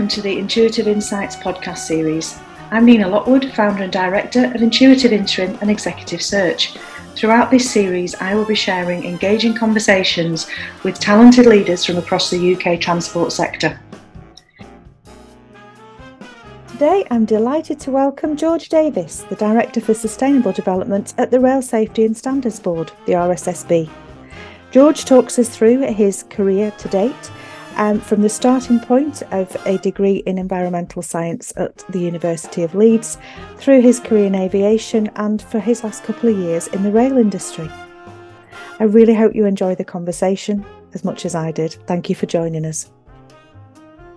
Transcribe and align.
welcome 0.00 0.16
to 0.16 0.22
the 0.22 0.38
Intuitive 0.38 0.88
Insights 0.88 1.36
podcast 1.36 1.76
series. 1.76 2.38
I'm 2.70 2.86
Nina 2.86 3.06
Lockwood, 3.06 3.52
founder 3.52 3.82
and 3.82 3.92
director 3.92 4.46
of 4.46 4.62
Intuitive 4.62 5.12
Interim 5.12 5.58
and 5.60 5.70
Executive 5.70 6.22
Search. 6.22 6.72
Throughout 7.16 7.50
this 7.50 7.70
series, 7.70 8.14
I 8.14 8.34
will 8.34 8.46
be 8.46 8.54
sharing 8.54 9.04
engaging 9.04 9.54
conversations 9.54 10.46
with 10.84 10.98
talented 10.98 11.44
leaders 11.44 11.84
from 11.84 11.98
across 11.98 12.30
the 12.30 12.54
UK 12.54 12.80
transport 12.80 13.30
sector. 13.30 13.78
Today, 16.68 17.06
I'm 17.10 17.26
delighted 17.26 17.78
to 17.80 17.90
welcome 17.90 18.38
George 18.38 18.70
Davies, 18.70 19.26
the 19.28 19.36
Director 19.36 19.82
for 19.82 19.92
Sustainable 19.92 20.52
Development 20.52 21.12
at 21.18 21.30
the 21.30 21.40
Rail 21.40 21.60
Safety 21.60 22.06
and 22.06 22.16
Standards 22.16 22.58
Board, 22.58 22.90
the 23.04 23.12
RSSB. 23.12 23.90
George 24.70 25.04
talks 25.04 25.38
us 25.38 25.50
through 25.50 25.82
his 25.92 26.22
career 26.30 26.70
to 26.78 26.88
date 26.88 27.30
um, 27.80 27.98
from 27.98 28.20
the 28.20 28.28
starting 28.28 28.78
point 28.78 29.22
of 29.32 29.56
a 29.66 29.78
degree 29.78 30.18
in 30.26 30.36
environmental 30.36 31.00
science 31.00 31.50
at 31.56 31.78
the 31.88 31.98
University 31.98 32.62
of 32.62 32.74
Leeds, 32.74 33.16
through 33.56 33.80
his 33.80 33.98
career 33.98 34.26
in 34.26 34.34
aviation, 34.34 35.10
and 35.16 35.40
for 35.40 35.58
his 35.58 35.82
last 35.82 36.04
couple 36.04 36.28
of 36.28 36.36
years 36.36 36.66
in 36.68 36.82
the 36.82 36.92
rail 36.92 37.16
industry. 37.16 37.68
I 38.78 38.84
really 38.84 39.14
hope 39.14 39.34
you 39.34 39.46
enjoy 39.46 39.74
the 39.74 39.84
conversation 39.84 40.64
as 40.92 41.04
much 41.04 41.24
as 41.24 41.34
I 41.34 41.52
did. 41.52 41.72
Thank 41.86 42.10
you 42.10 42.14
for 42.14 42.26
joining 42.26 42.66
us. 42.66 42.90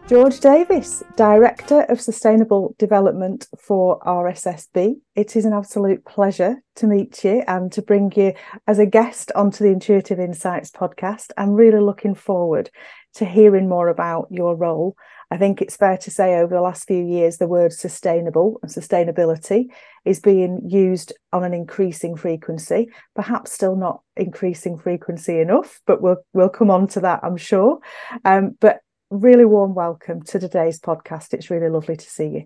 George 0.09 0.41
Davies, 0.41 1.01
Director 1.15 1.83
of 1.83 2.01
Sustainable 2.01 2.75
Development 2.77 3.47
for 3.57 4.01
RSSB. 4.01 4.95
It 5.15 5.37
is 5.37 5.45
an 5.45 5.53
absolute 5.53 6.03
pleasure 6.03 6.61
to 6.75 6.87
meet 6.87 7.23
you 7.23 7.41
and 7.47 7.71
to 7.71 7.81
bring 7.81 8.11
you 8.13 8.33
as 8.67 8.79
a 8.79 8.85
guest 8.85 9.31
onto 9.33 9.63
the 9.63 9.69
Intuitive 9.69 10.19
Insights 10.19 10.71
podcast. 10.71 11.31
I'm 11.37 11.53
really 11.53 11.79
looking 11.79 12.15
forward 12.15 12.69
to 13.15 13.25
hearing 13.25 13.69
more 13.69 13.87
about 13.87 14.27
your 14.29 14.55
role. 14.55 14.95
I 15.31 15.37
think 15.37 15.61
it's 15.61 15.75
fair 15.75 15.97
to 15.97 16.11
say 16.11 16.35
over 16.35 16.53
the 16.53 16.61
last 16.61 16.87
few 16.87 17.03
years, 17.03 17.37
the 17.37 17.47
word 17.47 17.73
sustainable 17.73 18.59
and 18.61 18.71
sustainability 18.71 19.65
is 20.05 20.19
being 20.19 20.61
used 20.69 21.13
on 21.31 21.43
an 21.43 21.53
increasing 21.53 22.15
frequency, 22.15 22.89
perhaps 23.15 23.51
still 23.51 23.75
not 23.75 24.01
increasing 24.15 24.77
frequency 24.77 25.39
enough, 25.39 25.81
but 25.87 26.01
we'll 26.01 26.17
we'll 26.33 26.49
come 26.49 26.69
on 26.69 26.87
to 26.89 26.99
that, 26.99 27.19
I'm 27.23 27.37
sure. 27.37 27.79
Um, 28.25 28.57
but 28.59 28.81
really 29.09 29.45
warm 29.45 29.73
welcome 29.73 30.21
to 30.23 30.39
today's 30.39 30.79
podcast. 30.79 31.33
It's 31.33 31.49
really 31.49 31.69
lovely 31.69 31.95
to 31.95 32.09
see 32.09 32.27
you. 32.27 32.43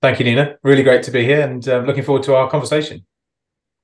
Thank 0.00 0.18
you, 0.18 0.24
Nina. 0.24 0.56
Really 0.62 0.82
great 0.82 1.02
to 1.04 1.10
be 1.10 1.24
here 1.24 1.40
and 1.40 1.66
uh, 1.68 1.80
looking 1.80 2.04
forward 2.04 2.22
to 2.24 2.34
our 2.36 2.48
conversation. 2.48 3.04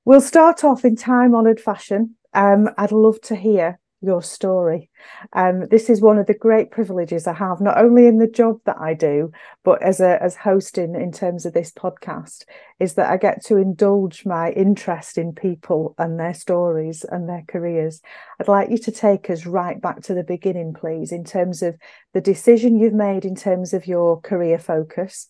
We'll 0.05 0.21
start 0.21 0.63
off 0.63 0.85
in 0.85 0.95
time 0.95 1.35
honoured 1.35 1.59
fashion. 1.59 2.15
Um, 2.33 2.69
I'd 2.77 2.91
love 2.91 3.19
to 3.21 3.35
hear 3.35 3.79
your 4.01 4.21
story. 4.21 4.89
Um, 5.33 5.67
this 5.69 5.89
is 5.89 6.01
one 6.01 6.17
of 6.17 6.27
the 6.27 6.33
great 6.33 6.71
privileges 6.71 7.27
I 7.27 7.33
have, 7.33 7.61
not 7.61 7.77
only 7.77 8.07
in 8.07 8.17
the 8.17 8.27
job 8.27 8.59
that 8.65 8.77
I 8.79 8.93
do, 8.93 9.31
but 9.63 9.81
as 9.81 9.99
a 9.99 10.21
as 10.21 10.35
hosting 10.35 10.95
in 10.95 11.11
terms 11.11 11.45
of 11.45 11.53
this 11.53 11.71
podcast, 11.71 12.43
is 12.79 12.95
that 12.95 13.09
I 13.09 13.17
get 13.17 13.43
to 13.45 13.57
indulge 13.57 14.25
my 14.25 14.51
interest 14.51 15.17
in 15.17 15.33
people 15.33 15.95
and 15.97 16.19
their 16.19 16.33
stories 16.33 17.03
and 17.03 17.27
their 17.27 17.43
careers. 17.47 18.01
I'd 18.39 18.47
like 18.47 18.69
you 18.69 18.77
to 18.79 18.91
take 18.91 19.29
us 19.29 19.45
right 19.45 19.81
back 19.81 20.01
to 20.03 20.13
the 20.13 20.23
beginning, 20.23 20.73
please, 20.73 21.11
in 21.11 21.23
terms 21.23 21.61
of 21.61 21.75
the 22.13 22.21
decision 22.21 22.79
you've 22.79 22.93
made 22.93 23.25
in 23.25 23.35
terms 23.35 23.73
of 23.73 23.87
your 23.87 24.21
career 24.21 24.59
focus, 24.59 25.27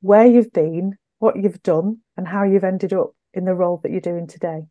where 0.00 0.26
you've 0.26 0.52
been, 0.52 0.96
what 1.18 1.36
you've 1.36 1.62
done, 1.62 1.98
and 2.16 2.28
how 2.28 2.44
you've 2.44 2.64
ended 2.64 2.92
up 2.92 3.10
in 3.34 3.44
the 3.44 3.54
role 3.54 3.80
that 3.82 3.92
you're 3.92 4.00
doing 4.00 4.26
today. 4.26 4.62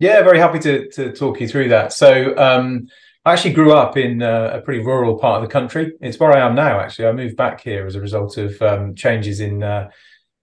Yeah, 0.00 0.22
very 0.22 0.38
happy 0.38 0.58
to 0.60 0.88
to 0.92 1.12
talk 1.12 1.40
you 1.40 1.46
through 1.46 1.68
that. 1.68 1.92
So 1.92 2.34
um, 2.38 2.88
I 3.26 3.34
actually 3.34 3.52
grew 3.52 3.74
up 3.74 3.98
in 3.98 4.22
uh, 4.22 4.50
a 4.54 4.62
pretty 4.62 4.82
rural 4.82 5.18
part 5.18 5.42
of 5.42 5.46
the 5.46 5.52
country. 5.52 5.92
It's 6.00 6.18
where 6.18 6.32
I 6.32 6.40
am 6.40 6.54
now. 6.54 6.80
Actually, 6.80 7.08
I 7.08 7.12
moved 7.12 7.36
back 7.36 7.60
here 7.60 7.86
as 7.86 7.96
a 7.96 8.00
result 8.00 8.38
of 8.38 8.60
um, 8.62 8.94
changes 8.94 9.40
in 9.40 9.62
uh, 9.62 9.90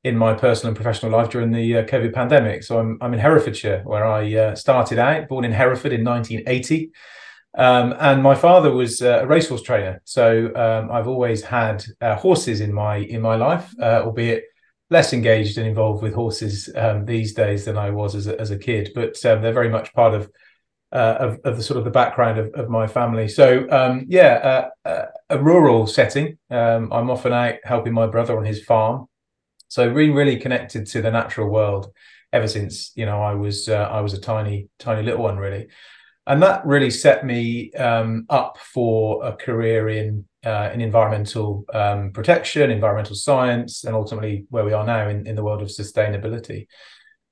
in 0.03 0.15
my 0.15 0.35
personal 0.35 0.69
and 0.69 0.75
professional 0.75 1.11
life 1.11 1.31
during 1.31 1.51
the 1.51 1.77
uh, 1.77 1.83
COVID 1.85 2.13
pandemic. 2.13 2.61
So 2.61 2.77
I'm 2.79 2.99
I'm 3.01 3.15
in 3.15 3.19
Herefordshire, 3.19 3.81
where 3.83 4.05
I 4.05 4.31
uh, 4.35 4.55
started 4.55 4.99
out. 4.99 5.27
Born 5.27 5.43
in 5.43 5.51
Hereford 5.51 5.91
in 5.91 6.05
1980. 6.05 6.91
Um, 7.57 7.95
and 7.99 8.21
my 8.21 8.35
father 8.35 8.71
was 8.71 9.01
uh, 9.01 9.21
a 9.23 9.25
racehorse 9.25 9.63
trainer, 9.63 9.99
so 10.03 10.53
um, 10.55 10.91
I've 10.91 11.07
always 11.07 11.41
had 11.41 11.83
horses 11.99 12.61
in 12.61 12.71
my 12.71 12.97
in 12.97 13.21
my 13.21 13.35
life, 13.35 13.73
albeit 13.81 14.43
less 14.89 15.13
engaged 15.13 15.57
and 15.57 15.67
involved 15.67 16.01
with 16.01 16.13
horses 16.13 16.69
um, 16.75 17.05
these 17.05 17.33
days 17.33 17.65
than 17.65 17.77
I 17.77 17.89
was 17.89 18.15
as 18.15 18.27
a, 18.27 18.39
as 18.39 18.51
a 18.51 18.57
kid, 18.57 18.91
but 18.95 19.23
um, 19.25 19.41
they're 19.41 19.53
very 19.53 19.69
much 19.69 19.93
part 19.93 20.13
of, 20.13 20.31
uh, 20.91 21.17
of, 21.19 21.39
of 21.43 21.57
the 21.57 21.63
sort 21.63 21.77
of 21.77 21.83
the 21.83 21.91
background 21.91 22.39
of, 22.39 22.47
of 22.53 22.69
my 22.69 22.87
family. 22.87 23.27
So 23.27 23.69
um, 23.69 24.05
yeah, 24.07 24.69
uh, 24.85 24.87
uh, 24.87 25.05
a 25.29 25.39
rural 25.39 25.87
setting. 25.87 26.37
Um, 26.49 26.91
I'm 26.93 27.09
often 27.09 27.33
out 27.33 27.55
helping 27.63 27.93
my 27.93 28.07
brother 28.07 28.37
on 28.37 28.45
his 28.45 28.63
farm, 28.63 29.07
so 29.67 29.93
being 29.93 30.13
really 30.13 30.37
connected 30.37 30.87
to 30.87 31.01
the 31.01 31.11
natural 31.11 31.49
world 31.49 31.91
ever 32.33 32.47
since 32.47 32.91
you 32.95 33.05
know 33.05 33.21
I 33.21 33.33
was 33.33 33.69
uh, 33.69 33.89
I 33.89 34.01
was 34.01 34.13
a 34.13 34.19
tiny 34.19 34.67
tiny 34.79 35.01
little 35.01 35.23
one 35.23 35.37
really 35.37 35.67
and 36.27 36.43
that 36.43 36.65
really 36.65 36.89
set 36.89 37.25
me 37.25 37.71
um, 37.73 38.25
up 38.29 38.57
for 38.57 39.25
a 39.25 39.33
career 39.33 39.87
in 39.87 40.25
uh, 40.49 40.67
in 40.73 40.79
environmental 40.81 41.47
um, 41.81 42.11
protection, 42.17 42.71
environmental 42.71 43.15
science, 43.15 43.71
and 43.85 43.93
ultimately 44.01 44.45
where 44.49 44.65
we 44.65 44.73
are 44.73 44.85
now 44.85 45.09
in, 45.13 45.27
in 45.29 45.35
the 45.35 45.43
world 45.43 45.61
of 45.61 45.69
sustainability. 45.69 46.67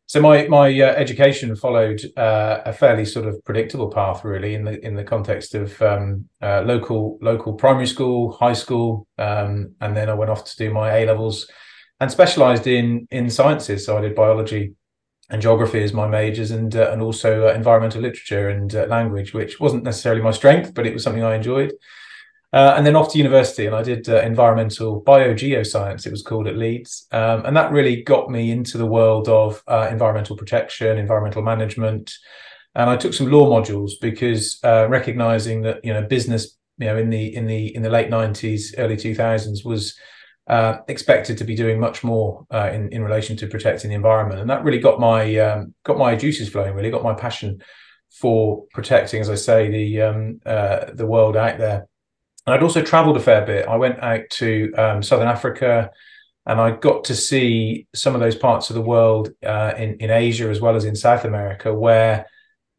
So 0.08 0.22
my 0.22 0.48
my 0.48 0.68
uh, 0.88 0.94
education 1.04 1.56
followed 1.56 2.00
uh, 2.16 2.56
a 2.72 2.74
fairly 2.74 3.06
sort 3.06 3.26
of 3.30 3.34
predictable 3.44 3.90
path, 3.90 4.24
really, 4.24 4.54
in 4.54 4.64
the 4.66 4.76
in 4.88 4.96
the 4.96 5.04
context 5.04 5.56
of 5.56 5.82
um, 5.82 6.30
uh, 6.48 6.62
local 6.74 7.18
local 7.22 7.54
primary 7.54 7.88
school, 7.88 8.20
high 8.44 8.58
school, 8.64 9.08
um, 9.18 9.52
and 9.80 9.92
then 9.98 10.10
I 10.10 10.14
went 10.14 10.32
off 10.32 10.44
to 10.46 10.58
do 10.64 10.74
my 10.74 10.88
A 10.98 11.06
levels 11.06 11.50
and 12.00 12.12
specialised 12.12 12.68
in 12.68 13.08
in 13.10 13.30
sciences. 13.30 13.86
So 13.86 13.98
I 13.98 14.02
did 14.02 14.14
biology, 14.14 14.64
and 15.30 15.42
geography 15.42 15.84
as 15.84 15.94
my 15.94 16.08
majors, 16.08 16.52
and 16.52 16.76
uh, 16.76 16.92
and 16.92 17.02
also 17.02 17.48
uh, 17.48 17.54
environmental 17.54 18.02
literature 18.02 18.50
and 18.50 18.72
language, 18.98 19.34
which 19.34 19.60
wasn't 19.60 19.84
necessarily 19.84 20.22
my 20.22 20.34
strength, 20.34 20.74
but 20.76 20.86
it 20.86 20.94
was 20.94 21.04
something 21.04 21.24
I 21.24 21.36
enjoyed. 21.36 21.72
Uh, 22.56 22.74
and 22.78 22.86
then 22.86 22.96
off 22.96 23.12
to 23.12 23.18
university, 23.18 23.66
and 23.66 23.76
I 23.76 23.84
did 23.84 24.08
uh, 24.08 24.22
environmental 24.22 25.04
biogeoscience. 25.04 26.08
It 26.08 26.12
was 26.12 26.24
called 26.24 26.48
at 26.48 26.58
Leeds, 26.58 27.06
um, 27.12 27.46
and 27.46 27.56
that 27.58 27.72
really 27.72 28.02
got 28.02 28.32
me 28.32 28.50
into 28.50 28.78
the 28.78 28.86
world 28.86 29.28
of 29.28 29.62
uh, 29.68 29.90
environmental 29.92 30.38
protection, 30.38 30.98
environmental 30.98 31.42
management, 31.42 32.14
and 32.74 32.90
I 32.90 32.96
took 32.96 33.14
some 33.14 33.30
law 33.30 33.50
modules 33.50 33.92
because 34.00 34.60
recognizing 34.64 35.64
that 35.64 35.84
you 35.84 35.94
know 35.94 36.04
business, 36.04 36.58
you 36.78 36.88
know, 36.88 36.98
in 36.98 37.10
the 37.10 37.36
in 37.36 37.46
the 37.46 37.76
in 37.76 37.82
the 37.82 37.90
late 37.90 38.10
nineties, 38.10 38.74
early 38.78 38.96
two 38.96 39.14
thousands 39.16 39.66
was 39.66 39.94
uh, 40.48 40.78
expected 40.88 41.38
to 41.40 41.44
be 41.44 41.56
doing 41.56 41.80
much 41.80 42.04
more 42.04 42.46
uh, 42.52 42.70
in 42.72 42.90
in 42.90 43.04
relation 43.04 43.36
to 43.38 43.48
protecting 43.48 43.90
the 43.90 43.96
environment, 43.96 44.40
and 44.40 44.50
that 44.50 44.64
really 44.64 44.80
got 44.80 45.00
my 45.00 45.36
um, 45.38 45.74
got 45.84 45.98
my 45.98 46.16
juices 46.16 46.50
flowing. 46.50 46.74
Really 46.74 46.92
got 46.92 47.04
my 47.04 47.14
passion 47.14 47.62
for 48.12 48.66
protecting, 48.74 49.22
as 49.22 49.30
I 49.30 49.36
say, 49.36 49.70
the 49.70 50.02
um, 50.02 50.40
uh, 50.46 50.86
the 50.94 51.08
world 51.08 51.36
out 51.36 51.58
there. 51.58 51.88
And 52.46 52.54
I'd 52.54 52.64
also 52.64 52.82
travelled 52.82 53.18
a 53.18 53.22
fair 53.22 53.46
bit. 53.46 53.68
I 53.68 53.76
went 53.76 54.00
out 54.00 54.30
to 54.32 54.72
um, 54.78 55.04
Southern 55.04 55.28
Africa, 55.28 55.90
and 56.46 56.62
I 56.62 56.72
got 56.72 57.06
to 57.06 57.16
see 57.16 57.88
some 57.96 58.14
of 58.14 58.22
those 58.22 58.36
parts 58.36 58.70
of 58.70 58.76
the 58.76 58.82
world 58.82 59.32
uh, 59.44 59.74
in 59.78 59.96
in 59.96 60.12
Asia 60.12 60.50
as 60.50 60.62
well 60.62 60.76
as 60.76 60.86
in 60.86 60.96
South 60.96 61.26
America 61.26 61.74
where 61.74 62.28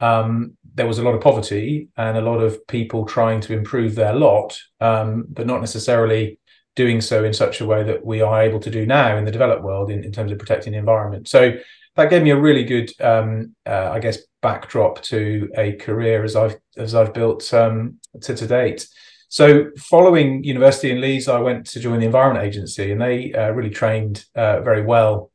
um, 0.01 0.57
there 0.75 0.87
was 0.87 0.99
a 0.99 1.03
lot 1.03 1.15
of 1.15 1.21
poverty 1.21 1.89
and 1.97 2.17
a 2.17 2.21
lot 2.21 2.39
of 2.39 2.65
people 2.67 3.07
trying 3.07 3.41
to 3.41 3.55
improve 3.55 3.95
their 3.95 4.15
lot, 4.15 4.59
um, 4.81 5.25
but 5.29 5.47
not 5.47 5.61
necessarily 5.61 6.39
doing 6.75 7.01
so 7.01 7.25
in 7.25 7.33
such 7.33 7.61
a 7.61 7.67
way 7.67 7.83
that 7.83 8.05
we 8.05 8.21
are 8.21 8.43
able 8.43 8.61
to 8.61 8.71
do 8.71 8.85
now 8.85 9.17
in 9.17 9.25
the 9.25 9.31
developed 9.31 9.63
world 9.63 9.91
in, 9.91 10.05
in 10.05 10.13
terms 10.13 10.31
of 10.31 10.39
protecting 10.39 10.75
the 10.75 10.79
environment. 10.79 11.27
So 11.27 11.55
that 11.97 12.11
gave 12.11 12.23
me 12.23 12.31
a 12.31 12.39
really 12.39 12.65
good, 12.65 12.93
um, 13.01 13.57
uh, 13.65 13.91
I 13.91 13.99
guess, 13.99 14.19
backdrop 14.43 15.03
to 15.05 15.51
a 15.57 15.73
career 15.73 16.23
as 16.23 16.37
I've 16.37 16.57
as 16.77 16.95
I've 16.95 17.15
built 17.15 17.53
um, 17.55 17.99
to 18.21 18.37
to 18.37 18.47
date. 18.47 18.87
So 19.29 19.71
following 19.77 20.45
university 20.45 20.91
in 20.91 21.01
Leeds, 21.01 21.29
I 21.29 21.41
went 21.41 21.67
to 21.69 21.81
join 21.81 22.01
the 22.01 22.07
Environment 22.07 22.45
Agency, 22.45 22.93
and 22.93 23.01
they 23.01 23.33
uh, 23.33 23.51
really 23.51 23.71
trained 23.71 24.25
uh, 24.35 24.61
very 24.61 24.83
well 24.83 25.31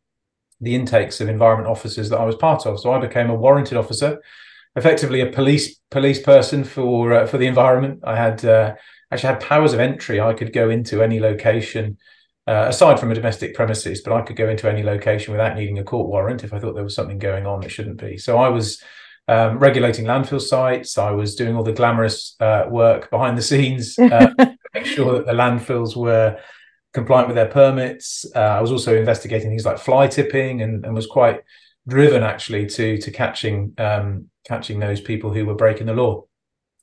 the 0.62 0.76
intakes 0.76 1.20
of 1.20 1.28
environment 1.28 1.68
officers 1.68 2.10
that 2.10 2.20
I 2.20 2.26
was 2.26 2.36
part 2.36 2.66
of. 2.66 2.80
So 2.80 2.94
I 2.94 3.00
became 3.00 3.30
a 3.30 3.36
warranted 3.36 3.78
officer, 3.78 4.22
effectively 4.76 5.22
a 5.22 5.32
police 5.32 5.80
police 5.90 6.22
person 6.22 6.64
for 6.64 7.14
uh, 7.14 7.28
for 7.28 7.38
the 7.38 7.48
environment. 7.48 8.00
I 8.04 8.16
had 8.16 8.46
uh, 8.46 8.76
actually 9.12 9.34
had 9.34 9.42
powers 9.42 9.74
of 9.74 9.80
entry. 9.80 10.22
I 10.22 10.34
could 10.34 10.54
go 10.54 10.70
into 10.70 11.04
any 11.04 11.20
location, 11.20 11.98
uh, 12.48 12.68
aside 12.70 13.00
from 13.00 13.12
a 13.12 13.16
domestic 13.16 13.56
premises, 13.56 14.02
but 14.02 14.14
I 14.14 14.22
could 14.22 14.38
go 14.38 14.48
into 14.48 14.70
any 14.70 14.84
location 14.84 15.34
without 15.34 15.58
needing 15.58 15.80
a 15.80 15.84
court 15.84 16.08
warrant 16.08 16.44
if 16.44 16.54
I 16.54 16.60
thought 16.60 16.76
there 16.76 16.84
was 16.84 16.96
something 16.96 17.20
going 17.20 17.46
on 17.46 17.60
that 17.62 17.72
shouldn't 17.72 18.00
be. 18.00 18.18
So 18.18 18.38
I 18.38 18.48
was 18.48 18.82
um, 19.32 19.60
regulating 19.60 20.04
landfill 20.06 20.42
sites. 20.42 20.98
I 20.98 21.12
was 21.12 21.36
doing 21.36 21.56
all 21.56 21.64
the 21.64 21.72
glamorous 21.72 22.36
uh, 22.42 22.66
work 22.68 23.10
behind 23.10 23.38
the 23.38 23.42
scenes, 23.42 23.98
uh, 24.00 24.34
make 24.74 24.86
sure 24.86 25.14
that 25.14 25.26
the 25.26 25.32
landfills 25.32 25.96
were 25.96 26.38
compliant 26.94 27.30
with 27.30 27.36
their 27.36 27.48
permits. 27.48 28.26
Uh, 28.36 28.40
I 28.40 28.62
was 28.62 28.74
also 28.74 28.98
investigating 28.98 29.50
things 29.50 29.66
like 29.66 29.78
fly 29.78 30.08
tipping, 30.08 30.62
and, 30.62 30.86
and 30.86 30.94
was 30.94 31.08
quite 31.08 31.40
driven 31.88 32.24
actually 32.24 32.66
to 32.68 32.98
to 32.98 33.10
catching 33.10 33.74
um, 33.78 34.30
catching 34.46 34.80
those 34.80 35.00
people 35.00 35.34
who 35.34 35.46
were 35.46 35.56
breaking 35.56 35.88
the 35.88 35.94
law. 35.94 36.26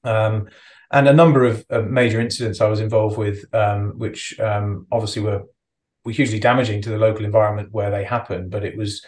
Um, 0.05 0.49
and 0.91 1.06
a 1.06 1.12
number 1.12 1.45
of, 1.45 1.67
of 1.69 1.91
major 1.91 2.19
incidents 2.19 2.62
I 2.62 2.69
was 2.69 2.81
involved 2.81 3.19
with, 3.19 3.45
um, 3.55 3.99
which 3.99 4.41
um, 4.41 4.87
obviously 4.91 5.21
were 5.21 5.43
were 6.06 6.12
hugely 6.12 6.39
damaging 6.39 6.81
to 6.81 6.89
the 6.89 6.97
local 6.97 7.27
environment 7.27 7.73
where 7.73 7.91
they 7.91 8.05
happened. 8.05 8.50
But 8.50 8.65
it 8.65 8.75
was 8.75 9.05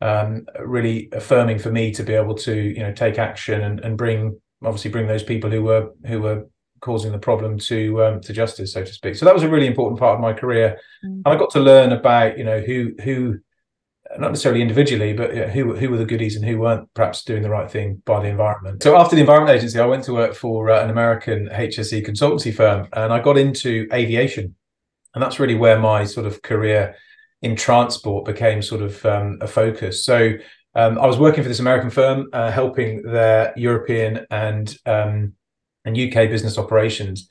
um, 0.00 0.46
really 0.60 1.08
affirming 1.12 1.58
for 1.58 1.70
me 1.70 1.90
to 1.92 2.02
be 2.02 2.14
able 2.14 2.34
to 2.34 2.54
you 2.54 2.80
know 2.80 2.92
take 2.92 3.18
action 3.18 3.62
and, 3.62 3.80
and 3.80 3.96
bring 3.96 4.38
obviously 4.64 4.90
bring 4.90 5.06
those 5.06 5.22
people 5.22 5.50
who 5.50 5.62
were 5.62 5.90
who 6.06 6.20
were 6.20 6.46
causing 6.80 7.12
the 7.12 7.18
problem 7.18 7.58
to 7.58 8.04
um, 8.04 8.20
to 8.20 8.32
justice, 8.32 8.72
so 8.72 8.84
to 8.84 8.92
speak. 8.92 9.16
So 9.16 9.24
that 9.24 9.34
was 9.34 9.42
a 9.42 9.48
really 9.48 9.66
important 9.66 9.98
part 9.98 10.14
of 10.14 10.20
my 10.20 10.32
career, 10.32 10.78
mm. 11.04 11.22
and 11.24 11.26
I 11.26 11.36
got 11.36 11.50
to 11.50 11.60
learn 11.60 11.92
about 11.92 12.38
you 12.38 12.44
know 12.44 12.60
who 12.60 12.92
who 13.02 13.38
not 14.18 14.30
necessarily 14.30 14.62
individually, 14.62 15.12
but 15.12 15.34
who 15.50 15.74
who 15.74 15.90
were 15.90 15.96
the 15.96 16.04
goodies 16.04 16.36
and 16.36 16.44
who 16.44 16.58
weren't 16.58 16.92
perhaps 16.94 17.24
doing 17.24 17.42
the 17.42 17.50
right 17.50 17.70
thing 17.70 18.02
by 18.04 18.20
the 18.20 18.28
environment. 18.28 18.82
So 18.82 18.96
after 18.96 19.16
the 19.16 19.20
Environment 19.20 19.56
Agency, 19.56 19.78
I 19.78 19.86
went 19.86 20.04
to 20.04 20.12
work 20.12 20.34
for 20.34 20.70
uh, 20.70 20.82
an 20.82 20.90
American 20.90 21.48
HSE 21.48 22.06
consultancy 22.06 22.54
firm, 22.54 22.88
and 22.92 23.12
I 23.12 23.20
got 23.20 23.38
into 23.38 23.88
aviation, 23.92 24.54
and 25.14 25.22
that's 25.22 25.40
really 25.40 25.56
where 25.56 25.78
my 25.78 26.04
sort 26.04 26.26
of 26.26 26.42
career 26.42 26.96
in 27.46 27.56
transport 27.56 28.24
became 28.24 28.60
sort 28.62 28.82
of 28.82 29.04
um, 29.06 29.38
a 29.40 29.46
focus. 29.46 30.04
So 30.04 30.32
um, 30.74 30.98
I 30.98 31.06
was 31.06 31.18
working 31.18 31.42
for 31.42 31.48
this 31.48 31.60
American 31.60 31.90
firm, 31.90 32.28
uh, 32.32 32.50
helping 32.50 33.02
their 33.02 33.52
European 33.56 34.26
and 34.30 34.66
um, 34.84 35.32
and 35.84 35.96
UK 35.96 36.28
business 36.28 36.58
operations 36.58 37.28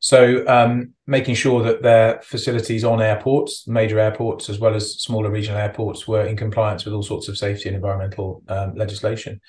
so 0.00 0.46
um, 0.46 0.92
making 1.06 1.34
sure 1.34 1.62
that 1.64 1.82
their 1.82 2.20
facilities 2.22 2.84
on 2.84 3.02
airports, 3.02 3.66
major 3.66 3.98
airports, 3.98 4.48
as 4.48 4.58
well 4.58 4.74
as 4.74 5.00
smaller 5.00 5.30
regional 5.30 5.58
airports, 5.58 6.06
were 6.06 6.24
in 6.24 6.36
compliance 6.36 6.84
with 6.84 6.94
all 6.94 7.02
sorts 7.02 7.28
of 7.28 7.36
safety 7.36 7.68
and 7.68 7.74
environmental 7.74 8.42
um, 8.48 8.74
legislation, 8.76 9.40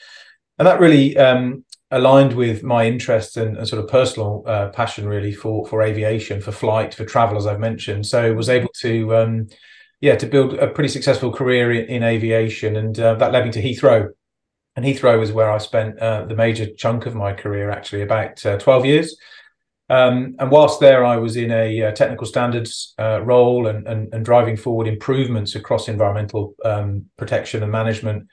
and 0.57 0.67
that 0.67 0.79
really 0.79 1.15
um, 1.17 1.63
aligned 1.91 2.33
with 2.33 2.63
my 2.63 2.87
interest 2.87 3.37
and, 3.37 3.57
and 3.57 3.67
sort 3.67 3.83
of 3.83 3.89
personal 3.89 4.43
uh, 4.47 4.69
passion, 4.69 5.07
really 5.07 5.31
for 5.31 5.67
for 5.67 5.83
aviation, 5.83 6.41
for 6.41 6.51
flight, 6.51 6.95
for 6.95 7.05
travel, 7.05 7.37
as 7.37 7.45
I've 7.45 7.59
mentioned. 7.59 8.07
So 8.07 8.33
was 8.33 8.49
able 8.49 8.69
to, 8.81 9.15
um, 9.15 9.47
yeah, 10.01 10.15
to 10.15 10.25
build 10.25 10.53
a 10.53 10.67
pretty 10.67 10.89
successful 10.89 11.31
career 11.31 11.71
in, 11.71 11.85
in 11.85 12.03
aviation, 12.03 12.75
and 12.75 12.99
uh, 12.99 13.15
that 13.15 13.31
led 13.31 13.45
me 13.45 13.51
to 13.51 13.61
Heathrow. 13.61 14.09
And 14.75 14.85
Heathrow 14.85 15.19
was 15.19 15.31
where 15.31 15.51
I 15.51 15.57
spent 15.57 15.99
uh, 15.99 16.25
the 16.25 16.35
major 16.35 16.67
chunk 16.73 17.05
of 17.05 17.15
my 17.15 17.33
career, 17.33 17.69
actually, 17.69 18.01
about 18.01 18.45
uh, 18.45 18.57
twelve 18.57 18.85
years. 18.85 19.17
Um, 19.89 20.35
and 20.37 20.51
whilst 20.51 20.79
there, 20.79 21.03
I 21.03 21.17
was 21.17 21.35
in 21.35 21.51
a 21.51 21.83
uh, 21.85 21.91
technical 21.91 22.27
standards 22.27 22.93
uh, 22.99 23.21
role 23.23 23.65
and, 23.65 23.87
and, 23.87 24.13
and, 24.13 24.23
driving 24.23 24.55
forward 24.55 24.87
improvements 24.87 25.55
across 25.55 25.87
environmental 25.87 26.53
um, 26.63 27.05
protection 27.17 27.63
and 27.63 27.71
management, 27.71 28.27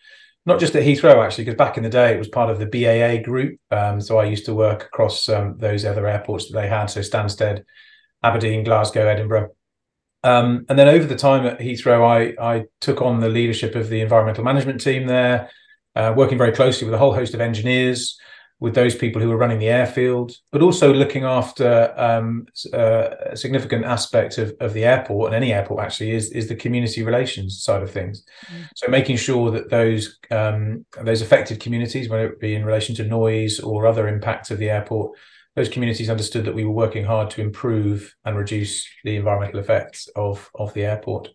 not 0.45 0.61
just 0.61 0.77
at 0.77 0.83
Heathrow, 0.83 1.25
actually, 1.25 1.45
because 1.45 1.57
back 1.57 1.79
in 1.79 1.83
the 1.83 1.89
day 1.89 2.13
it 2.13 2.19
was 2.19 2.29
part 2.29 2.51
of 2.51 2.59
the 2.59 2.67
BAA 2.67 3.25
group. 3.25 3.59
Um, 3.71 4.03
so 4.03 4.19
I 4.19 4.25
used 4.25 4.45
to 4.47 4.55
work 4.55 4.85
across 4.85 5.31
um, 5.31 5.57
those 5.57 5.87
other 5.87 6.07
airports 6.07 6.51
that 6.51 6.61
they 6.61 6.69
had, 6.69 6.87
so 6.87 7.01
Stansted, 7.01 7.65
Aberdeen, 8.23 8.63
Glasgow, 8.63 9.07
Edinburgh. 9.07 9.56
Um, 10.25 10.67
and 10.69 10.79
then 10.79 10.89
over 10.89 11.07
the 11.07 11.17
time 11.17 11.47
at 11.47 11.61
Heathrow, 11.61 12.05
I, 12.05 12.57
I 12.57 12.65
took 12.81 13.01
on 13.01 13.21
the 13.21 13.29
leadership 13.29 13.75
of 13.75 13.89
the 13.89 14.01
environmental 14.01 14.45
management 14.45 14.81
team 14.81 15.07
there, 15.07 15.51
uh, 15.95 16.15
working 16.17 16.39
very 16.39 16.53
closely 16.53 16.85
with 16.85 16.95
a 16.95 16.99
whole 16.99 17.15
host 17.15 17.35
of 17.35 17.41
engineers 17.41 18.19
with 18.59 18.75
those 18.75 18.95
people 18.95 19.21
who 19.21 19.31
are 19.31 19.37
running 19.37 19.59
the 19.59 19.69
airfield, 19.69 20.35
but 20.51 20.63
also 20.63 20.93
looking 20.93 21.25
after 21.25 21.93
um, 21.99 22.47
uh, 22.73 23.09
a 23.27 23.37
significant 23.37 23.85
aspect 23.85 24.39
of, 24.39 24.55
of 24.61 24.73
the 24.73 24.85
airport 24.85 25.27
and 25.27 25.37
any 25.37 25.53
airport 25.53 25.85
actually 25.85 26.13
is 26.13 26.31
is 26.31 26.49
the 26.49 26.57
community 26.57 27.03
relations 27.03 27.63
side 27.63 27.83
of 27.83 27.91
things. 27.91 28.25
Mm. 28.47 28.69
So 28.75 28.89
making 28.89 29.19
sure 29.19 29.51
that 29.51 29.69
those 29.69 30.19
um, 30.31 30.87
those 31.03 31.21
affected 31.21 31.61
communities, 31.61 32.09
whether 32.09 32.29
it 32.29 32.41
be 32.41 32.55
in 32.55 32.65
relation 32.65 32.95
to 32.97 33.05
noise 33.05 33.61
or 33.61 33.87
other 33.87 34.09
impacts 34.09 34.51
of 34.51 34.59
the 34.59 34.71
airport, 34.71 35.19
those 35.57 35.69
communities 35.69 36.11
understood 36.11 36.45
that 36.45 36.55
we 36.55 36.65
were 36.65 36.71
working 36.71 37.05
hard 37.05 37.31
to 37.31 37.41
improve 37.41 38.15
and 38.25 38.37
reduce 38.37 38.87
the 39.05 39.17
environmental 39.17 39.59
effects 39.59 40.09
of 40.15 40.49
of 40.55 40.73
the 40.75 40.85
airport. 40.85 41.31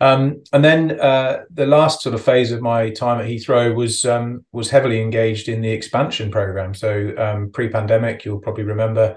Um, 0.00 0.42
and 0.52 0.64
then 0.64 1.00
uh, 1.00 1.44
the 1.50 1.66
last 1.66 2.02
sort 2.02 2.14
of 2.14 2.22
phase 2.22 2.50
of 2.50 2.60
my 2.60 2.90
time 2.90 3.20
at 3.20 3.26
Heathrow 3.26 3.74
was 3.74 4.04
um, 4.04 4.44
was 4.52 4.70
heavily 4.70 5.00
engaged 5.00 5.48
in 5.48 5.62
the 5.62 5.70
expansion 5.70 6.30
program. 6.30 6.74
So 6.74 7.14
um, 7.16 7.50
pre-pandemic, 7.52 8.24
you'll 8.24 8.40
probably 8.40 8.64
remember 8.64 9.16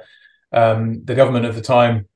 um, 0.54 1.04
the 1.04 1.16
government 1.16 1.46
at 1.46 1.56
the 1.56 1.62
time 1.62 2.08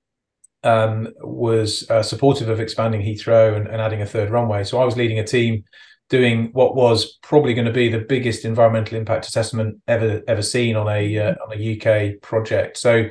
um, 0.64 1.10
was 1.22 1.90
uh, 1.90 2.04
supportive 2.04 2.50
of 2.50 2.60
expanding 2.60 3.02
Heathrow 3.02 3.58
and, 3.58 3.68
and, 3.68 3.82
adding 3.82 4.04
a 4.04 4.06
third 4.06 4.30
runway. 4.30 4.64
So 4.64 4.80
I 4.80 4.86
was 4.86 4.96
leading 4.96 5.18
a 5.18 5.26
team 5.26 5.64
doing 6.12 6.50
what 6.52 6.76
was 6.76 7.18
probably 7.24 7.54
going 7.54 7.66
to 7.66 7.72
be 7.72 7.88
the 7.88 7.98
biggest 7.98 8.44
environmental 8.44 8.98
impact 8.98 9.26
assessment 9.26 9.82
ever 9.88 10.22
ever 10.28 10.42
seen 10.42 10.76
on 10.76 10.88
a 10.90 11.18
uh, 11.18 11.36
on 11.44 11.58
a 11.58 11.76
UK 11.76 12.22
project. 12.22 12.78
So 12.78 13.10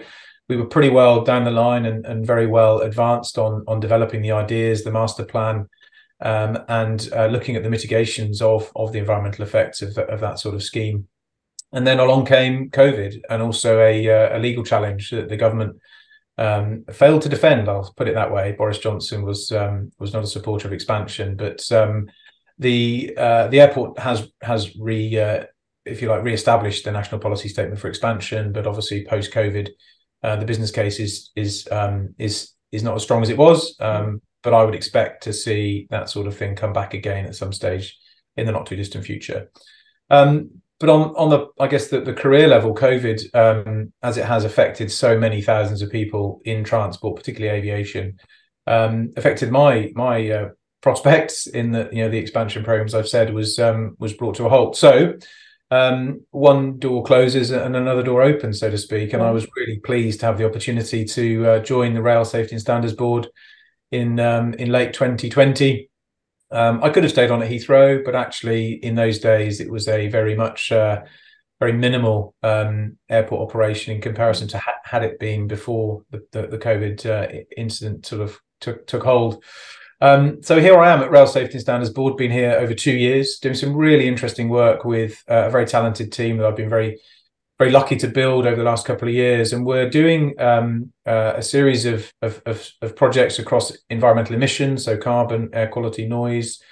we 0.51 0.57
were 0.57 0.67
pretty 0.67 0.91
well 0.91 1.25
down 1.25 1.45
the 1.45 1.51
line 1.51 1.87
and, 1.87 2.05
and 2.05 2.27
very 2.27 2.47
well 2.47 2.81
advanced 2.81 3.39
on 3.39 3.65
on 3.67 3.81
developing 3.81 4.21
the 4.21 4.33
ideas, 4.33 4.85
the 4.85 4.93
master 4.93 5.25
plan, 5.25 5.67
um, 6.21 6.59
and 6.69 7.09
uh, 7.17 7.27
looking 7.27 7.57
at 7.57 7.63
the 7.63 7.71
mitigations 7.71 8.43
of 8.43 8.71
of 8.77 8.93
the 8.93 8.99
environmental 8.99 9.45
effects 9.45 9.81
of, 9.81 9.97
of 9.97 10.21
that 10.21 10.39
sort 10.39 10.55
of 10.55 10.63
scheme. 10.63 11.09
And 11.73 11.87
then 11.87 12.01
along 12.01 12.27
came 12.27 12.69
COVID 12.71 13.23
and 13.31 13.41
also 13.41 13.81
a, 13.81 14.09
uh, 14.11 14.37
a 14.37 14.41
legal 14.41 14.65
challenge 14.65 15.11
that 15.11 15.29
the 15.29 15.37
government 15.37 15.77
um, 16.37 16.85
failed 16.93 17.23
to 17.23 17.29
defend. 17.29 17.69
I'll 17.69 17.95
put 17.97 18.09
it 18.09 18.15
that 18.15 18.33
way. 18.33 18.53
Boris 18.53 18.79
Johnson 18.79 19.23
was 19.23 19.53
um, 19.53 19.93
was 19.99 20.13
not 20.13 20.25
a 20.25 20.27
supporter 20.27 20.67
of 20.67 20.75
expansion, 20.75 21.37
but 21.37 21.71
um, 21.73 22.11
the 22.61 23.15
uh, 23.17 23.49
the 23.49 23.61
airport 23.61 23.99
has 23.99 24.29
has 24.43 24.77
re 24.77 25.19
uh, 25.19 25.45
if 25.87 26.01
you 26.01 26.09
like 26.09 26.23
re-established 26.23 26.85
the 26.85 26.93
national 26.93 27.21
policy 27.21 27.49
statement 27.49 27.81
for 27.81 27.89
expansion, 27.89 28.53
but 28.53 28.67
obviously 28.67 29.05
post 29.05 29.33
COVID 29.33 29.71
uh, 30.23 30.37
the 30.37 30.45
business 30.45 30.71
case 30.71 31.01
is 31.01 31.31
is 31.35 31.67
um, 31.73 32.15
is 32.19 32.53
is 32.71 32.83
not 32.83 32.95
as 32.95 33.03
strong 33.03 33.23
as 33.23 33.31
it 33.31 33.39
was, 33.39 33.75
um, 33.81 34.21
but 34.43 34.55
I 34.55 34.63
would 34.63 34.75
expect 34.75 35.25
to 35.25 35.33
see 35.33 35.87
that 35.91 36.11
sort 36.11 36.27
of 36.27 36.37
thing 36.37 36.55
come 36.55 36.73
back 36.73 36.95
again 36.95 37.27
at 37.27 37.35
some 37.35 37.53
stage 37.53 37.99
in 38.37 38.47
the 38.47 38.53
not 38.53 38.67
too 38.67 38.77
distant 38.77 39.05
future. 39.05 39.51
Um, 40.11 40.51
but 40.79 40.91
on 40.91 41.15
on 41.17 41.31
the 41.31 41.47
I 41.59 41.67
guess 41.67 41.89
the, 41.89 42.03
the 42.03 42.13
career 42.13 42.47
level, 42.47 42.75
COVID, 42.75 43.35
um, 43.35 43.93
as 44.03 44.19
it 44.19 44.27
has 44.27 44.45
affected 44.45 44.93
so 44.93 45.19
many 45.19 45.41
thousands 45.41 45.81
of 45.81 45.91
people 45.91 46.43
in 46.45 46.63
transport, 46.63 47.17
particularly 47.17 47.57
aviation, 47.57 48.19
um, 48.67 49.15
affected 49.17 49.51
my 49.51 49.91
my 49.95 50.31
uh, 50.31 50.49
prospects 50.81 51.47
in 51.47 51.73
the 51.73 51.89
you 51.93 52.03
know 52.03 52.11
the 52.11 52.19
expansion 52.19 52.65
programs 52.65 52.95
I've 52.95 53.09
said 53.09 53.35
was 53.35 53.59
um, 53.59 53.97
was 53.99 54.13
brought 54.13 54.37
to 54.37 54.47
a 54.47 54.49
halt. 54.49 54.77
So 54.77 55.15
um, 55.71 56.23
one 56.31 56.79
door 56.79 57.05
closes 57.05 57.51
and 57.51 57.77
another 57.77 58.03
door 58.03 58.23
opens, 58.23 58.61
so 58.61 58.71
to 58.71 58.79
speak. 58.79 59.13
And 59.13 59.23
I 59.23 59.31
was 59.31 59.47
really 59.57 59.79
pleased 59.79 60.21
to 60.21 60.27
have 60.27 60.39
the 60.39 60.47
opportunity 60.47 61.05
to 61.05 61.47
uh, 61.47 61.59
join 61.61 61.95
the 61.95 62.03
Rail 62.03 62.25
Safety 62.25 62.55
and 62.55 62.61
Standards 62.61 62.95
Board 62.95 63.29
in 63.91 64.19
um, 64.19 64.55
in 64.55 64.71
late 64.71 64.93
2020. 64.93 65.89
Um, 66.53 66.83
I 66.83 66.91
could 66.91 67.05
have 67.05 67.13
stayed 67.13 67.31
on 67.31 67.43
at 67.43 67.51
Heathrow, 67.51 68.05
but 68.05 68.17
actually, 68.17 68.73
in 68.73 68.97
those 68.97 69.21
days, 69.21 69.61
it 69.61 69.71
was 69.71 69.87
a 69.87 70.09
very 70.09 70.35
much 70.35 70.73
uh, 70.73 71.03
very 71.61 71.73
minimal 71.73 72.35
um, 72.43 72.97
airport 73.09 73.49
operation 73.49 73.95
in 73.95 74.01
comparison 74.01 74.49
to 74.49 74.59
ha- 74.59 74.81
had 74.83 75.05
it 75.05 75.21
been 75.21 75.47
before 75.47 76.03
the, 76.11 76.27
the, 76.33 76.47
the 76.49 76.59
COVID 76.59 77.07
uh, 77.07 77.45
incident 77.57 78.07
sort 78.07 78.23
of 78.23 78.41
took 78.61 78.87
took 78.87 79.05
hold. 79.05 79.45
Um, 80.03 80.43
so 80.43 80.59
here 80.61 80.79
I 80.79 80.91
am 80.91 81.03
at 81.03 81.11
Rail 81.11 81.27
Safety 81.27 81.55
and 81.55 81.61
Standards 81.61 81.93
Board, 81.93 82.17
been 82.17 82.31
here 82.31 82.53
over 82.53 82.73
two 82.73 82.93
years, 82.93 83.39
doing 83.39 83.55
some 83.55 83.77
really 83.77 84.09
interesting 84.09 84.49
work 84.49 84.85
with 84.85 85.23
uh, 85.29 85.45
a 85.47 85.51
very 85.51 85.67
talented 85.67 86.11
team 86.11 86.39
that 86.39 86.47
I've 86.47 86.57
been 86.57 86.71
very, 86.71 86.99
very 87.59 87.71
lucky 87.71 87.97
to 87.97 88.09
build 88.09 88.47
over 88.47 88.57
the 88.57 88.63
last 88.63 88.87
couple 88.87 89.09
of 89.09 89.15
years. 89.15 89.53
And 89.53 89.67
we're 89.67 89.91
doing 89.91 90.41
um, 90.41 90.91
uh, 91.05 91.35
a 91.37 91.43
series 91.43 91.85
of, 91.85 92.11
of, 92.23 92.41
of, 92.47 92.71
of, 92.81 92.97
projects 92.97 93.39
across 93.39 93.77
environmental 93.91 94.35
emissions, 94.35 94.87
so 94.87 94.97
carbon, 94.97 95.51
air 95.53 95.69
quality, 95.69 96.09
noise, 96.09 96.63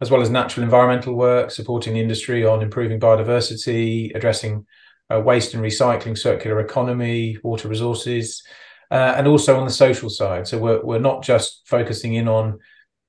as 0.00 0.10
well 0.10 0.22
as 0.22 0.30
natural 0.30 0.64
environmental 0.64 1.14
work, 1.14 1.50
supporting 1.50 1.92
the 1.92 2.00
industry 2.00 2.46
on 2.46 2.62
improving 2.62 2.98
biodiversity, 2.98 4.16
addressing 4.16 4.64
uh, 5.12 5.20
waste 5.20 5.52
and 5.52 5.62
recycling, 5.62 6.16
circular 6.16 6.58
economy, 6.60 7.36
water 7.42 7.68
resources, 7.68 8.42
uh, 8.90 9.12
and 9.18 9.26
also 9.28 9.58
on 9.58 9.66
the 9.66 9.70
social 9.70 10.08
side. 10.08 10.48
So 10.48 10.56
we're, 10.56 10.82
we're 10.82 10.98
not 10.98 11.22
just 11.22 11.68
focusing 11.68 12.14
in 12.14 12.28
on 12.28 12.60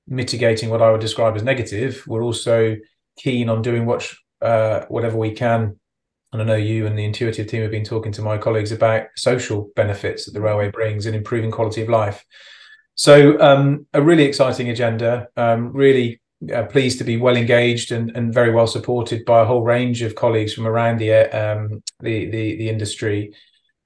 mitigating 0.06 0.70
what 0.70 0.82
I 0.82 0.90
would 0.90 1.00
describe 1.00 1.36
as 1.36 1.42
negative, 1.42 2.04
we're 2.06 2.24
also 2.24 2.76
keen 3.16 3.48
on 3.48 3.62
doing 3.62 3.86
what 3.86 4.10
uh, 4.42 4.84
whatever 4.88 5.16
we 5.16 5.32
can. 5.32 5.78
And 6.32 6.42
I 6.42 6.44
know 6.44 6.54
you 6.54 6.86
and 6.86 6.96
the 6.96 7.04
intuitive 7.04 7.48
team 7.48 7.62
have 7.62 7.70
been 7.70 7.84
talking 7.84 8.12
to 8.12 8.22
my 8.22 8.38
colleagues 8.38 8.72
about 8.72 9.06
social 9.16 9.70
benefits 9.74 10.24
that 10.24 10.32
the 10.32 10.40
railway 10.40 10.70
brings 10.70 11.06
and 11.06 11.16
improving 11.16 11.50
quality 11.50 11.82
of 11.82 11.88
life. 11.88 12.24
So 12.94 13.40
um, 13.40 13.86
a 13.92 14.00
really 14.00 14.24
exciting 14.24 14.68
agenda. 14.70 15.28
Um, 15.36 15.72
really 15.72 16.20
uh, 16.54 16.64
pleased 16.64 16.98
to 16.98 17.04
be 17.04 17.16
well 17.16 17.36
engaged 17.36 17.92
and, 17.92 18.10
and 18.16 18.32
very 18.32 18.52
well 18.52 18.66
supported 18.66 19.24
by 19.24 19.42
a 19.42 19.44
whole 19.44 19.62
range 19.62 20.02
of 20.02 20.14
colleagues 20.14 20.54
from 20.54 20.66
around 20.66 20.98
the 20.98 21.12
um, 21.12 21.82
the, 22.00 22.26
the, 22.26 22.56
the 22.56 22.68
industry. 22.68 23.34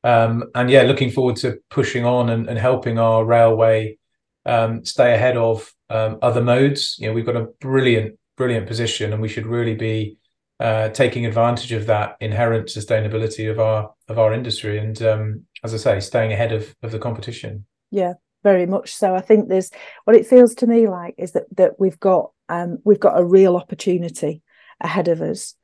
Um, 0.04 0.44
and 0.54 0.70
yeah, 0.70 0.82
looking 0.82 1.10
forward 1.10 1.36
to 1.36 1.58
pushing 1.70 2.04
on 2.04 2.28
and, 2.28 2.48
and 2.48 2.58
helping 2.58 2.98
our 2.98 3.24
railway 3.24 3.98
um, 4.46 4.84
stay 4.84 5.14
ahead 5.14 5.36
of 5.36 5.73
um, 5.90 6.18
other 6.22 6.42
modes. 6.42 6.96
You 6.98 7.08
know, 7.08 7.12
we've 7.12 7.26
got 7.26 7.36
a 7.36 7.48
brilliant, 7.60 8.18
brilliant 8.36 8.66
position, 8.66 9.12
and 9.12 9.20
we 9.20 9.28
should 9.28 9.46
really 9.46 9.74
be 9.74 10.16
uh, 10.60 10.88
taking 10.90 11.26
advantage 11.26 11.72
of 11.72 11.86
that 11.86 12.16
inherent 12.20 12.68
sustainability 12.68 13.50
of 13.50 13.58
our 13.58 13.92
of 14.08 14.18
our 14.18 14.32
industry, 14.32 14.78
and 14.78 15.00
um, 15.02 15.44
as 15.62 15.74
I 15.74 15.78
say, 15.78 16.00
staying 16.00 16.32
ahead 16.32 16.52
of 16.52 16.74
of 16.82 16.92
the 16.92 16.98
competition. 16.98 17.66
Yeah, 17.90 18.14
very 18.42 18.66
much 18.66 18.94
so. 18.94 19.14
I 19.14 19.20
think 19.20 19.48
there's 19.48 19.70
what 20.04 20.16
it 20.16 20.26
feels 20.26 20.54
to 20.56 20.66
me 20.66 20.88
like 20.88 21.14
is 21.18 21.32
that 21.32 21.44
that 21.56 21.80
we've 21.80 21.98
got 21.98 22.30
um, 22.48 22.78
we've 22.84 23.00
got 23.00 23.18
a 23.18 23.24
real 23.24 23.56
opportunity 23.56 24.42
ahead 24.80 25.08
of 25.08 25.20
us. 25.20 25.54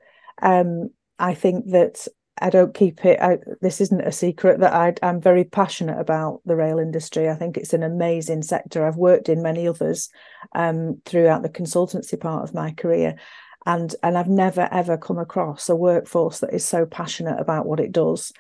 Um, 0.43 0.91
I 1.19 1.35
think 1.35 1.71
that 1.71 2.07
I 2.41 2.49
don't 2.49 2.75
keep 2.75 3.05
it. 3.05 3.21
I, 3.21 3.39
this 3.61 3.81
isn't 3.81 4.01
a 4.01 4.13
secret 4.13 4.61
that 4.61 4.73
I, 4.73 4.95
am 5.07 5.21
very 5.21 5.45
passionate 5.45 5.99
about 5.99 6.41
the 6.47 6.57
rail 6.57 6.79
industry. 6.79 7.29
I 7.29 7.35
think 7.35 7.57
it's 7.57 7.75
an 7.75 7.83
amazing 7.83 8.43
sector. 8.43 8.87
I've 8.87 8.97
worked 8.97 9.29
in 9.29 9.43
many 9.43 9.69
others 9.69 10.09
um, 10.55 11.01
throughout 11.05 11.43
the 11.43 11.51
consultancy 11.51 12.19
part 12.19 12.43
of 12.43 12.55
my 12.55 12.73
career, 12.73 13.17
and 13.67 13.95
and 14.03 14.17
I've 14.17 14.29
never 14.29 14.69
ever 14.73 14.97
come 14.97 15.19
across 15.19 15.69
a 15.69 15.77
workforce 15.77 16.41
that 16.41 16.55
is 16.55 16.65
so 16.65 16.87
passionate 16.87 17.39
about 17.39 17.67
what 17.67 17.81
it 17.81 17.93
does. 17.93 18.33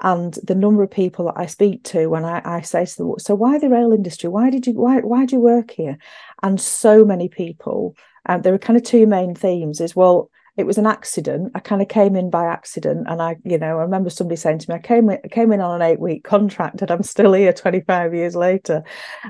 And 0.00 0.34
the 0.44 0.54
number 0.54 0.84
of 0.84 0.90
people 0.92 1.24
that 1.24 1.34
I 1.36 1.46
speak 1.46 1.82
to 1.84 2.06
when 2.06 2.24
I, 2.24 2.40
I 2.44 2.60
say 2.60 2.86
to 2.86 2.96
them, 2.96 3.14
"So 3.18 3.34
why 3.34 3.58
the 3.58 3.68
rail 3.68 3.92
industry? 3.92 4.28
Why 4.28 4.50
did 4.50 4.68
you 4.68 4.74
why 4.74 5.00
why 5.00 5.26
do 5.26 5.34
you 5.34 5.42
work 5.42 5.72
here?" 5.72 5.98
And 6.44 6.60
so 6.60 7.04
many 7.04 7.28
people, 7.28 7.96
um, 8.26 8.42
there 8.42 8.54
are 8.54 8.58
kind 8.58 8.76
of 8.76 8.84
two 8.84 9.06
main 9.06 9.34
themes: 9.34 9.80
is 9.80 9.96
well 9.96 10.30
it 10.58 10.66
was 10.66 10.76
an 10.76 10.86
accident. 10.86 11.52
I 11.54 11.60
kind 11.60 11.80
of 11.80 11.86
came 11.86 12.16
in 12.16 12.30
by 12.30 12.46
accident, 12.46 13.06
and 13.08 13.22
I, 13.22 13.36
you 13.44 13.58
know, 13.58 13.78
I 13.78 13.82
remember 13.82 14.10
somebody 14.10 14.34
saying 14.34 14.58
to 14.58 14.70
me, 14.70 14.74
"I 14.74 14.80
came 14.80 15.08
in, 15.08 15.18
I 15.24 15.28
came 15.28 15.52
in 15.52 15.60
on 15.60 15.80
an 15.80 15.88
eight 15.88 16.00
week 16.00 16.24
contract, 16.24 16.82
and 16.82 16.90
I'm 16.90 17.04
still 17.04 17.32
here 17.32 17.52
25 17.52 18.12
years 18.12 18.34
later." 18.34 18.82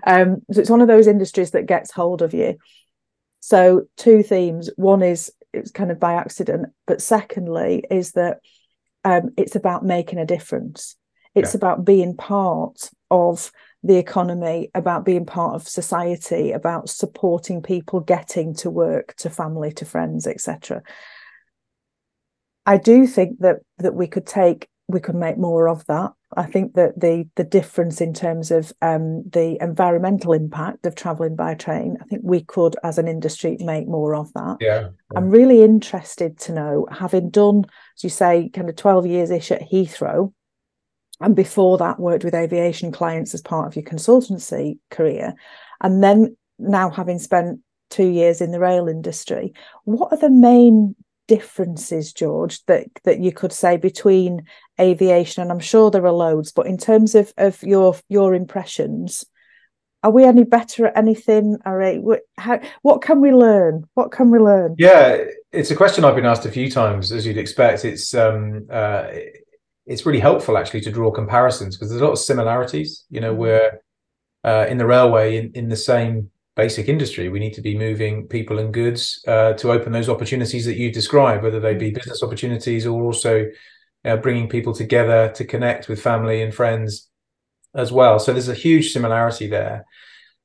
Um, 0.06 0.38
so 0.50 0.60
it's 0.60 0.70
one 0.70 0.80
of 0.80 0.88
those 0.88 1.06
industries 1.06 1.50
that 1.50 1.66
gets 1.66 1.90
hold 1.92 2.22
of 2.22 2.32
you. 2.32 2.56
So 3.40 3.82
two 3.98 4.22
themes: 4.22 4.70
one 4.76 5.02
is 5.02 5.30
it's 5.52 5.70
kind 5.70 5.90
of 5.90 6.00
by 6.00 6.14
accident, 6.14 6.70
but 6.86 7.02
secondly 7.02 7.84
is 7.90 8.12
that 8.12 8.38
um, 9.04 9.30
it's 9.36 9.54
about 9.54 9.84
making 9.84 10.18
a 10.18 10.26
difference. 10.26 10.96
It's 11.34 11.52
yeah. 11.52 11.58
about 11.58 11.84
being 11.84 12.16
part 12.16 12.90
of 13.10 13.52
the 13.82 13.96
economy, 13.96 14.70
about 14.74 15.04
being 15.04 15.26
part 15.26 15.54
of 15.54 15.68
society, 15.68 16.52
about 16.52 16.88
supporting 16.88 17.62
people 17.62 18.00
getting 18.00 18.54
to 18.54 18.70
work, 18.70 19.14
to 19.16 19.28
family, 19.28 19.72
to 19.72 19.84
friends, 19.84 20.26
etc. 20.26 20.82
I 22.68 22.76
do 22.76 23.06
think 23.06 23.38
that 23.40 23.60
that 23.78 23.94
we 23.94 24.06
could 24.06 24.26
take 24.26 24.68
we 24.88 25.00
could 25.00 25.14
make 25.14 25.38
more 25.38 25.68
of 25.68 25.86
that. 25.86 26.12
I 26.36 26.44
think 26.44 26.74
that 26.74 27.00
the 27.00 27.26
the 27.36 27.44
difference 27.44 28.02
in 28.02 28.12
terms 28.12 28.50
of 28.50 28.72
um, 28.82 29.22
the 29.30 29.56
environmental 29.62 30.34
impact 30.34 30.84
of 30.84 30.94
travelling 30.94 31.34
by 31.34 31.54
train, 31.54 31.96
I 32.00 32.04
think 32.04 32.20
we 32.22 32.42
could, 32.42 32.76
as 32.84 32.98
an 32.98 33.08
industry, 33.08 33.56
make 33.60 33.88
more 33.88 34.14
of 34.14 34.30
that. 34.34 34.58
Yeah. 34.60 34.88
I'm 35.16 35.30
really 35.30 35.62
interested 35.62 36.38
to 36.40 36.52
know, 36.52 36.86
having 36.90 37.30
done, 37.30 37.64
as 37.96 38.04
you 38.04 38.10
say, 38.10 38.50
kind 38.50 38.68
of 38.68 38.76
12 38.76 39.06
years 39.06 39.30
ish 39.30 39.50
at 39.50 39.70
Heathrow, 39.70 40.34
and 41.20 41.34
before 41.34 41.78
that 41.78 41.98
worked 41.98 42.24
with 42.24 42.34
aviation 42.34 42.92
clients 42.92 43.32
as 43.32 43.40
part 43.40 43.66
of 43.66 43.76
your 43.76 43.84
consultancy 43.86 44.78
career, 44.90 45.32
and 45.80 46.02
then 46.02 46.36
now 46.58 46.90
having 46.90 47.18
spent 47.18 47.60
two 47.88 48.08
years 48.08 48.42
in 48.42 48.50
the 48.50 48.60
rail 48.60 48.88
industry, 48.88 49.54
what 49.84 50.12
are 50.12 50.18
the 50.18 50.28
main 50.28 50.94
differences, 51.28 52.12
George, 52.12 52.64
that 52.64 52.86
that 53.04 53.20
you 53.20 53.30
could 53.30 53.52
say 53.52 53.76
between 53.76 54.46
aviation 54.80 55.42
and 55.42 55.52
I'm 55.52 55.60
sure 55.60 55.90
there 55.90 56.06
are 56.06 56.10
loads, 56.10 56.50
but 56.50 56.66
in 56.66 56.76
terms 56.76 57.14
of 57.14 57.32
of 57.36 57.62
your 57.62 57.94
your 58.08 58.34
impressions, 58.34 59.24
are 60.02 60.10
we 60.10 60.24
any 60.24 60.42
better 60.42 60.86
at 60.86 60.96
anything? 60.96 61.56
All 61.64 61.76
right, 61.76 62.00
how, 62.36 62.60
what 62.82 63.02
can 63.02 63.20
we 63.20 63.32
learn? 63.32 63.84
What 63.94 64.10
can 64.10 64.30
we 64.30 64.38
learn? 64.38 64.74
Yeah, 64.78 65.18
it's 65.52 65.70
a 65.70 65.76
question 65.76 66.04
I've 66.04 66.16
been 66.16 66.26
asked 66.26 66.46
a 66.46 66.50
few 66.50 66.70
times, 66.70 67.12
as 67.12 67.26
you'd 67.26 67.38
expect. 67.38 67.84
It's 67.84 68.14
um, 68.14 68.66
uh, 68.70 69.08
it's 69.86 70.06
really 70.06 70.20
helpful 70.20 70.58
actually 70.58 70.80
to 70.82 70.90
draw 70.90 71.10
comparisons 71.10 71.76
because 71.76 71.90
there's 71.90 72.02
a 72.02 72.04
lot 72.04 72.12
of 72.12 72.18
similarities. 72.18 73.04
You 73.10 73.20
know, 73.20 73.32
mm-hmm. 73.32 73.40
we're 73.40 73.80
uh, 74.44 74.66
in 74.68 74.78
the 74.78 74.86
railway 74.86 75.36
in, 75.36 75.52
in 75.54 75.68
the 75.68 75.76
same 75.76 76.30
basic 76.58 76.88
industry. 76.88 77.28
We 77.28 77.38
need 77.38 77.54
to 77.54 77.62
be 77.62 77.78
moving 77.78 78.26
people 78.26 78.58
and 78.58 78.74
goods 78.74 79.22
uh, 79.28 79.52
to 79.60 79.70
open 79.70 79.92
those 79.92 80.08
opportunities 80.08 80.64
that 80.66 80.76
you 80.76 80.92
describe, 80.92 81.44
whether 81.44 81.60
they 81.60 81.74
be 81.74 81.92
business 81.92 82.22
opportunities 82.22 82.84
or 82.84 83.00
also 83.04 83.46
uh, 84.04 84.16
bringing 84.16 84.48
people 84.48 84.74
together 84.74 85.30
to 85.36 85.44
connect 85.44 85.88
with 85.88 86.02
family 86.02 86.42
and 86.42 86.52
friends 86.52 87.08
as 87.76 87.92
well. 87.92 88.18
So 88.18 88.32
there's 88.32 88.48
a 88.48 88.64
huge 88.66 88.92
similarity 88.92 89.46
there. 89.46 89.84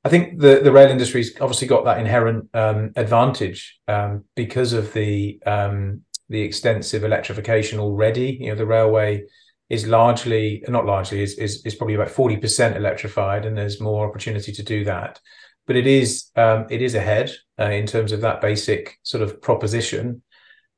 I 0.04 0.08
think 0.08 0.38
the 0.38 0.60
the 0.62 0.70
rail 0.70 0.90
industry's 0.90 1.30
obviously 1.40 1.68
got 1.74 1.84
that 1.84 1.98
inherent 1.98 2.48
um, 2.54 2.92
advantage 2.94 3.60
um, 3.88 4.24
because 4.36 4.72
of 4.72 4.92
the 4.92 5.40
um, 5.44 6.02
the 6.28 6.42
extensive 6.42 7.02
electrification 7.02 7.80
already. 7.80 8.38
You 8.40 8.50
know, 8.50 8.58
the 8.62 8.72
railway 8.76 9.24
is 9.68 9.88
largely 9.98 10.62
not 10.68 10.86
largely 10.86 11.22
is 11.22 11.32
is, 11.38 11.52
is 11.66 11.74
probably 11.74 11.96
about 11.96 12.10
forty 12.10 12.36
percent 12.36 12.76
electrified, 12.76 13.46
and 13.46 13.56
there's 13.56 13.80
more 13.80 14.06
opportunity 14.08 14.52
to 14.52 14.62
do 14.62 14.84
that 14.84 15.18
but 15.66 15.76
it 15.76 15.86
is 15.86 16.30
um, 16.36 16.66
it 16.70 16.82
is 16.82 16.94
ahead 16.94 17.32
uh, 17.58 17.70
in 17.70 17.86
terms 17.86 18.12
of 18.12 18.20
that 18.20 18.40
basic 18.40 18.98
sort 19.02 19.22
of 19.22 19.40
proposition. 19.40 20.22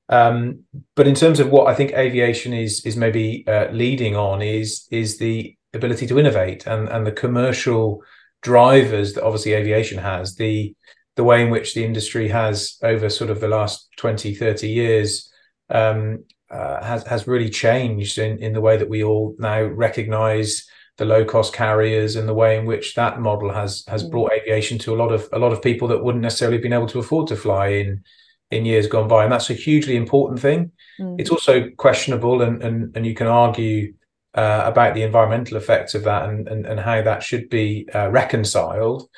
Um, 0.09 0.65
but 0.95 1.09
in 1.09 1.15
terms 1.15 1.41
of 1.41 1.51
what 1.51 1.67
I 1.67 1.75
think 1.75 1.93
aviation 1.93 2.53
is 2.53 2.85
is 2.87 2.97
maybe 2.97 3.45
uh, 3.49 3.69
leading 3.73 4.17
on 4.17 4.43
is 4.43 4.87
is 4.91 5.19
the 5.19 5.57
ability 5.75 6.07
to 6.07 6.19
innovate 6.19 6.67
and 6.67 6.89
and 6.89 7.07
the 7.07 7.13
commercial 7.13 8.03
drivers 8.43 9.15
that 9.15 9.25
obviously 9.25 9.55
aviation 9.55 9.99
has 9.99 10.37
the 10.37 10.75
the 11.17 11.25
way 11.25 11.43
in 11.43 11.51
which 11.51 11.75
the 11.75 11.85
industry 11.85 12.29
has 12.29 12.79
over 12.83 13.09
sort 13.09 13.31
of 13.31 13.41
the 13.41 13.49
last 13.49 13.89
20 13.97 14.35
30 14.35 14.69
years 14.69 15.33
um, 15.71 16.25
uh, 16.51 16.85
has 16.85 17.05
has 17.07 17.27
really 17.27 17.51
changed 17.51 18.19
in 18.19 18.39
in 18.39 18.53
the 18.53 18.61
way 18.61 18.77
that 18.77 18.89
we 18.89 19.03
all 19.03 19.35
now 19.39 19.63
recognize 19.63 20.69
the 20.97 21.05
low 21.05 21.25
cost 21.25 21.53
carriers 21.53 22.17
and 22.17 22.29
the 22.29 22.35
way 22.35 22.59
in 22.59 22.65
which 22.65 22.95
that 22.95 23.21
model 23.21 23.53
has 23.53 23.85
has 23.89 24.05
mm. 24.05 24.11
brought 24.11 24.33
aviation 24.33 24.79
to 24.79 24.95
a 24.95 24.97
lot 24.97 25.13
of 25.13 25.29
a 25.33 25.39
lot 25.39 25.53
of 25.53 25.63
people 25.63 25.89
that 25.89 26.03
wouldn't 26.03 26.23
necessarily 26.23 26.57
have 26.57 26.63
been 26.63 26.73
able 26.73 26.87
to 26.87 26.99
afford 26.99 27.29
to 27.29 27.37
fly 27.37 27.69
in 27.69 28.03
in 28.51 28.65
years 28.65 28.87
gone 28.87 29.09
by 29.09 29.25
and 29.25 29.33
that's 29.33 29.51
a 29.51 29.55
hugely 29.55 29.97
important 29.97 30.41
thing 30.41 30.71
mm. 31.01 31.17
it's 31.21 31.31
also 31.31 31.69
questionable 31.77 32.43
and 32.43 32.63
and, 32.63 32.97
and 32.97 33.07
you 33.07 33.15
can 33.15 33.27
argue 33.27 33.93
uh, 34.35 34.63
about 34.67 34.95
the 34.95 35.03
environmental 35.03 35.57
effects 35.57 35.95
of 35.95 36.05
that 36.05 36.29
and 36.29 36.49
and, 36.49 36.67
and 36.67 36.81
how 36.81 37.03
that 37.03 37.23
should 37.23 37.49
be 37.51 37.87
uh, 37.95 38.09
reconciled 38.11 39.09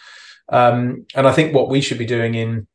um, 0.48 1.06
and 1.14 1.26
i 1.28 1.32
think 1.32 1.54
what 1.54 1.68
we 1.68 1.80
should 1.80 1.98
be 1.98 2.06
doing 2.06 2.34
in 2.34 2.66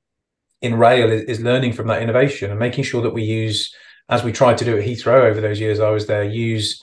in 0.62 0.76
rail 0.76 1.12
is, 1.12 1.24
is 1.24 1.42
learning 1.42 1.74
from 1.74 1.88
that 1.88 2.02
innovation 2.02 2.50
and 2.50 2.60
making 2.60 2.84
sure 2.86 3.02
that 3.02 3.14
we 3.14 3.24
use 3.24 3.76
as 4.10 4.24
we 4.24 4.32
tried 4.32 4.58
to 4.58 4.66
do 4.66 4.78
at 4.78 4.86
heathrow 4.86 5.30
over 5.30 5.42
those 5.42 5.60
years 5.60 5.80
i 5.80 5.90
was 5.90 6.08
there 6.08 6.24
use 6.24 6.82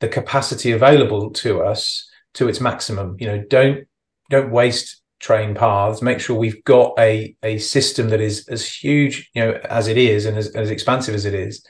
the 0.00 0.08
capacity 0.08 0.72
available 0.72 1.30
to 1.30 1.62
us 1.62 2.08
to 2.34 2.48
its 2.48 2.60
maximum. 2.60 3.16
You 3.18 3.26
know, 3.26 3.44
don't 3.48 3.86
don't 4.30 4.50
waste 4.50 5.00
train 5.20 5.54
paths. 5.54 6.02
Make 6.02 6.20
sure 6.20 6.36
we've 6.36 6.64
got 6.64 6.94
a 6.98 7.36
a 7.42 7.58
system 7.58 8.08
that 8.08 8.20
is 8.20 8.48
as 8.48 8.66
huge, 8.66 9.30
you 9.34 9.42
know, 9.44 9.60
as 9.64 9.86
it 9.88 9.98
is 9.98 10.26
and 10.26 10.36
as, 10.36 10.48
as 10.56 10.70
expansive 10.70 11.14
as 11.14 11.26
it 11.26 11.34
is. 11.34 11.64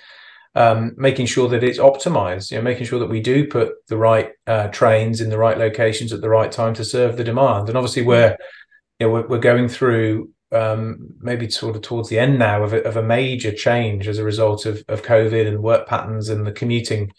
Um, 0.57 0.95
making 0.97 1.27
sure 1.27 1.49
that 1.49 1.63
it's 1.63 1.79
optimized, 1.79 2.51
you 2.51 2.57
know, 2.57 2.65
making 2.65 2.85
sure 2.85 2.99
that 2.99 3.09
we 3.09 3.21
do 3.21 3.47
put 3.47 3.73
the 3.87 3.97
right 3.97 4.33
uh, 4.49 4.67
trains 4.69 5.21
in 5.21 5.31
the 5.31 5.39
right 5.39 5.57
locations 5.57 6.13
at 6.13 6.23
the 6.23 6.29
right 6.29 6.51
time 6.51 6.75
to 6.75 6.85
serve 6.85 7.17
the 7.17 7.23
demand. 7.23 7.69
And 7.69 7.79
obviously, 7.79 8.03
we're 8.03 8.37
you 8.99 9.07
know 9.07 9.13
we're, 9.13 9.29
we're 9.29 9.39
going 9.39 9.69
through 9.69 10.31
um, 10.53 11.15
maybe 11.21 11.49
sort 11.51 11.77
of 11.77 11.83
towards 11.83 12.09
the 12.09 12.19
end 12.19 12.39
now 12.39 12.65
of 12.65 12.73
a, 12.73 12.83
of 12.83 12.97
a 12.97 13.03
major 13.03 13.53
change 13.53 14.09
as 14.09 14.19
a 14.19 14.25
result 14.25 14.67
of 14.67 14.83
of 14.89 15.03
COVID 15.03 15.47
and 15.47 15.63
work 15.63 15.87
patterns 15.87 16.29
and 16.29 16.45
the 16.47 16.53
commuting 16.53 17.13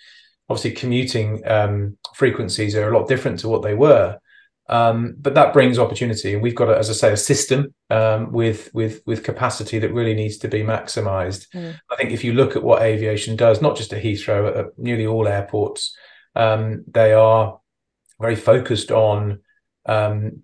obviously 0.51 0.71
commuting 0.71 1.41
um, 1.47 1.97
frequencies 2.13 2.75
are 2.75 2.89
a 2.89 2.97
lot 2.97 3.07
different 3.07 3.39
to 3.39 3.49
what 3.49 3.61
they 3.61 3.73
were. 3.73 4.19
Um, 4.67 5.15
but 5.19 5.33
that 5.33 5.53
brings 5.53 5.79
opportunity, 5.79 6.33
and 6.33 6.41
we've 6.41 6.55
got, 6.55 6.69
as 6.69 6.89
I 6.89 6.93
say, 6.93 7.11
a 7.11 7.17
system 7.17 7.73
um, 7.89 8.31
with 8.31 8.69
with 8.73 9.01
with 9.05 9.23
capacity 9.23 9.79
that 9.79 9.93
really 9.93 10.13
needs 10.13 10.37
to 10.37 10.47
be 10.47 10.63
maximised. 10.63 11.47
Mm. 11.53 11.75
I 11.89 11.95
think 11.95 12.11
if 12.11 12.23
you 12.23 12.33
look 12.33 12.55
at 12.55 12.63
what 12.63 12.81
aviation 12.81 13.35
does, 13.35 13.61
not 13.61 13.75
just 13.75 13.91
at 13.91 14.03
Heathrow, 14.03 14.49
at, 14.49 14.57
at 14.57 14.79
nearly 14.79 15.05
all 15.05 15.27
airports, 15.27 15.95
um, 16.35 16.85
they 16.87 17.11
are 17.11 17.59
very 18.21 18.37
focused 18.37 18.91
on 18.91 19.39
um, 19.87 20.43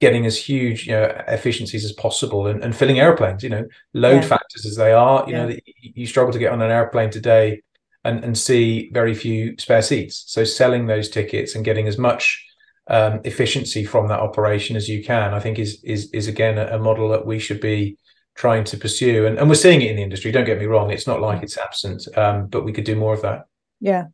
getting 0.00 0.26
as 0.26 0.36
huge 0.36 0.86
you 0.86 0.92
know 0.92 1.04
efficiencies 1.28 1.84
as 1.86 1.92
possible 1.92 2.48
and, 2.48 2.62
and 2.62 2.76
filling 2.76 2.98
airplanes. 2.98 3.42
You 3.42 3.50
know, 3.50 3.66
load 3.94 4.22
yeah. 4.22 4.28
factors 4.28 4.66
as 4.66 4.76
they 4.76 4.92
are. 4.92 5.24
You 5.26 5.32
yeah. 5.32 5.46
know, 5.46 5.56
you 5.80 6.06
struggle 6.06 6.32
to 6.34 6.38
get 6.38 6.52
on 6.52 6.60
an 6.60 6.70
airplane 6.70 7.10
today 7.10 7.62
and, 8.08 8.24
and 8.24 8.38
see 8.38 8.90
very 8.92 9.14
few 9.14 9.56
spare 9.58 9.82
seats. 9.82 10.24
So 10.26 10.44
selling 10.44 10.86
those 10.86 11.08
tickets 11.08 11.54
and 11.54 11.64
getting 11.64 11.86
as 11.86 11.98
much 11.98 12.44
um, 12.88 13.20
efficiency 13.24 13.84
from 13.84 14.08
that 14.08 14.20
operation 14.20 14.74
as 14.74 14.88
you 14.88 15.04
can, 15.04 15.34
I 15.34 15.40
think 15.40 15.58
is 15.58 15.80
is 15.84 16.10
is 16.12 16.26
again 16.26 16.58
a, 16.58 16.76
a, 16.76 16.78
model 16.78 17.10
that 17.10 17.26
we 17.26 17.38
should 17.38 17.60
be 17.60 17.98
trying 18.34 18.64
to 18.64 18.78
pursue. 18.78 19.26
And, 19.26 19.38
and 19.38 19.48
we're 19.48 19.56
seeing 19.56 19.82
it 19.82 19.90
in 19.90 19.96
the 19.96 20.02
industry. 20.02 20.32
Don't 20.32 20.46
get 20.46 20.58
me 20.58 20.64
wrong; 20.64 20.90
it's 20.90 21.06
not 21.06 21.20
like 21.20 21.42
it's 21.42 21.58
absent, 21.58 22.08
um, 22.16 22.46
but 22.46 22.64
we 22.64 22.72
could 22.72 22.84
do 22.84 22.96
more 22.96 23.12
of 23.12 23.22
that. 23.22 23.46
Yeah, 23.80 24.06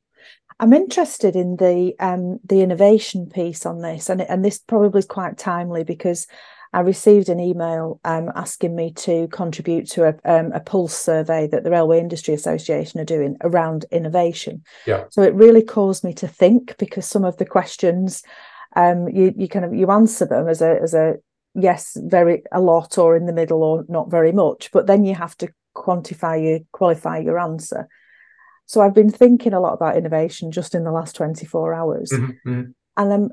I'm 0.58 0.72
interested 0.72 1.36
in 1.36 1.56
the 1.56 1.94
um, 2.00 2.40
the 2.44 2.62
innovation 2.62 3.28
piece 3.28 3.64
on 3.64 3.80
this, 3.80 4.10
and 4.10 4.20
and 4.20 4.44
this 4.44 4.58
probably 4.58 4.98
is 4.98 5.06
quite 5.06 5.38
timely 5.38 5.84
because 5.84 6.26
I 6.74 6.80
received 6.80 7.28
an 7.28 7.38
email 7.38 8.00
um, 8.04 8.32
asking 8.34 8.74
me 8.74 8.92
to 8.94 9.28
contribute 9.28 9.88
to 9.90 10.08
a, 10.08 10.14
um, 10.24 10.50
a 10.52 10.58
pulse 10.58 10.96
survey 10.96 11.46
that 11.46 11.62
the 11.62 11.70
Railway 11.70 12.00
Industry 12.00 12.34
Association 12.34 12.98
are 12.98 13.04
doing 13.04 13.36
around 13.42 13.86
innovation. 13.92 14.64
Yeah. 14.84 15.04
So 15.10 15.22
it 15.22 15.34
really 15.34 15.62
caused 15.62 16.02
me 16.02 16.12
to 16.14 16.26
think 16.26 16.76
because 16.76 17.06
some 17.06 17.24
of 17.24 17.36
the 17.36 17.46
questions, 17.46 18.24
um, 18.74 19.08
you 19.08 19.32
you 19.36 19.46
kind 19.46 19.64
of 19.64 19.72
you 19.72 19.88
answer 19.92 20.26
them 20.26 20.48
as 20.48 20.60
a 20.60 20.80
as 20.82 20.94
a 20.94 21.14
yes, 21.54 21.96
very 22.02 22.42
a 22.50 22.60
lot 22.60 22.98
or 22.98 23.14
in 23.14 23.26
the 23.26 23.32
middle 23.32 23.62
or 23.62 23.84
not 23.88 24.10
very 24.10 24.32
much, 24.32 24.72
but 24.72 24.88
then 24.88 25.04
you 25.04 25.14
have 25.14 25.36
to 25.36 25.48
quantify 25.76 26.42
your 26.44 26.58
qualify 26.72 27.18
your 27.18 27.38
answer. 27.38 27.88
So 28.66 28.80
I've 28.80 28.94
been 28.94 29.10
thinking 29.10 29.52
a 29.52 29.60
lot 29.60 29.74
about 29.74 29.96
innovation 29.96 30.50
just 30.50 30.74
in 30.74 30.82
the 30.82 30.90
last 30.90 31.14
24 31.14 31.72
hours. 31.72 32.10
Mm-hmm, 32.10 32.50
mm-hmm. 32.50 32.70
And 32.96 33.12
I'm 33.12 33.30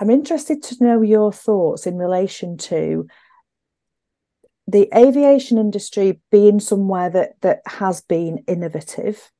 I'm 0.00 0.10
interested 0.10 0.62
to 0.64 0.82
know 0.84 1.02
your 1.02 1.32
thoughts 1.32 1.86
in 1.86 1.96
relation 1.96 2.56
to 2.56 3.06
the 4.66 4.88
aviation 4.96 5.58
industry 5.58 6.20
being 6.30 6.58
somewhere 6.58 7.10
that 7.10 7.40
that 7.42 7.60
has 7.66 8.00
been 8.00 8.38
innovative. 8.46 9.30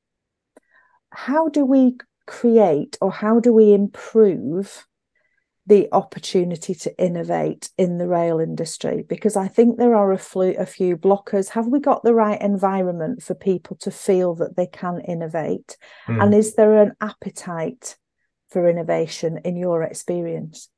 How 1.11 1.49
do 1.49 1.64
we 1.64 1.97
create 2.26 2.99
or 3.00 3.11
how 3.11 3.40
do 3.40 3.52
we 3.52 3.73
improve 3.73 4.87
the 5.67 5.88
opportunity 5.93 6.75
to 6.75 7.02
innovate 7.02 7.71
in 7.79 7.99
the 7.99 8.09
rail 8.09 8.40
industry 8.40 9.05
because 9.09 9.37
I 9.37 9.47
think 9.47 9.79
there 9.79 9.95
are 9.95 10.11
a, 10.11 10.19
flu- 10.19 10.57
a 10.59 10.67
few 10.67 10.97
blockers. 10.97 11.50
Have 11.50 11.69
we 11.69 11.79
got 11.79 12.02
the 12.02 12.14
right 12.14 12.40
environment 12.40 13.23
for 13.23 13.35
people 13.35 13.76
to 13.76 13.90
feel 13.90 14.35
that 14.37 14.57
they 14.57 14.67
can 14.67 15.00
innovate? 15.00 15.76
Mm. 16.09 16.23
And 16.23 16.35
is 16.35 16.55
there 16.55 16.83
an 16.83 16.93
appetite 17.00 17.97
for 18.50 18.69
innovation 18.69 19.40
in 19.45 19.57
your 19.57 19.83
experience? 19.83 20.69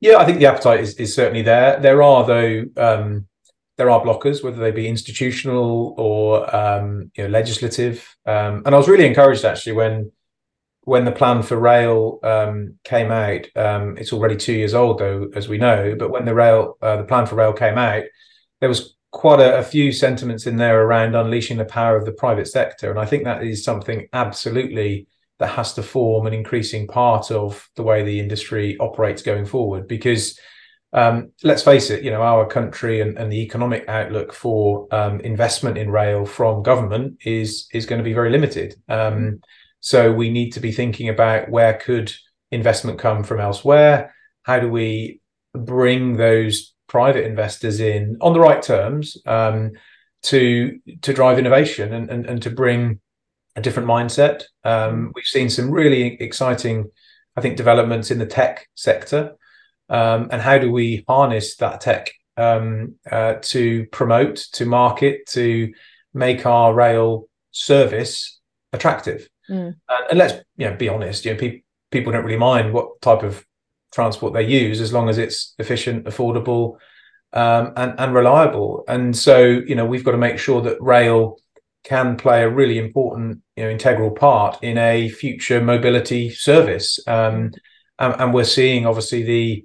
Yeah, 0.00 0.16
I 0.16 0.24
think 0.24 0.38
the 0.38 0.46
appetite 0.46 0.80
is, 0.80 0.94
is 0.94 1.14
certainly 1.14 1.42
there. 1.42 1.78
There 1.78 2.02
are 2.02 2.26
though 2.26 2.64
um, 2.76 3.26
there 3.76 3.90
are 3.90 4.02
blockers, 4.02 4.42
whether 4.42 4.58
they 4.58 4.70
be 4.70 4.88
institutional 4.88 5.94
or 5.96 6.54
um, 6.54 7.10
you 7.16 7.24
know 7.24 7.30
legislative. 7.30 8.16
Um, 8.26 8.62
and 8.64 8.74
I 8.74 8.78
was 8.78 8.88
really 8.88 9.06
encouraged 9.06 9.44
actually 9.44 9.72
when 9.72 10.12
when 10.84 11.04
the 11.04 11.12
plan 11.12 11.42
for 11.42 11.58
rail 11.58 12.18
um, 12.22 12.78
came 12.84 13.10
out, 13.10 13.46
um, 13.54 13.96
it's 13.98 14.12
already 14.12 14.36
two 14.36 14.54
years 14.54 14.74
old, 14.74 14.98
though, 14.98 15.28
as 15.34 15.48
we 15.48 15.58
know. 15.58 15.94
But 15.98 16.10
when 16.10 16.24
the 16.24 16.34
rail, 16.34 16.78
uh, 16.80 16.96
the 16.96 17.04
plan 17.04 17.26
for 17.26 17.36
rail 17.36 17.52
came 17.52 17.76
out, 17.76 18.04
there 18.60 18.68
was 18.68 18.96
quite 19.12 19.40
a, 19.40 19.58
a, 19.58 19.62
few 19.62 19.92
sentiments 19.92 20.46
in 20.46 20.56
there 20.56 20.82
around 20.82 21.14
unleashing 21.14 21.58
the 21.58 21.64
power 21.64 21.96
of 21.96 22.06
the 22.06 22.12
private 22.12 22.48
sector, 22.48 22.90
and 22.90 22.98
I 22.98 23.04
think 23.04 23.24
that 23.24 23.42
is 23.42 23.62
something 23.62 24.08
absolutely 24.12 25.06
that 25.40 25.48
has 25.48 25.72
to 25.74 25.82
form 25.82 26.26
an 26.26 26.34
increasing 26.34 26.86
part 26.86 27.30
of 27.30 27.68
the 27.74 27.82
way 27.82 28.04
the 28.04 28.20
industry 28.20 28.76
operates 28.78 29.22
going 29.22 29.46
forward. 29.46 29.88
Because 29.88 30.38
um, 30.92 31.32
let's 31.42 31.62
face 31.62 31.90
it, 31.90 32.04
you 32.04 32.10
know, 32.10 32.22
our 32.22 32.46
country 32.46 33.00
and, 33.00 33.16
and 33.16 33.32
the 33.32 33.42
economic 33.42 33.88
outlook 33.88 34.32
for 34.32 34.86
um, 34.92 35.20
investment 35.20 35.78
in 35.78 35.90
rail 35.90 36.26
from 36.26 36.62
government 36.62 37.18
is 37.24 37.66
is 37.72 37.86
going 37.86 37.98
to 37.98 38.04
be 38.04 38.12
very 38.12 38.30
limited. 38.30 38.76
Um, 38.88 39.40
so 39.80 40.12
we 40.12 40.30
need 40.30 40.50
to 40.50 40.60
be 40.60 40.72
thinking 40.72 41.08
about 41.08 41.48
where 41.48 41.74
could 41.74 42.12
investment 42.50 42.98
come 42.98 43.24
from 43.24 43.40
elsewhere? 43.40 44.14
How 44.42 44.60
do 44.60 44.68
we 44.68 45.20
bring 45.54 46.16
those 46.16 46.74
private 46.86 47.24
investors 47.24 47.80
in 47.80 48.18
on 48.20 48.34
the 48.34 48.40
right 48.40 48.62
terms 48.62 49.16
um, 49.26 49.72
to 50.24 50.78
to 51.00 51.14
drive 51.14 51.38
innovation 51.38 51.94
and, 51.94 52.10
and, 52.10 52.26
and 52.26 52.42
to 52.42 52.50
bring 52.50 53.00
a 53.56 53.60
different 53.60 53.88
mindset? 53.88 54.44
Um, 54.64 55.08
mm. 55.08 55.12
we've 55.14 55.24
seen 55.24 55.50
some 55.50 55.70
really 55.70 56.20
exciting, 56.20 56.90
I 57.36 57.40
think, 57.40 57.56
developments 57.56 58.10
in 58.10 58.18
the 58.18 58.26
tech 58.26 58.68
sector. 58.74 59.36
Um, 59.88 60.28
and 60.30 60.40
how 60.40 60.58
do 60.58 60.70
we 60.70 61.04
harness 61.08 61.56
that 61.56 61.80
tech 61.80 62.12
um, 62.36 62.94
uh, 63.10 63.34
to 63.42 63.86
promote, 63.86 64.36
to 64.52 64.64
market, 64.64 65.26
to 65.30 65.72
make 66.14 66.46
our 66.46 66.72
rail 66.72 67.28
service 67.50 68.38
attractive? 68.72 69.28
Mm. 69.48 69.74
And, 69.88 70.06
and, 70.10 70.18
let's 70.18 70.34
you 70.56 70.70
know 70.70 70.76
be 70.76 70.88
honest, 70.88 71.24
you 71.24 71.32
know, 71.32 71.38
pe- 71.38 71.62
people 71.90 72.12
don't 72.12 72.24
really 72.24 72.38
mind 72.38 72.72
what 72.72 73.00
type 73.00 73.24
of 73.24 73.44
transport 73.92 74.32
they 74.32 74.46
use 74.46 74.80
as 74.80 74.92
long 74.92 75.08
as 75.08 75.18
it's 75.18 75.54
efficient, 75.58 76.06
affordable, 76.06 76.76
um, 77.32 77.72
and 77.76 77.98
and 77.98 78.14
reliable. 78.14 78.84
And 78.86 79.16
so 79.16 79.40
you 79.40 79.74
know 79.74 79.84
we've 79.84 80.04
got 80.04 80.12
to 80.12 80.18
make 80.18 80.38
sure 80.38 80.62
that 80.62 80.80
rail 80.80 81.38
can 81.84 82.16
play 82.16 82.42
a 82.42 82.48
really 82.48 82.78
important 82.78 83.40
you 83.56 83.64
know 83.64 83.70
integral 83.70 84.10
part 84.10 84.58
in 84.62 84.78
a 84.78 85.08
future 85.08 85.60
mobility 85.60 86.30
service. 86.30 86.98
Um, 87.06 87.52
and, 87.98 88.14
and, 88.18 88.34
we're 88.34 88.44
seeing 88.44 88.86
obviously 88.86 89.22
the 89.22 89.64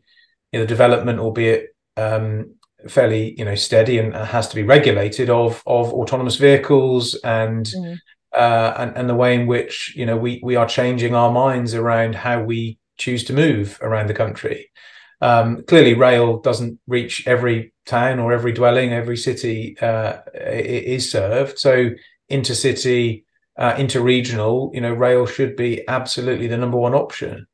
you 0.52 0.60
know, 0.60 0.62
the 0.62 0.68
development, 0.68 1.20
albeit 1.20 1.76
um, 1.98 2.56
fairly 2.88 3.34
you 3.38 3.46
know 3.46 3.56
steady 3.56 3.98
and 3.98 4.14
has 4.14 4.48
to 4.50 4.56
be 4.56 4.64
regulated 4.64 5.30
of 5.30 5.64
of 5.66 5.94
autonomous 5.94 6.36
vehicles 6.36 7.16
and 7.24 7.66
mm 7.68 7.98
uh, 8.36 8.74
and, 8.78 8.98
and 8.98 9.10
the 9.10 9.16
way 9.16 9.34
in 9.34 9.48
which 9.48 9.94
you 9.96 10.06
know 10.06 10.18
we 10.18 10.42
we 10.44 10.56
are 10.56 10.68
changing 10.68 11.16
our 11.16 11.32
minds 11.32 11.74
around 11.74 12.16
how 12.16 12.42
we 12.42 12.78
choose 12.98 13.24
to 13.24 13.34
move 13.34 13.80
around 13.82 14.08
the 14.08 14.14
country. 14.14 14.70
Um, 15.26 15.64
clearly, 15.64 15.96
rail 15.96 16.38
doesn't 16.38 16.80
reach 16.86 17.26
every 17.26 17.74
town 17.88 18.20
or 18.20 18.32
every 18.32 18.52
dwelling, 18.52 18.94
every 18.94 19.18
city 19.18 19.76
uh, 19.82 20.18
is 20.36 21.10
served. 21.10 21.58
So 21.58 21.90
intercity, 22.30 23.24
uh, 23.58 23.74
interregional, 23.74 24.72
you 24.76 24.82
know, 24.82 24.94
rail 24.94 25.26
should 25.26 25.56
be 25.56 25.84
absolutely 25.88 26.46
the 26.46 26.58
number 26.58 26.78
one 26.78 26.94
option. 26.94 27.48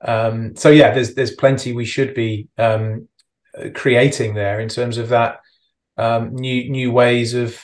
Um, 0.00 0.56
so 0.56 0.70
yeah, 0.70 0.94
there's 0.94 1.14
there's 1.16 1.34
plenty 1.34 1.74
we 1.74 1.84
should 1.84 2.14
be 2.14 2.48
um, 2.56 3.08
creating 3.74 4.32
there 4.32 4.58
in 4.58 4.70
terms 4.70 4.96
of 4.96 5.10
that 5.10 5.40
um, 5.98 6.34
new 6.34 6.70
new 6.70 6.90
ways 6.92 7.34
of 7.34 7.62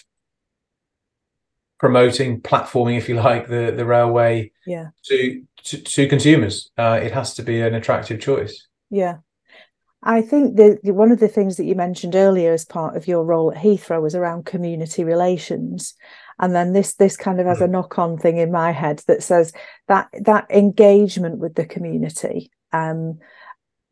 promoting 1.78 2.42
platforming 2.42 2.98
if 2.98 3.08
you 3.08 3.14
like 3.14 3.48
the 3.48 3.72
the 3.76 3.84
railway 3.84 4.50
yeah 4.66 4.88
to 5.04 5.42
to, 5.62 5.78
to 5.82 6.08
consumers 6.08 6.70
uh, 6.78 6.98
it 7.02 7.12
has 7.12 7.34
to 7.34 7.42
be 7.42 7.60
an 7.60 7.74
attractive 7.74 8.20
choice 8.20 8.68
yeah 8.90 9.16
I 10.04 10.20
think 10.20 10.56
that 10.56 10.80
one 10.82 11.10
of 11.10 11.18
the 11.18 11.28
things 11.28 11.56
that 11.56 11.64
you 11.64 11.74
mentioned 11.74 12.14
earlier 12.14 12.52
as 12.52 12.64
part 12.64 12.94
of 12.94 13.08
your 13.08 13.24
role 13.24 13.50
at 13.50 13.62
Heathrow 13.62 14.02
was 14.02 14.14
around 14.14 14.44
community 14.44 15.02
relations. 15.02 15.94
And 16.38 16.54
then 16.54 16.74
this 16.74 16.94
this 16.94 17.16
kind 17.16 17.40
of 17.40 17.46
has 17.46 17.60
a 17.60 17.66
mm. 17.66 17.70
knock-on 17.70 18.18
thing 18.18 18.36
in 18.36 18.52
my 18.52 18.70
head 18.70 19.02
that 19.06 19.22
says 19.22 19.52
that 19.88 20.08
that 20.20 20.46
engagement 20.50 21.38
with 21.38 21.54
the 21.54 21.64
community 21.64 22.50
um, 22.72 23.18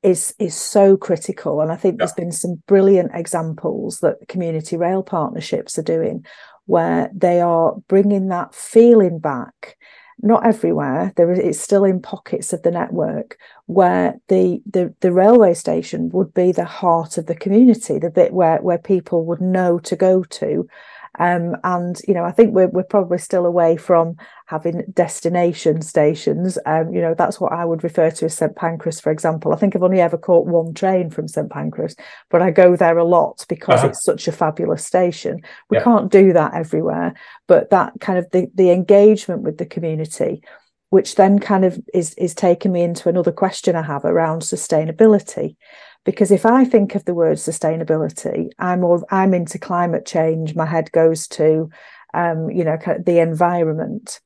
is 0.03 0.35
is 0.39 0.55
so 0.55 0.97
critical. 0.99 1.63
And 1.63 1.73
I 1.73 1.77
think 1.77 1.95
yeah. 1.95 1.99
there's 1.99 2.13
been 2.13 2.33
some 2.33 2.63
brilliant 2.67 3.13
examples 3.15 4.01
that 4.01 4.29
community 4.29 4.77
rail 4.77 5.03
partnerships 5.03 5.79
are 5.79 5.83
doing 5.83 6.27
where 6.67 7.11
they 7.15 7.41
are 7.41 7.77
bringing 7.89 8.29
that 8.29 8.55
feeling 8.55 9.19
back 9.19 9.77
not 10.23 10.47
everywhere. 10.47 11.13
There 11.17 11.31
is 11.33 11.39
it's 11.39 11.61
still 11.61 11.85
in 11.85 12.01
pockets 12.01 12.53
of 12.53 12.63
the 12.63 12.71
network 12.71 13.37
where 13.67 14.21
the, 14.29 14.63
the 14.71 14.95
the 15.01 15.13
railway 15.13 15.55
station 15.55 16.11
would 16.11 16.33
be 16.33 16.53
the 16.53 16.65
heart 16.65 17.19
of 17.19 17.27
the 17.27 17.35
community 17.35 17.99
the 17.99 18.11
bit 18.11 18.33
where 18.33 18.59
where 18.63 18.79
people 18.79 19.25
would 19.27 19.41
know 19.41 19.79
to 19.81 19.97
go 19.97 20.23
to 20.23 20.69
um, 21.19 21.57
and 21.63 22.01
you 22.09 22.15
know, 22.15 22.25
I 22.25 22.33
think 22.33 22.55
we're 22.55 22.69
we're 22.69 22.85
probably 22.85 23.19
still 23.19 23.45
away 23.45 23.77
from 23.77 24.17
having 24.47 24.85
destination 24.93 25.83
stations. 25.83 26.59
Um, 26.65 26.93
you 26.93 27.01
know, 27.03 27.15
that's 27.15 27.39
what 27.39 27.53
I 27.53 27.65
would 27.65 27.85
refer 27.85 28.11
to 28.11 28.25
as 28.25 28.35
St 28.35 28.57
Pancras, 28.57 29.01
for 29.01 29.13
example. 29.13 29.53
I 29.53 29.57
think 29.57 29.77
I've 29.77 29.83
only 29.83 30.01
ever 30.01 30.17
caught 30.17 30.47
one 30.47 30.73
train 30.73 31.11
from 31.11 31.29
St 31.29 31.51
Pancras, 31.51 31.97
but 32.31 32.41
I 32.41 32.51
go 32.51 32.77
there 32.77 32.97
a 32.97 33.05
lot 33.05 33.45
because 33.49 33.81
uh-huh. 33.81 33.89
it's 33.89 34.05
such 34.05 34.27
a 34.27 34.33
fabulous 34.33 34.87
station. 34.87 35.43
We 35.69 35.77
yeah. 35.77 35.85
can't 35.85 36.11
do 36.11 36.33
that 36.33 36.55
everywhere, 36.55 37.15
but 37.47 37.71
that 37.71 37.93
kind 38.01 38.19
of 38.19 38.31
the 38.31 38.51
the 38.55 38.71
engagement 38.71 39.43
with 39.43 39.59
the 39.59 39.67
community 39.67 40.43
which 40.89 41.15
then 41.15 41.39
kind 41.39 41.65
of 41.65 41.81
is 41.95 42.13
is 42.15 42.35
taking 42.35 42.71
me 42.71 42.83
into 42.83 43.09
another 43.09 43.33
question 43.33 43.75
I 43.75 43.83
have 43.83 44.05
around 44.05 44.43
sustainability 44.43 45.57
because 46.05 46.31
if 46.31 46.45
I 46.45 46.65
think 46.65 46.95
of 46.95 47.05
the 47.05 47.15
word 47.15 47.37
sustainability, 47.37 48.51
I'm 48.59 48.85
all, 48.85 49.05
I'm 49.11 49.35
into 49.35 49.59
climate 49.59 50.05
change. 50.05 50.55
My 50.55 50.67
head 50.67 50.91
goes 50.93 51.29
to, 51.29 51.71
um, 52.15 52.51
you 52.51 52.65
know, 52.65 52.77
the 53.05 53.21
environment. 53.21 54.21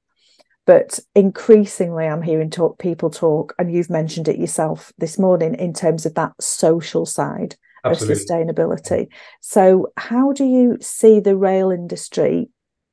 But 0.65 0.99
increasingly, 1.15 2.07
I'm 2.07 2.23
hearing 2.23 2.51
talk 2.51 2.79
people 2.79 3.09
talk, 3.09 3.55
and 3.59 3.73
you've 3.73 3.91
mentioned 3.91 4.27
it 4.27 4.39
yourself 4.39 4.93
this 4.99 5.17
morning 5.17 5.55
in 5.55 5.73
terms 5.73 6.07
of 6.07 6.15
that 6.15 6.33
social 6.41 7.07
side 7.07 7.57
Absolutely. 7.85 8.15
of 8.15 8.29
sustainability. 8.29 9.09
So, 9.41 9.93
how 9.97 10.33
do 10.33 10.45
you 10.45 10.77
see 10.81 11.21
the 11.21 11.37
rail 11.37 11.71
industry 11.71 12.49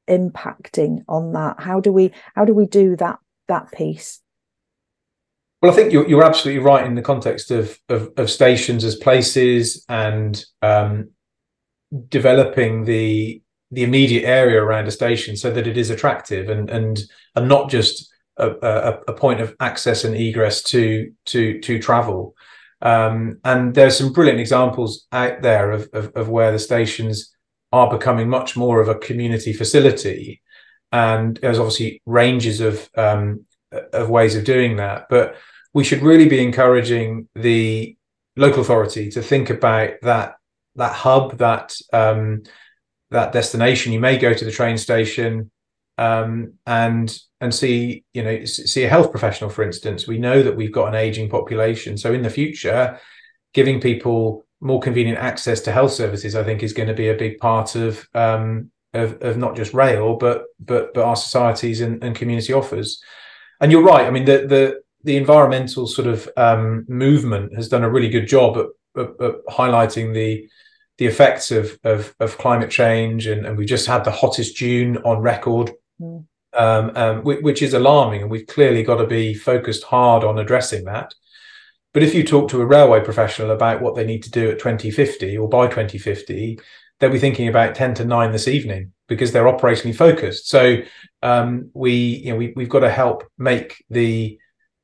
impacting 0.08 1.04
on 1.08 1.34
that? 1.34 1.60
How 1.60 1.80
do 1.80 1.92
we 1.92 2.12
how 2.36 2.46
do 2.46 2.54
we 2.54 2.68
do 2.68 2.96
that 2.98 3.18
that 3.48 3.72
piece? 3.72 4.23
Well, 5.64 5.72
I 5.72 5.76
think 5.76 5.94
you're, 5.94 6.06
you're 6.10 6.26
absolutely 6.26 6.62
right 6.62 6.86
in 6.86 6.96
the 6.96 7.02
context 7.02 7.50
of, 7.50 7.80
of, 7.88 8.12
of 8.18 8.30
stations 8.30 8.84
as 8.84 8.98
places 8.98 9.86
and 9.88 10.44
um, 10.62 11.12
developing 12.10 12.84
the 12.84 13.42
the 13.72 13.84
immediate 13.84 14.26
area 14.26 14.62
around 14.62 14.88
a 14.88 14.92
station 14.92 15.36
so 15.36 15.50
that 15.50 15.66
it 15.66 15.78
is 15.78 15.90
attractive 15.90 16.50
and 16.50 16.70
and 16.70 17.04
and 17.36 17.48
not 17.48 17.70
just 17.70 18.14
a, 18.36 18.50
a, 18.50 19.00
a 19.08 19.14
point 19.14 19.40
of 19.40 19.56
access 19.62 20.04
and 20.04 20.18
egress 20.18 20.62
to 20.64 21.10
to 21.28 21.62
to 21.62 21.80
travel. 21.80 22.36
Um, 22.82 23.40
and 23.46 23.74
there's 23.74 23.98
some 23.98 24.12
brilliant 24.12 24.42
examples 24.42 25.08
out 25.14 25.44
there 25.44 25.72
of, 25.72 25.88
of, 25.94 26.12
of 26.14 26.28
where 26.28 26.52
the 26.52 26.60
stations 26.60 27.34
are 27.72 27.90
becoming 27.90 28.28
much 28.28 28.58
more 28.58 28.82
of 28.82 28.90
a 28.90 28.96
community 28.96 29.54
facility. 29.54 30.42
And 30.92 31.40
there's 31.42 31.58
obviously 31.58 32.02
ranges 32.06 32.60
of 32.60 32.90
um, 32.98 33.46
of 33.94 34.10
ways 34.10 34.36
of 34.36 34.44
doing 34.44 34.76
that. 34.76 35.06
But 35.10 35.38
we 35.74 35.84
should 35.84 36.02
really 36.02 36.30
be 36.30 36.44
encouraging 36.44 37.28
the 37.36 37.96
local 38.36 38.62
authority 38.62 39.10
to 39.12 39.22
think 39.22 39.50
about 39.50 39.94
that 40.02 40.36
that 40.76 40.94
hub, 40.94 41.38
that 41.38 41.76
um, 41.92 42.44
that 43.12 43.32
destination. 43.32 43.94
You 43.94 44.00
may 44.00 44.18
go 44.18 44.34
to 44.34 44.46
the 44.46 44.52
train 44.52 44.78
station 44.78 45.52
um, 45.98 46.54
and 46.66 47.16
and 47.42 47.54
see 47.54 48.04
you 48.14 48.24
know 48.24 48.46
see 48.46 48.84
a 48.84 48.90
health 48.90 49.12
professional, 49.12 49.50
for 49.50 49.64
instance. 49.64 50.08
We 50.08 50.18
know 50.18 50.42
that 50.44 50.56
we've 50.56 50.72
got 50.72 50.88
an 50.88 50.96
aging 50.96 51.30
population, 51.30 51.98
so 51.98 52.14
in 52.14 52.24
the 52.24 52.30
future, 52.30 53.00
giving 53.54 53.82
people 53.82 54.46
more 54.62 54.80
convenient 54.80 55.20
access 55.20 55.60
to 55.62 55.72
health 55.72 55.92
services, 55.92 56.36
I 56.36 56.44
think, 56.44 56.64
is 56.64 56.74
going 56.74 56.88
to 56.88 56.94
be 56.94 57.10
a 57.10 57.16
big 57.16 57.38
part 57.38 57.76
of 57.76 58.08
um, 58.14 58.72
of, 58.94 59.22
of 59.22 59.38
not 59.38 59.56
just 59.56 59.74
rail, 59.74 60.16
but 60.16 60.46
but 60.60 60.94
but 60.94 61.04
our 61.04 61.16
societies 61.16 61.82
and, 61.82 62.04
and 62.04 62.16
community 62.16 62.54
offers. 62.54 63.02
And 63.60 63.72
you're 63.72 63.84
right. 63.84 64.08
I 64.08 64.10
mean, 64.10 64.26
the 64.26 64.48
the 64.48 64.83
the 65.04 65.18
environmental 65.18 65.88
sort 65.88 66.08
of 66.08 66.30
um, 66.38 66.86
movement 66.88 67.56
has 67.56 67.70
done 67.70 67.84
a 67.84 67.90
really 67.90 68.10
good 68.10 68.28
job 68.28 68.58
at, 68.58 69.02
at, 69.02 69.10
at 69.22 69.36
highlighting 69.50 70.14
the 70.14 70.48
the 70.98 71.06
effects 71.08 71.52
of 71.52 71.78
of, 71.84 72.16
of 72.20 72.38
climate 72.38 72.70
change, 72.70 73.28
and, 73.28 73.46
and 73.46 73.58
we 73.58 73.66
just 73.66 73.88
had 73.88 74.04
the 74.04 74.12
hottest 74.12 74.56
June 74.56 74.98
on 74.98 75.20
record, 75.20 75.72
mm. 76.00 76.26
um, 76.54 76.92
um, 76.96 77.24
which, 77.24 77.42
which, 77.42 77.62
is 77.62 77.74
alarming, 77.74 78.22
and 78.22 78.32
we've 78.32 78.48
clearly 78.48 78.84
got 78.84 78.98
to 78.98 79.08
be 79.08 79.34
focused 79.34 79.84
hard 79.84 80.24
on 80.24 80.38
addressing 80.38 80.86
that. 80.86 81.14
But 81.94 82.04
if 82.04 82.16
you 82.16 82.24
talk 82.24 82.50
to 82.50 82.62
a 82.62 82.66
railway 82.66 83.04
professional 83.04 83.52
about 83.52 83.82
what 83.82 83.96
they 83.96 84.06
need 84.06 84.24
to 84.24 84.32
do 84.32 84.50
at 84.50 84.58
2050 84.58 85.38
or 85.38 85.48
by 85.48 85.68
2050, 85.68 86.60
they'll 87.00 87.12
be 87.12 87.20
thinking 87.20 87.48
about 87.48 87.76
10 87.76 87.94
to 87.96 88.06
9 88.06 88.32
this 88.32 88.48
evening 88.48 88.94
because 89.08 89.32
they're 89.32 89.46
operationally 89.46 89.96
focused. 89.96 90.50
So 90.50 90.78
um, 91.22 91.70
we, 91.74 91.94
you 91.94 92.32
know, 92.32 92.38
we, 92.38 92.54
we've 92.56 92.70
got 92.70 92.80
to 92.80 92.90
help 92.90 93.26
make 93.38 93.84
the 93.92 94.40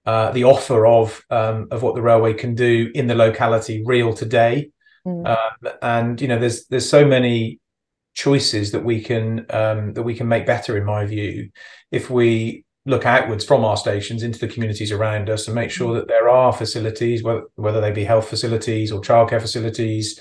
uh, 0.09 0.31
the 0.31 0.43
offer 0.43 0.87
of 0.87 1.23
um, 1.29 1.67
of 1.69 1.83
what 1.83 1.93
the 1.93 2.01
railway 2.01 2.33
can 2.33 2.55
do 2.55 2.89
in 2.95 3.05
the 3.05 3.13
locality 3.13 3.83
real 3.85 4.11
today. 4.11 4.71
Mm. 5.05 5.27
Um, 5.27 5.73
and 5.83 6.21
you 6.21 6.27
know, 6.27 6.39
there's 6.39 6.65
there's 6.65 6.89
so 6.89 7.05
many 7.05 7.59
choices 8.15 8.71
that 8.71 8.83
we 8.83 9.03
can 9.03 9.45
um, 9.51 9.93
that 9.93 10.01
we 10.01 10.15
can 10.15 10.27
make 10.27 10.47
better, 10.47 10.75
in 10.77 10.83
my 10.83 11.05
view, 11.05 11.51
if 11.91 12.09
we 12.09 12.65
look 12.87 13.05
outwards 13.05 13.45
from 13.45 13.63
our 13.63 13.77
stations 13.77 14.23
into 14.23 14.39
the 14.39 14.47
communities 14.47 14.91
around 14.91 15.29
us 15.29 15.47
and 15.47 15.53
make 15.53 15.69
sure 15.69 15.91
mm. 15.91 15.99
that 15.99 16.07
there 16.07 16.27
are 16.27 16.51
facilities, 16.51 17.21
whether, 17.21 17.43
whether 17.53 17.79
they 17.79 17.91
be 17.91 18.03
health 18.03 18.27
facilities 18.27 18.91
or 18.91 19.01
childcare 19.01 19.41
facilities. 19.41 20.19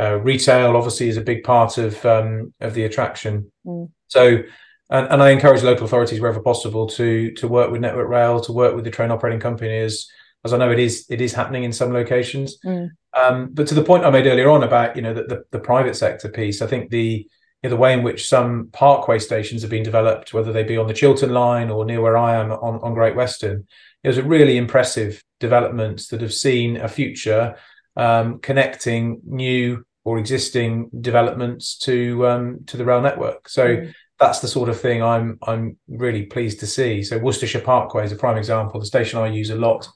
Uh, 0.00 0.16
retail 0.16 0.76
obviously 0.76 1.08
is 1.08 1.16
a 1.16 1.28
big 1.30 1.44
part 1.44 1.78
of 1.78 2.04
um, 2.04 2.52
of 2.60 2.74
the 2.74 2.82
attraction. 2.82 3.52
Mm. 3.64 3.88
So 4.08 4.42
and, 4.90 5.06
and 5.08 5.22
I 5.22 5.30
encourage 5.30 5.62
local 5.62 5.84
authorities 5.84 6.20
wherever 6.20 6.40
possible 6.40 6.86
to 6.88 7.32
to 7.32 7.48
work 7.48 7.70
with 7.70 7.80
Network 7.80 8.08
Rail, 8.08 8.40
to 8.40 8.52
work 8.52 8.74
with 8.74 8.84
the 8.84 8.90
train 8.90 9.10
operating 9.10 9.40
companies, 9.40 10.10
as 10.44 10.52
I 10.52 10.58
know 10.58 10.70
it 10.70 10.78
is 10.78 11.06
it 11.10 11.20
is 11.20 11.34
happening 11.34 11.64
in 11.64 11.72
some 11.72 11.92
locations. 11.92 12.58
Mm. 12.64 12.90
Um, 13.14 13.48
but 13.52 13.66
to 13.68 13.74
the 13.74 13.84
point 13.84 14.04
I 14.04 14.10
made 14.10 14.26
earlier 14.26 14.50
on 14.50 14.62
about 14.62 14.96
you 14.96 15.02
know 15.02 15.14
the, 15.14 15.24
the, 15.24 15.44
the 15.50 15.58
private 15.58 15.96
sector 15.96 16.28
piece, 16.28 16.62
I 16.62 16.66
think 16.66 16.90
the 16.90 17.26
you 17.62 17.68
know, 17.68 17.70
the 17.70 17.80
way 17.80 17.92
in 17.92 18.02
which 18.02 18.28
some 18.28 18.68
parkway 18.72 19.18
stations 19.18 19.62
have 19.62 19.70
been 19.70 19.82
developed, 19.82 20.32
whether 20.32 20.52
they 20.52 20.62
be 20.62 20.76
on 20.76 20.86
the 20.86 20.94
Chiltern 20.94 21.34
line 21.34 21.70
or 21.70 21.84
near 21.84 22.00
where 22.00 22.16
I 22.16 22.36
am 22.36 22.52
on, 22.52 22.80
on 22.80 22.94
Great 22.94 23.16
Western, 23.16 23.66
it 24.04 24.08
was 24.08 24.18
a 24.18 24.22
really 24.22 24.56
impressive 24.56 25.22
developments 25.40 26.08
that 26.08 26.20
have 26.20 26.32
seen 26.32 26.76
a 26.76 26.88
future 26.88 27.56
um, 27.96 28.38
connecting 28.38 29.20
new 29.24 29.84
or 30.04 30.18
existing 30.18 30.88
developments 31.00 31.76
to 31.78 32.26
um, 32.26 32.60
to 32.66 32.76
the 32.78 32.84
rail 32.84 33.02
network. 33.02 33.50
So 33.50 33.76
mm 33.76 33.92
that's 34.18 34.40
the 34.40 34.48
sort 34.48 34.68
of 34.68 34.80
thing 34.80 35.02
I'm 35.02 35.38
I'm 35.42 35.76
really 35.88 36.26
pleased 36.26 36.60
to 36.60 36.66
see. 36.66 37.02
So 37.02 37.18
Worcestershire 37.18 37.60
Parkway 37.60 38.04
is 38.04 38.12
a 38.12 38.16
prime 38.16 38.36
example. 38.36 38.80
The 38.80 38.86
station 38.86 39.18
I 39.18 39.28
use 39.28 39.50
a 39.50 39.56
lot, 39.56 39.88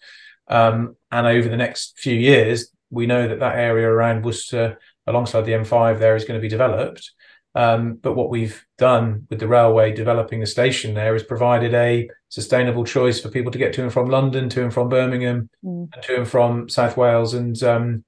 um, 0.49 0.97
and 1.11 1.27
over 1.27 1.49
the 1.49 1.57
next 1.57 1.99
few 1.99 2.15
years, 2.15 2.73
we 2.91 3.07
know 3.07 3.27
that 3.27 3.41
that 3.41 3.57
area 3.57 3.89
around 3.89 4.25
Worcester, 4.25 4.79
alongside 5.07 5.43
the 5.43 5.53
M5, 5.53 5.99
there 5.99 6.17
is 6.17 6.25
going 6.25 6.39
to 6.39 6.43
be 6.43 6.49
developed. 6.49 7.11
Um, 7.55 7.97
but 7.97 8.15
what 8.15 8.31
we've 8.31 8.65
done 8.79 9.27
with 9.29 9.39
the 9.39 9.49
railway 9.49 9.93
developing 9.93 10.41
the 10.41 10.47
station 10.47 10.95
there 10.95 11.15
is 11.15 11.23
provided 11.23 11.75
a 11.75 12.09
sustainable 12.31 12.85
choice 12.85 13.21
for 13.21 13.29
people 13.29 13.53
to 13.53 13.59
get 13.59 13.75
to 13.75 13.83
and 13.83 13.93
from 13.93 14.09
London, 14.09 14.49
to 14.51 14.63
and 14.63 14.73
from 14.73 14.89
Birmingham, 14.89 15.51
mm. 15.63 15.89
and 15.93 16.03
to 16.03 16.17
and 16.17 16.29
from 16.29 16.69
South 16.69 16.97
Wales 16.97 17.35
and 17.35 17.61
um, 17.63 18.05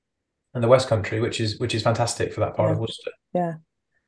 and 0.55 0.63
the 0.63 0.69
West 0.69 0.89
Country, 0.89 1.21
which 1.21 1.41
is 1.41 1.59
which 1.59 1.75
is 1.75 1.83
fantastic 1.83 2.33
for 2.33 2.41
that 2.41 2.55
part 2.55 2.71
yeah. 2.71 2.73
of 2.75 2.79
Worcester. 2.79 3.11
Yeah, 3.35 3.55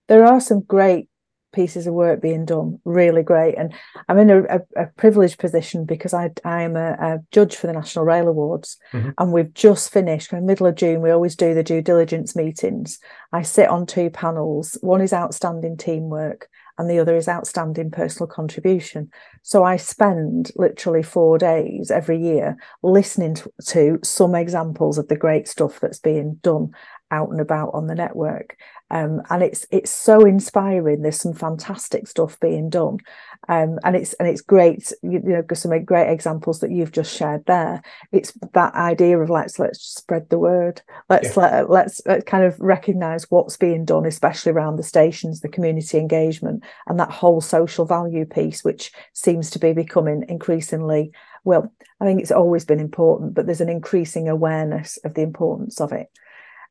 there 0.08 0.24
are 0.24 0.40
some 0.40 0.60
great 0.60 1.08
pieces 1.52 1.86
of 1.86 1.94
work 1.94 2.20
being 2.20 2.44
done 2.44 2.78
really 2.84 3.22
great. 3.22 3.56
And 3.56 3.72
i'm 4.08 4.18
in 4.18 4.30
a, 4.30 4.42
a, 4.44 4.60
a 4.76 4.86
privileged 4.96 5.38
position 5.38 5.84
because 5.84 6.12
i 6.14 6.30
i 6.44 6.62
am 6.62 6.76
a, 6.76 6.92
a, 6.92 7.18
judge 7.32 7.56
for 7.56 7.66
the 7.66 7.72
national 7.72 8.04
rail 8.04 8.28
awards 8.28 8.78
mm-hmm. 8.92 9.10
and 9.18 9.32
we've 9.32 9.52
just 9.54 9.92
finished 9.92 10.32
in 10.32 10.40
the 10.40 10.44
middle 10.44 10.66
of 10.66 10.74
june 10.74 11.00
we 11.00 11.10
always 11.10 11.36
do 11.36 11.54
the 11.54 11.62
due 11.62 11.82
diligence 11.82 12.36
meetings. 12.36 12.98
I 13.32 13.42
sit 13.42 13.68
on 13.68 13.86
two 13.86 14.10
panels 14.10 14.78
one 14.80 15.00
is 15.00 15.12
outstanding 15.12 15.76
teamwork 15.76 16.48
and 16.78 16.90
the 16.90 16.98
other 16.98 17.16
is 17.16 17.26
outstanding 17.28 17.90
personal 17.90 18.26
contribution. 18.26 19.10
So 19.42 19.64
i 19.64 19.76
spend 19.76 20.50
literally 20.56 21.02
four 21.02 21.38
days 21.38 21.90
every 21.90 22.20
year 22.22 22.56
listening 22.82 23.34
to, 23.36 23.52
to 23.66 23.98
some 24.02 24.34
examples 24.34 24.98
of 24.98 25.08
the 25.08 25.16
great 25.16 25.48
stuff 25.48 25.80
that's 25.80 25.98
being 25.98 26.38
done 26.42 26.70
out 27.10 27.30
and 27.30 27.40
about 27.40 27.70
on 27.74 27.86
the 27.86 27.94
network. 27.94 28.56
Um, 28.90 29.22
and 29.30 29.42
it's 29.42 29.66
it's 29.70 29.90
so 29.90 30.20
inspiring. 30.20 31.02
There's 31.02 31.20
some 31.20 31.34
fantastic 31.34 32.06
stuff 32.06 32.38
being 32.40 32.70
done. 32.70 32.98
Um, 33.48 33.78
and 33.84 33.96
it's 33.96 34.12
and 34.14 34.28
it's 34.28 34.40
great 34.40 34.92
you, 35.02 35.22
you 35.24 35.32
know 35.32 35.44
some 35.54 35.84
great 35.84 36.10
examples 36.10 36.60
that 36.60 36.70
you've 36.70 36.92
just 36.92 37.16
shared 37.16 37.44
there 37.46 37.80
it's 38.12 38.32
that 38.54 38.74
idea 38.74 39.18
of 39.18 39.30
let's 39.30 39.58
let's 39.58 39.80
spread 39.80 40.28
the 40.30 40.38
word. 40.38 40.82
Let's 41.08 41.36
yeah. 41.36 41.42
let, 41.42 41.70
let's, 41.70 42.00
let's 42.06 42.24
kind 42.24 42.44
of 42.44 42.58
recognize 42.60 43.30
what's 43.30 43.56
being 43.56 43.84
done 43.84 44.06
especially 44.06 44.52
around 44.52 44.76
the 44.76 44.82
stations 44.82 45.40
the 45.40 45.48
community 45.48 45.98
engagement 45.98 46.64
and 46.86 46.98
that 46.98 47.10
whole 47.10 47.40
social 47.40 47.84
value 47.84 48.24
piece 48.24 48.64
which 48.64 48.92
seems 49.12 49.50
to 49.50 49.58
be 49.58 49.72
becoming 49.72 50.24
increasingly 50.28 51.12
well 51.44 51.72
i 52.00 52.04
think 52.04 52.20
it's 52.20 52.32
always 52.32 52.64
been 52.64 52.80
important 52.80 53.34
but 53.34 53.46
there's 53.46 53.60
an 53.60 53.68
increasing 53.68 54.28
awareness 54.28 54.98
of 55.04 55.14
the 55.14 55.22
importance 55.22 55.80
of 55.80 55.92
it 55.92 56.10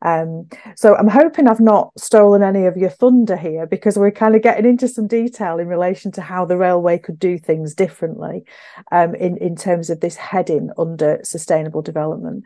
um, 0.01 0.49
so 0.75 0.95
I'm 0.95 1.07
hoping 1.07 1.47
I've 1.47 1.59
not 1.59 1.91
stolen 1.97 2.43
any 2.43 2.65
of 2.65 2.77
your 2.77 2.89
thunder 2.89 3.35
here 3.35 3.65
because 3.65 3.97
we're 3.97 4.11
kind 4.11 4.35
of 4.35 4.41
getting 4.41 4.65
into 4.65 4.87
some 4.87 5.07
detail 5.07 5.59
in 5.59 5.67
relation 5.67 6.11
to 6.13 6.21
how 6.21 6.45
the 6.45 6.57
railway 6.57 6.97
could 6.97 7.19
do 7.19 7.37
things 7.37 7.73
differently 7.73 8.45
um, 8.91 9.15
in, 9.15 9.37
in 9.37 9.55
terms 9.55 9.89
of 9.89 9.99
this 9.99 10.15
heading 10.15 10.69
under 10.77 11.19
sustainable 11.23 11.81
development. 11.81 12.45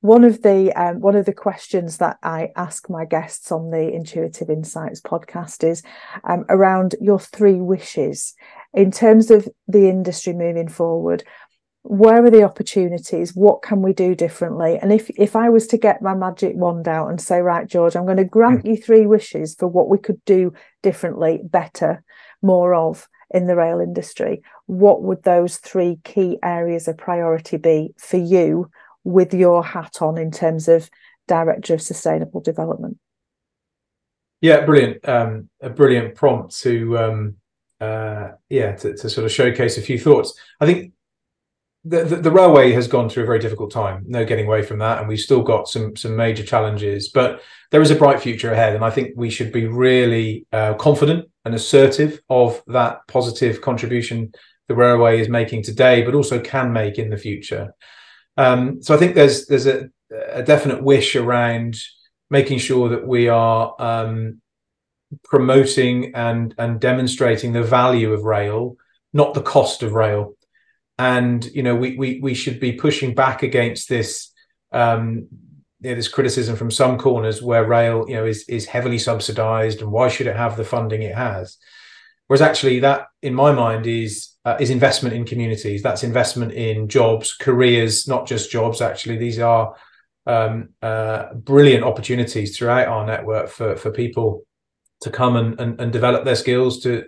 One 0.00 0.22
of 0.22 0.42
the 0.42 0.72
um, 0.80 1.00
one 1.00 1.16
of 1.16 1.26
the 1.26 1.32
questions 1.32 1.96
that 1.96 2.18
I 2.22 2.50
ask 2.54 2.88
my 2.88 3.04
guests 3.04 3.50
on 3.50 3.70
the 3.70 3.92
Intuitive 3.92 4.48
Insights 4.48 5.00
podcast 5.00 5.68
is 5.68 5.82
um, 6.22 6.44
around 6.48 6.94
your 7.00 7.18
three 7.18 7.60
wishes 7.60 8.34
in 8.72 8.92
terms 8.92 9.28
of 9.32 9.48
the 9.66 9.88
industry 9.88 10.34
moving 10.34 10.68
forward 10.68 11.24
where 11.88 12.22
are 12.22 12.30
the 12.30 12.42
opportunities? 12.42 13.34
What 13.34 13.62
can 13.62 13.80
we 13.80 13.94
do 13.94 14.14
differently? 14.14 14.78
And 14.80 14.92
if 14.92 15.08
if 15.10 15.34
i 15.34 15.48
was 15.48 15.66
to 15.68 15.78
get 15.78 16.02
my 16.02 16.14
magic 16.14 16.54
wand 16.54 16.86
out 16.86 17.08
and 17.08 17.20
say 17.20 17.40
right 17.40 17.66
george 17.66 17.96
i'm 17.96 18.04
going 18.04 18.16
to 18.18 18.24
grant 18.24 18.64
mm. 18.64 18.70
you 18.70 18.76
three 18.76 19.06
wishes 19.06 19.54
for 19.54 19.66
what 19.66 19.88
we 19.88 19.98
could 19.98 20.22
do 20.24 20.52
differently 20.82 21.40
better 21.42 22.02
more 22.42 22.74
of 22.74 23.08
in 23.30 23.46
the 23.46 23.56
rail 23.56 23.80
industry 23.80 24.42
what 24.66 25.02
would 25.02 25.22
those 25.22 25.56
three 25.56 25.98
key 26.04 26.38
areas 26.42 26.88
of 26.88 26.96
priority 26.96 27.56
be 27.56 27.94
for 27.96 28.18
you 28.18 28.70
with 29.04 29.32
your 29.32 29.64
hat 29.64 30.02
on 30.02 30.18
in 30.18 30.30
terms 30.30 30.68
of 30.68 30.90
director 31.26 31.74
of 31.74 31.82
sustainable 31.82 32.40
development? 32.40 32.98
Yeah 34.40 34.64
brilliant 34.64 35.08
um, 35.08 35.48
a 35.60 35.70
brilliant 35.70 36.14
prompt 36.14 36.58
to 36.60 36.98
um, 36.98 37.36
uh, 37.80 38.28
yeah 38.48 38.72
to, 38.72 38.96
to 38.96 39.08
sort 39.08 39.24
of 39.24 39.32
showcase 39.32 39.78
a 39.78 39.82
few 39.82 39.98
thoughts. 39.98 40.34
I 40.60 40.66
think 40.66 40.92
the, 41.84 42.04
the, 42.04 42.30
railway 42.30 42.72
has 42.72 42.88
gone 42.88 43.08
through 43.08 43.22
a 43.22 43.26
very 43.26 43.38
difficult 43.38 43.70
time. 43.70 44.04
No 44.06 44.24
getting 44.24 44.46
away 44.46 44.62
from 44.62 44.78
that, 44.80 44.98
and 44.98 45.08
we've 45.08 45.20
still 45.20 45.42
got 45.42 45.68
some 45.68 45.96
some 45.96 46.16
major 46.16 46.42
challenges. 46.42 47.08
But 47.08 47.40
there 47.70 47.80
is 47.80 47.90
a 47.90 47.96
bright 47.96 48.20
future 48.20 48.52
ahead, 48.52 48.74
and 48.74 48.84
I 48.84 48.90
think 48.90 49.12
we 49.16 49.30
should 49.30 49.52
be 49.52 49.66
really 49.66 50.46
uh, 50.52 50.74
confident 50.74 51.28
and 51.44 51.54
assertive 51.54 52.20
of 52.28 52.62
that 52.66 53.06
positive 53.06 53.60
contribution 53.60 54.32
the 54.66 54.74
railway 54.74 55.20
is 55.20 55.28
making 55.28 55.62
today, 55.62 56.02
but 56.02 56.14
also 56.14 56.40
can 56.40 56.72
make 56.72 56.98
in 56.98 57.10
the 57.10 57.16
future. 57.16 57.72
Um, 58.36 58.82
so 58.82 58.94
I 58.94 58.98
think 58.98 59.14
there's 59.14 59.46
there's 59.46 59.66
a, 59.66 59.88
a, 60.30 60.42
definite 60.42 60.82
wish 60.82 61.16
around 61.16 61.76
making 62.28 62.58
sure 62.58 62.88
that 62.90 63.06
we 63.06 63.28
are 63.28 63.74
um, 63.78 64.40
promoting 65.24 66.14
and 66.14 66.54
and 66.58 66.80
demonstrating 66.80 67.52
the 67.52 67.62
value 67.62 68.12
of 68.12 68.24
rail, 68.24 68.76
not 69.12 69.34
the 69.34 69.42
cost 69.42 69.82
of 69.82 69.92
rail 69.92 70.34
and 70.98 71.44
you 71.46 71.62
know 71.62 71.76
we 71.76 71.96
we 71.96 72.20
we 72.20 72.34
should 72.34 72.58
be 72.58 72.72
pushing 72.72 73.14
back 73.14 73.42
against 73.42 73.88
this 73.88 74.32
um, 74.72 75.28
you 75.80 75.90
know, 75.90 75.94
there's 75.94 76.08
criticism 76.08 76.56
from 76.56 76.70
some 76.70 76.98
corners 76.98 77.40
where 77.40 77.64
rail, 77.64 78.04
you 78.08 78.14
know, 78.14 78.26
is 78.26 78.44
is 78.48 78.66
heavily 78.66 78.98
subsidised, 78.98 79.80
and 79.80 79.90
why 79.90 80.08
should 80.08 80.26
it 80.26 80.36
have 80.36 80.56
the 80.56 80.64
funding 80.64 81.02
it 81.02 81.14
has? 81.14 81.56
Whereas 82.26 82.42
actually, 82.42 82.80
that 82.80 83.06
in 83.22 83.32
my 83.32 83.52
mind 83.52 83.86
is 83.86 84.30
uh, 84.44 84.56
is 84.58 84.70
investment 84.70 85.14
in 85.14 85.24
communities. 85.24 85.82
That's 85.82 86.02
investment 86.02 86.52
in 86.52 86.88
jobs, 86.88 87.34
careers, 87.34 88.08
not 88.08 88.26
just 88.26 88.50
jobs. 88.50 88.80
Actually, 88.80 89.18
these 89.18 89.38
are 89.38 89.74
um, 90.26 90.70
uh, 90.82 91.32
brilliant 91.34 91.84
opportunities 91.84 92.56
throughout 92.56 92.88
our 92.88 93.06
network 93.06 93.48
for 93.48 93.76
for 93.76 93.92
people 93.92 94.44
to 95.02 95.10
come 95.10 95.36
and, 95.36 95.60
and, 95.60 95.80
and 95.80 95.92
develop 95.92 96.24
their 96.24 96.34
skills 96.34 96.82
to 96.82 97.04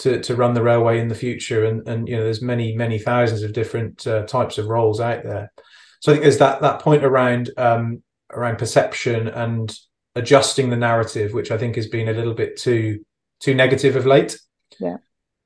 to 0.00 0.20
to 0.20 0.36
run 0.36 0.54
the 0.54 0.62
railway 0.62 1.00
in 1.00 1.08
the 1.08 1.14
future. 1.14 1.64
And 1.64 1.86
and 1.88 2.08
you 2.08 2.16
know, 2.16 2.24
there's 2.24 2.42
many 2.42 2.74
many 2.74 2.98
thousands 2.98 3.42
of 3.42 3.52
different 3.52 4.06
uh, 4.06 4.24
types 4.26 4.58
of 4.58 4.66
roles 4.66 5.00
out 5.00 5.22
there. 5.22 5.52
So 6.00 6.12
I 6.12 6.14
think 6.14 6.22
there's 6.22 6.38
that 6.38 6.60
that 6.62 6.80
point 6.80 7.04
around 7.04 7.50
um, 7.56 8.02
around 8.30 8.58
perception 8.58 9.28
and 9.28 9.74
adjusting 10.14 10.70
the 10.70 10.76
narrative, 10.76 11.32
which 11.32 11.50
I 11.50 11.58
think 11.58 11.76
has 11.76 11.86
been 11.86 12.08
a 12.08 12.12
little 12.12 12.34
bit 12.34 12.56
too 12.56 13.04
too 13.40 13.54
negative 13.54 13.96
of 13.96 14.06
late. 14.06 14.38
Yeah. 14.78 14.96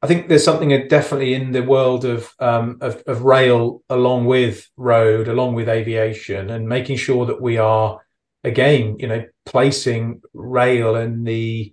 I 0.02 0.06
think 0.06 0.28
there's 0.28 0.44
something 0.44 0.68
definitely 0.88 1.32
in 1.32 1.52
the 1.52 1.62
world 1.62 2.04
of, 2.04 2.30
um, 2.38 2.76
of, 2.82 3.02
of 3.06 3.22
rail, 3.22 3.82
along 3.88 4.26
with 4.26 4.68
road, 4.76 5.28
along 5.28 5.54
with 5.54 5.66
aviation, 5.66 6.50
and 6.50 6.68
making 6.68 6.98
sure 6.98 7.24
that 7.24 7.40
we 7.40 7.56
are 7.56 8.02
again, 8.42 8.96
you 8.98 9.06
know, 9.08 9.24
placing 9.46 10.20
rail 10.34 10.96
in 10.96 11.24
the 11.24 11.72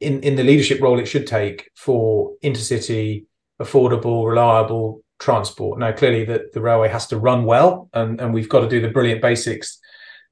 in 0.00 0.20
in 0.22 0.36
the 0.36 0.44
leadership 0.44 0.80
role 0.80 0.98
it 0.98 1.06
should 1.06 1.26
take 1.26 1.70
for 1.76 2.32
intercity, 2.42 3.26
affordable, 3.60 4.26
reliable 4.26 5.02
transport. 5.18 5.78
Now, 5.78 5.92
clearly, 5.92 6.24
the, 6.24 6.50
the 6.52 6.60
railway 6.60 6.88
has 6.88 7.06
to 7.08 7.18
run 7.18 7.44
well, 7.44 7.88
and, 7.92 8.20
and 8.20 8.34
we've 8.34 8.48
got 8.48 8.60
to 8.60 8.68
do 8.68 8.80
the 8.80 8.88
brilliant 8.88 9.22
basics 9.22 9.78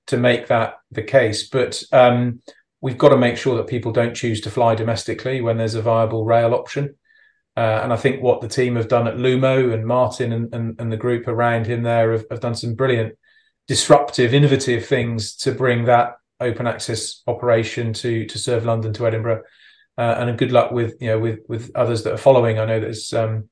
to 0.09 0.17
make 0.17 0.49
that 0.49 0.79
the 0.91 1.03
case. 1.03 1.49
But 1.49 1.83
um, 1.93 2.41
we've 2.81 2.99
got 2.99 3.11
to 3.11 3.17
make 3.17 3.37
sure 3.37 3.57
that 3.57 3.67
people 3.67 3.93
don't 3.93 4.15
choose 4.15 4.41
to 4.43 4.51
fly 4.51 4.75
domestically 4.75 5.41
when 5.41 5.59
there's 5.59 5.75
a 5.75 5.83
viable 5.83 6.25
rail 6.25 6.55
option. 6.55 6.97
Uh, 7.57 7.81
and 7.83 7.93
I 7.93 7.97
think 7.97 8.23
what 8.23 8.41
the 8.41 8.49
team 8.49 8.77
have 8.77 8.89
done 8.89 9.09
at 9.09 9.17
Lumo 9.17 9.75
and 9.75 9.85
Martin 9.85 10.33
and, 10.33 10.55
and, 10.55 10.81
and 10.81 10.93
the 10.93 10.97
group 10.97 11.27
around 11.27 11.67
him 11.67 11.83
there 11.83 12.13
have, 12.13 12.25
have, 12.31 12.41
done 12.41 12.55
some 12.55 12.75
brilliant, 12.75 13.19
disruptive, 13.67 14.33
innovative 14.33 14.87
things 14.87 15.35
to 15.39 15.51
bring 15.51 15.87
that 15.87 16.19
open 16.41 16.67
access 16.67 17.23
operation 17.27 17.93
to 17.93 18.27
to 18.27 18.39
serve 18.39 18.65
London 18.65 18.93
to 18.95 19.07
Edinburgh. 19.07 19.43
Uh, 19.97 20.15
and 20.19 20.39
good 20.39 20.53
luck 20.53 20.71
with 20.71 20.95
you 21.01 21.09
know 21.09 21.19
with 21.19 21.41
with 21.49 21.71
others 21.75 22.03
that 22.05 22.15
are 22.15 22.19
following. 22.19 22.59
I 22.59 22.65
know 22.65 22.81
there's 22.81 23.13
um, 23.13 23.49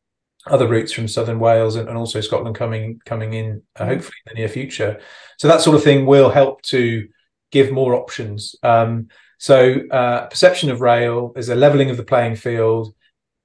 other 0.47 0.69
routes 0.69 0.93
from 0.93 1.09
southern 1.09 1.41
Wales 1.41 1.77
and, 1.77 1.89
and 1.89 1.99
also 1.99 2.21
Scotland 2.21 2.57
coming 2.57 3.01
coming 3.05 3.35
in 3.35 3.63
uh, 3.77 3.85
mm. 3.85 3.87
hopefully 3.87 4.17
in 4.27 4.35
the 4.35 4.41
near 4.41 4.49
future. 4.49 5.01
So 5.39 5.49
that 5.49 5.61
sort 5.61 5.77
of 5.77 5.83
thing 5.83 6.07
will 6.07 6.31
help 6.31 6.63
to 6.63 7.09
give 7.51 7.73
more 7.73 7.95
options. 7.95 8.55
Um, 8.63 9.09
so 9.39 9.81
uh, 9.91 10.27
perception 10.27 10.71
of 10.71 10.81
rail 10.81 11.33
is 11.37 11.49
a 11.49 11.55
leveling 11.55 11.91
of 11.91 11.97
the 11.97 12.05
playing 12.05 12.37
field, 12.37 12.95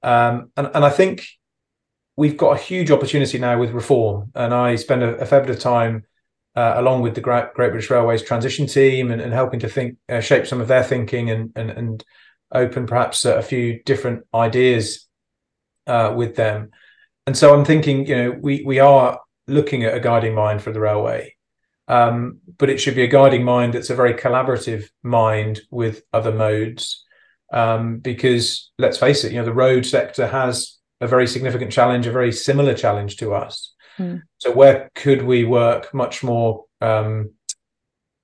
um, 0.02 0.50
and 0.56 0.70
and 0.74 0.84
I 0.84 0.90
think 0.90 1.26
we've 2.16 2.36
got 2.36 2.52
a 2.56 2.62
huge 2.62 2.90
opportunity 2.90 3.38
now 3.38 3.58
with 3.58 3.70
reform. 3.70 4.30
And 4.34 4.54
I 4.54 4.76
spend 4.76 5.02
a, 5.02 5.16
a 5.16 5.26
fair 5.26 5.40
bit 5.40 5.50
of 5.50 5.58
time 5.58 6.04
uh, 6.54 6.74
along 6.76 7.02
with 7.02 7.14
the 7.14 7.20
Great, 7.20 7.54
British 7.54 7.90
Railways 7.90 8.22
transition 8.22 8.66
team 8.66 9.10
and, 9.10 9.20
and 9.20 9.32
helping 9.32 9.60
to 9.60 9.68
think 9.68 9.96
uh, 10.08 10.20
shape 10.20 10.46
some 10.46 10.60
of 10.60 10.68
their 10.68 10.84
thinking 10.84 11.30
and 11.30 11.52
and, 11.56 11.70
and 11.70 12.04
open 12.54 12.86
perhaps 12.86 13.24
a 13.24 13.42
few 13.42 13.82
different 13.84 14.24
ideas 14.34 15.08
uh, 15.86 16.12
with 16.14 16.36
them. 16.36 16.70
And 17.26 17.36
so 17.36 17.54
I'm 17.54 17.64
thinking, 17.64 18.06
you 18.06 18.16
know, 18.16 18.30
we 18.30 18.62
we 18.64 18.78
are 18.78 19.20
looking 19.46 19.84
at 19.84 19.94
a 19.94 20.00
guiding 20.00 20.34
mind 20.34 20.62
for 20.62 20.72
the 20.72 20.80
railway, 20.80 21.34
um, 21.88 22.40
but 22.58 22.70
it 22.70 22.78
should 22.78 22.94
be 22.94 23.04
a 23.04 23.08
guiding 23.08 23.44
mind 23.44 23.74
that's 23.74 23.90
a 23.90 23.96
very 23.96 24.14
collaborative 24.14 24.84
mind 25.02 25.60
with 25.70 26.02
other 26.12 26.32
modes, 26.32 27.04
um, 27.52 27.98
because 27.98 28.70
let's 28.78 28.98
face 28.98 29.24
it, 29.24 29.32
you 29.32 29.38
know, 29.38 29.44
the 29.44 29.52
road 29.52 29.86
sector 29.86 30.26
has 30.26 30.78
a 31.00 31.06
very 31.06 31.26
significant 31.26 31.72
challenge, 31.72 32.06
a 32.06 32.12
very 32.12 32.32
similar 32.32 32.74
challenge 32.74 33.16
to 33.16 33.34
us. 33.34 33.74
Mm. 33.98 34.22
So 34.38 34.52
where 34.52 34.90
could 34.94 35.22
we 35.22 35.44
work 35.44 35.92
much 35.92 36.22
more 36.22 36.64
um, 36.80 37.30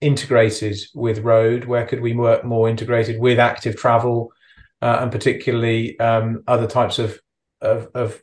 integrated 0.01 0.79
with 0.95 1.21
road? 1.21 1.65
Where 1.65 1.87
could 1.87 2.01
we 2.01 2.15
work 2.15 2.45
more 2.45 2.69
integrated 2.69 3.21
with 3.21 3.39
active 3.39 3.77
travel, 3.77 4.33
uh, 4.81 4.99
and 5.01 5.13
particularly 5.13 5.99
um, 6.01 6.43
other 6.47 6.67
types 6.67 6.99
of 6.99 7.21
of, 7.61 7.89
of 7.95 8.23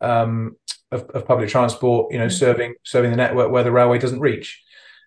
um, 0.00 0.56
of, 0.92 1.08
of, 1.10 1.26
public 1.26 1.48
transport, 1.48 2.12
you 2.12 2.18
know, 2.18 2.26
mm-hmm. 2.26 2.36
serving 2.36 2.74
serving 2.84 3.10
the 3.10 3.16
network 3.16 3.50
where 3.50 3.64
the 3.64 3.72
railway 3.72 3.98
doesn't 3.98 4.20
reach. 4.20 4.62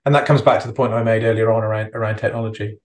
And 0.05 0.15
that 0.15 0.25
comes 0.25 0.41
back 0.41 0.61
to 0.61 0.67
the 0.67 0.73
point 0.73 0.93
I 0.93 1.03
made 1.03 1.23
earlier 1.23 1.51
on 1.51 1.63
around 1.63 1.91
around 1.93 2.17
technology. 2.17 2.79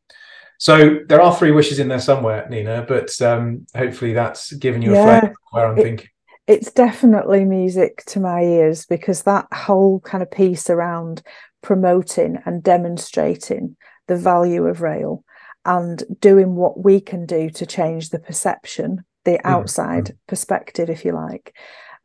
So 0.58 1.00
there 1.08 1.20
are 1.20 1.34
three 1.34 1.50
wishes 1.50 1.78
in 1.78 1.88
there 1.88 2.00
somewhere, 2.00 2.46
Nina, 2.48 2.84
but 2.86 3.20
um, 3.20 3.66
hopefully 3.76 4.12
that's 4.12 4.52
given 4.52 4.82
you 4.82 4.92
yeah, 4.92 5.00
a 5.00 5.20
flavour 5.20 5.34
where 5.50 5.66
I'm 5.66 5.78
it, 5.78 5.82
thinking. 5.82 6.08
It's 6.46 6.72
definitely 6.72 7.44
music 7.44 8.04
to 8.06 8.20
my 8.20 8.42
ears 8.42 8.84
because 8.86 9.22
that 9.22 9.46
whole 9.52 10.00
kind 10.00 10.22
of 10.22 10.30
piece 10.30 10.68
around 10.68 11.22
promoting 11.62 12.38
and 12.44 12.62
demonstrating 12.62 13.76
the 14.06 14.16
value 14.16 14.66
of 14.66 14.82
rail 14.82 15.24
and 15.64 16.02
doing 16.20 16.54
what 16.54 16.84
we 16.84 17.00
can 17.00 17.24
do 17.24 17.48
to 17.48 17.64
change 17.64 18.10
the 18.10 18.18
perception, 18.18 19.04
the 19.24 19.32
mm-hmm. 19.32 19.48
outside 19.48 20.04
mm. 20.04 20.16
perspective, 20.26 20.90
if 20.90 21.04
you 21.04 21.12
like, 21.12 21.56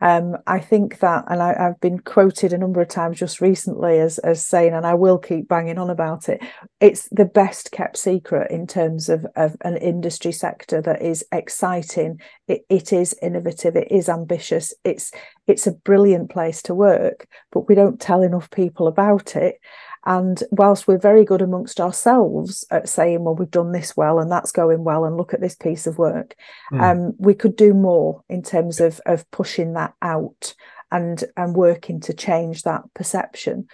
um, 0.02 0.38
I 0.48 0.60
think 0.60 1.00
that, 1.00 1.26
and 1.28 1.42
I, 1.42 1.54
have 1.58 1.80
been 1.82 2.00
quoted 2.00 2.54
a 2.54 2.58
number 2.58 2.82
of 2.82 2.88
times 2.88 3.20
just 3.20 3.42
recently 3.42 4.00
as, 4.00 4.18
as 4.20 4.46
saying, 4.46 4.74
and 4.74 4.86
I 4.86 4.94
will 4.94 5.18
keep 5.18 5.50
banging 5.50 5.78
on 5.78 5.90
about 5.90 6.30
it, 6.30 6.42
it's 6.80 7.10
the 7.10 7.26
best 7.26 7.72
kept 7.72 7.98
secret 7.98 8.50
in 8.50 8.66
terms 8.66 9.10
of, 9.10 9.26
of 9.36 9.58
an 9.62 9.76
industry 9.78 10.32
sector 10.32 10.82
that 10.82 11.02
is 11.02 11.26
exciting. 11.34 12.22
It, 12.48 12.62
it 12.70 12.94
is 12.94 13.14
innovative. 13.22 13.76
It 13.76 13.92
is 13.92 14.08
ambitious. 14.08 14.74
It's 14.84 15.12
it's 15.48 15.66
a 15.66 15.72
brilliant 15.72 16.30
place 16.30 16.62
to 16.62 16.76
work, 16.76 17.28
but 17.52 17.68
we 17.68 17.74
don't 17.74 18.00
tell 18.00 18.22
enough 18.22 18.52
people 18.52 18.88
about 18.88 19.36
it. 19.36 19.56
And 20.06 20.42
whilst 20.52 20.88
we're 20.88 20.98
very 20.98 21.26
good 21.26 21.42
amongst 21.42 21.80
ourselves 21.80 22.66
at 22.72 22.88
saying, 22.88 23.24
well, 23.24 23.36
we've 23.36 23.52
done 23.52 23.74
this 23.74 23.98
well 23.98 24.20
and 24.20 24.32
that's 24.32 24.52
going 24.52 24.84
well, 24.84 25.06
and 25.06 25.18
look 25.18 25.34
at 25.34 25.42
this 25.42 25.56
piece 25.56 25.88
of 25.88 25.98
work, 25.98 26.36
mm. 26.72 26.82
um, 26.82 27.16
we 27.18 27.34
could 27.34 27.56
do 27.56 27.74
more 27.74 28.24
in 28.30 28.42
terms 28.42 28.80
of, 28.80 29.02
of 29.06 29.30
pushing 29.32 29.74
that 29.74 29.94
out 30.02 30.54
and, 30.92 31.24
and 31.36 31.56
working 31.56 32.00
to 32.02 32.14
change 32.14 32.64
that 32.64 32.84
perception. 32.94 33.68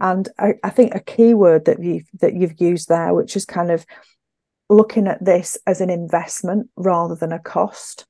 And 0.00 0.28
I, 0.38 0.54
I 0.62 0.70
think 0.70 0.94
a 0.94 1.00
key 1.00 1.34
word 1.34 1.64
that 1.64 1.82
you've 1.82 2.08
that 2.20 2.34
you've 2.34 2.60
used 2.60 2.88
there, 2.88 3.14
which 3.14 3.34
is 3.36 3.44
kind 3.44 3.70
of 3.70 3.84
looking 4.68 5.08
at 5.08 5.24
this 5.24 5.58
as 5.66 5.80
an 5.80 5.90
investment 5.90 6.68
rather 6.76 7.14
than 7.14 7.32
a 7.32 7.38
cost 7.38 8.06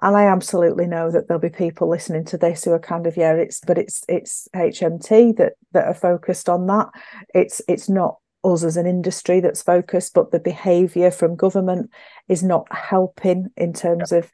and 0.00 0.16
I 0.16 0.26
absolutely 0.26 0.86
know 0.86 1.10
that 1.10 1.26
there'll 1.26 1.40
be 1.40 1.48
people 1.48 1.88
listening 1.88 2.24
to 2.26 2.38
this 2.38 2.64
who 2.64 2.72
are 2.72 2.78
kind 2.78 3.06
of 3.06 3.16
yeah 3.16 3.32
it's 3.32 3.60
but 3.60 3.78
it's 3.78 4.04
it's 4.08 4.48
HMT 4.54 5.36
that 5.36 5.54
that 5.72 5.86
are 5.86 5.94
focused 5.94 6.48
on 6.48 6.66
that. 6.66 6.88
It's 7.34 7.60
it's 7.68 7.88
not 7.88 8.18
us 8.44 8.62
as 8.62 8.76
an 8.76 8.86
industry 8.86 9.40
that's 9.40 9.62
focused 9.62 10.14
but 10.14 10.30
the 10.30 10.38
behavior 10.38 11.10
from 11.10 11.34
government 11.34 11.90
is 12.28 12.42
not 12.42 12.66
helping 12.72 13.48
in 13.56 13.72
terms 13.72 14.12
of 14.12 14.30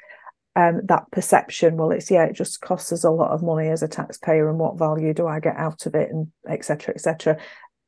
um, 0.56 0.82
that 0.84 1.10
perception. 1.10 1.76
Well 1.76 1.90
it's 1.90 2.10
yeah 2.10 2.24
it 2.24 2.34
just 2.34 2.60
costs 2.60 2.92
us 2.92 3.04
a 3.04 3.10
lot 3.10 3.30
of 3.30 3.42
money 3.42 3.68
as 3.68 3.82
a 3.82 3.88
taxpayer 3.88 4.48
and 4.50 4.58
what 4.58 4.78
value 4.78 5.14
do 5.14 5.26
I 5.26 5.40
get 5.40 5.56
out 5.56 5.86
of 5.86 5.94
it 5.94 6.10
and 6.10 6.30
etc 6.48 6.94
etc 6.94 7.38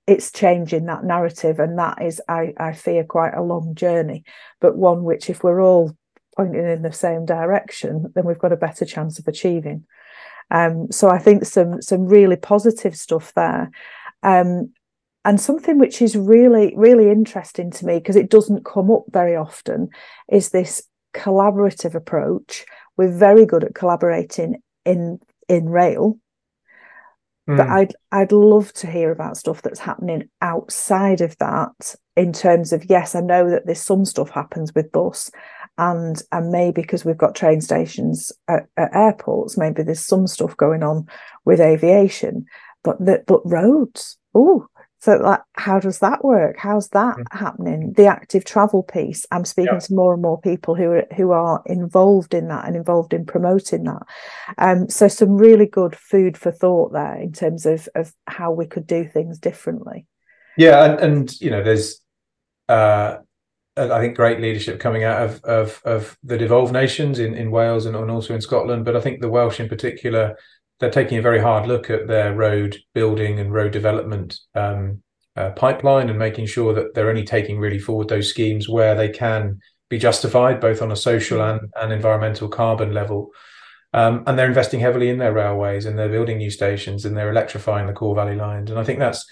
it's 0.07 0.31
changing 0.31 0.87
that 0.87 1.05
narrative 1.05 1.59
and 1.59 1.79
that 1.79 2.01
is 2.01 2.23
I, 2.29 2.55
I 2.57 2.73
fear 2.73 3.03
quite 3.03 3.35
a 3.35 3.43
long 3.43 3.75
journey. 3.75 4.25
But 4.61 4.77
one 4.77 5.03
which 5.03 5.29
if 5.29 5.43
we're 5.43 5.61
all 5.61 5.97
pointing 6.37 6.67
in 6.67 6.83
the 6.83 6.93
same 6.93 7.25
direction, 7.25 8.13
then 8.15 8.25
we've 8.25 8.39
got 8.39 8.53
a 8.53 8.57
better 8.57 8.85
chance 8.85 9.19
of 9.19 9.27
achieving. 9.27 9.85
Um, 10.51 10.91
so 10.93 11.09
I 11.09 11.19
think 11.19 11.45
some 11.45 11.83
some 11.83 12.07
really 12.07 12.37
positive 12.37 12.97
stuff 12.97 13.33
there. 13.35 13.71
Um, 14.23 14.73
and 15.25 15.41
something 15.41 15.79
which 15.79 16.01
is 16.01 16.17
really, 16.17 16.73
really 16.77 17.11
interesting 17.11 17.71
to 17.73 17.85
me 17.85 17.95
because 17.95 18.15
it 18.15 18.31
doesn't 18.31 18.65
come 18.65 18.93
up 18.93 19.03
very 19.11 19.35
often 19.35 19.89
is 20.31 20.51
this 20.51 20.85
collaborative 21.15 21.97
approach. 21.97 22.65
We're 22.97 23.11
very 23.11 23.45
good 23.45 23.65
at 23.65 23.75
collaborating 23.75 24.63
in 24.85 25.19
in 25.49 25.69
rail, 25.69 26.19
mm. 27.49 27.57
but 27.57 27.67
hmm. 27.67 27.73
I'd 27.73 27.95
I'd 28.13 28.33
love 28.33 28.73
to 28.75 28.87
hear 28.87 29.11
about 29.11 29.37
stuff 29.37 29.63
that's 29.63 29.81
happening 29.81 30.29
outside 30.41 31.21
of 31.21 31.37
that 31.39 31.97
in 32.17 32.33
terms 32.33 32.73
of 32.73 32.89
yes, 32.89 33.17
I 33.17 33.21
know 33.21 33.51
that 33.51 33.67
there's 33.67 33.83
some 33.83 34.05
stuff 34.05 34.31
happens 34.31 34.75
with 34.77 34.93
bus, 34.93 35.33
and 35.79 36.23
and 36.33 36.51
maybe 36.51 36.83
because 36.83 37.05
we've 37.05 37.19
got 37.19 37.35
train 37.35 37.61
stations 37.61 38.33
at, 38.49 38.67
at, 38.77 38.95
airports, 38.95 39.59
maybe 39.59 39.83
there's 39.83 40.05
some 40.05 40.27
stuff 40.27 40.57
going 40.57 40.83
on 40.83 41.07
with 41.45 41.61
aviation, 41.61 42.47
but 42.83 42.99
the, 43.05 43.23
but 43.27 43.41
roads, 43.45 44.17
oh, 44.35 44.69
So, 44.99 45.19
like, 45.19 45.43
how 45.53 45.79
does 45.79 46.01
that 46.01 46.25
work? 46.25 46.57
How's 46.59 46.89
that 46.89 47.17
mm-hmm. 47.17 47.39
happening? 47.39 47.93
The 47.93 48.07
active 48.07 48.45
travel 48.45 48.83
piece. 48.83 49.27
I'm 49.31 49.45
speaking 49.45 49.75
yeah. 49.75 49.81
to 49.81 49.95
more 49.95 50.13
and 50.13 50.23
more 50.23 50.41
people 50.41 50.75
who 50.75 50.91
are 50.93 51.07
who 51.15 51.31
are 51.33 51.63
involved 51.67 52.35
in 52.35 52.49
that 52.49 52.67
and 52.67 52.75
involved 52.75 53.13
in 53.13 53.27
promoting 53.27 53.85
that. 53.85 54.03
Um, 54.59 54.89
so, 54.89 55.07
some 55.07 55.37
really 55.37 55.67
good 55.67 55.95
food 55.95 56.37
for 56.37 56.51
thought 56.51 56.93
there 56.93 57.17
in 57.17 57.33
terms 57.33 57.67
of 57.67 57.89
of 57.95 58.13
how 58.27 58.51
we 58.51 58.67
could 58.67 58.87
do 58.87 59.07
things 59.07 59.39
differently. 59.39 60.07
Yeah, 60.57 60.85
and, 60.85 61.01
and 61.01 61.41
you 61.41 61.51
know, 61.51 61.63
there's 61.63 62.01
uh, 62.69 63.19
I 63.77 64.01
think 64.01 64.17
great 64.17 64.41
leadership 64.41 64.81
coming 64.81 65.05
out 65.05 65.23
of 65.23 65.45
of, 65.45 65.83
of 65.85 66.19
the 66.23 66.39
devolved 66.39 66.73
nations 66.73 67.19
in, 67.19 67.35
in 67.35 67.51
Wales 67.51 67.87
and, 67.87 67.95
and 67.97 68.11
also 68.11 68.35
in 68.35 68.41
Scotland, 68.41 68.85
but 68.85 68.97
I 68.97 69.01
think 69.01 69.21
the 69.21 69.29
Welsh 69.29 69.61
in 69.61 69.69
particular 69.69 70.37
they're 70.79 70.91
taking 70.91 71.19
a 71.19 71.23
very 71.23 71.41
hard 71.41 71.67
look 71.67 71.91
at 71.91 72.07
their 72.07 72.35
road 72.35 72.79
building 72.95 73.39
and 73.39 73.53
road 73.53 73.73
development 73.73 74.39
um, 74.55 75.03
uh, 75.37 75.51
pipeline 75.51 76.11
and 76.11 76.19
making 76.19 76.47
sure 76.47 76.75
that 76.75 76.95
they're 76.95 77.09
only 77.09 77.25
taking 77.25 77.59
really 77.59 77.79
forward 77.79 78.09
those 78.09 78.29
schemes 78.29 78.69
where 78.69 78.95
they 78.95 79.09
can 79.09 79.59
be 79.89 79.99
justified 79.99 80.61
both 80.61 80.83
on 80.83 80.93
a 80.93 80.97
social 80.97 81.43
and, 81.43 81.61
and 81.77 81.93
environmental 81.93 82.49
carbon 82.49 82.93
level. 82.93 83.31
Um, 83.95 84.25
and 84.27 84.39
they're 84.39 84.49
investing 84.49 84.81
heavily 84.81 85.09
in 85.09 85.19
their 85.19 85.33
railways 85.33 85.87
and 85.87 85.99
they're 85.99 86.09
building 86.09 86.39
new 86.39 86.51
stations 86.51 87.05
and 87.05 87.17
they're 87.17 87.31
electrifying 87.31 87.87
the 87.87 87.93
core 87.93 88.15
valley 88.15 88.35
lines. 88.35 88.71
And 88.71 88.79
I 88.79 88.85
think 88.85 88.99
that's 88.99 89.25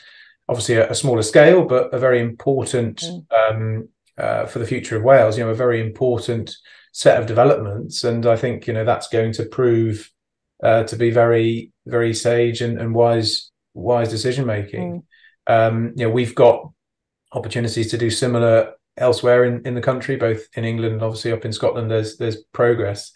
obviously 0.49 0.77
a, 0.77 0.91
a 0.91 0.95
smaller 0.95 1.23
scale, 1.23 1.65
but 1.67 1.93
a 1.93 1.99
very 1.99 2.21
important 2.21 2.99
mm. 3.03 3.51
um, 3.51 3.89
uh, 4.19 4.47
for 4.47 4.59
the 4.59 4.67
future 4.67 4.97
of 4.97 5.03
Wales. 5.03 5.37
You 5.37 5.45
know, 5.45 5.51
a 5.51 5.55
very 5.55 5.81
important 5.81 6.55
set 6.93 7.21
of 7.21 7.27
developments, 7.27 8.05
and 8.05 8.27
I 8.27 8.37
think 8.37 8.67
you 8.67 8.73
know 8.73 8.85
that's 8.85 9.09
going 9.09 9.33
to 9.35 9.45
prove 9.45 10.11
uh, 10.63 10.85
to 10.85 10.97
be 10.97 11.11
very 11.11 11.73
very 11.87 12.15
sage 12.15 12.61
and, 12.61 12.81
and 12.81 12.95
wise 12.95 13.51
wise 13.75 14.09
decision 14.09 14.47
making. 14.47 15.03
Mm. 15.49 15.69
Um, 15.69 15.93
you 15.97 16.07
know, 16.07 16.13
we've 16.13 16.35
got 16.35 16.71
opportunities 17.33 17.91
to 17.91 17.99
do 17.99 18.11
similar 18.11 18.73
elsewhere 18.97 19.45
in, 19.45 19.67
in 19.67 19.75
the 19.75 19.81
country, 19.81 20.17
both 20.17 20.47
in 20.55 20.65
England 20.65 20.95
and 20.95 21.03
obviously 21.03 21.33
up 21.33 21.45
in 21.45 21.53
Scotland. 21.53 21.91
There's 21.91 22.17
there's 22.17 22.43
progress, 22.53 23.13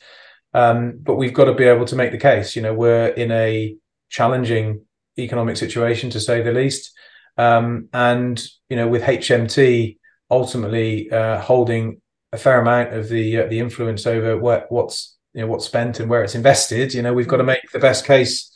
um, 0.55 0.99
but 1.01 1.15
we've 1.15 1.35
got 1.35 1.45
to 1.45 1.55
be 1.55 1.65
able 1.65 1.87
to 1.87 1.97
make 1.97 2.13
the 2.13 2.19
case. 2.19 2.57
You 2.57 2.63
know, 2.63 2.75
we're 2.75 3.09
in 3.09 3.31
a 3.31 3.77
challenging 4.11 4.85
economic 5.19 5.57
situation 5.57 6.11
to 6.11 6.21
say 6.21 6.43
the 6.43 6.53
least, 6.53 6.93
um, 7.37 7.89
and 7.93 8.45
you 8.69 8.77
know, 8.77 8.89
with 8.89 9.03
HMT 9.03 9.99
ultimately 10.31 11.11
uh, 11.11 11.41
holding 11.41 12.01
a 12.33 12.39
fair 12.39 12.61
amount 12.61 12.93
of 12.93 13.09
the 13.09 13.39
uh, 13.39 13.47
the 13.47 13.59
influence 13.59 14.07
over 14.07 14.37
what, 14.37 14.71
what's 14.71 15.17
you 15.35 15.41
know 15.41 15.47
what's 15.47 15.67
spent 15.67 16.01
and 16.01 16.11
where 16.11 16.23
it's 16.23 16.35
invested 16.35 16.93
you 16.93 17.03
know 17.03 17.13
we've 17.13 17.29
got 17.29 17.39
to 17.39 17.43
mm. 17.43 17.49
make 17.49 17.71
the 17.73 17.79
best 17.79 18.05
case 18.05 18.53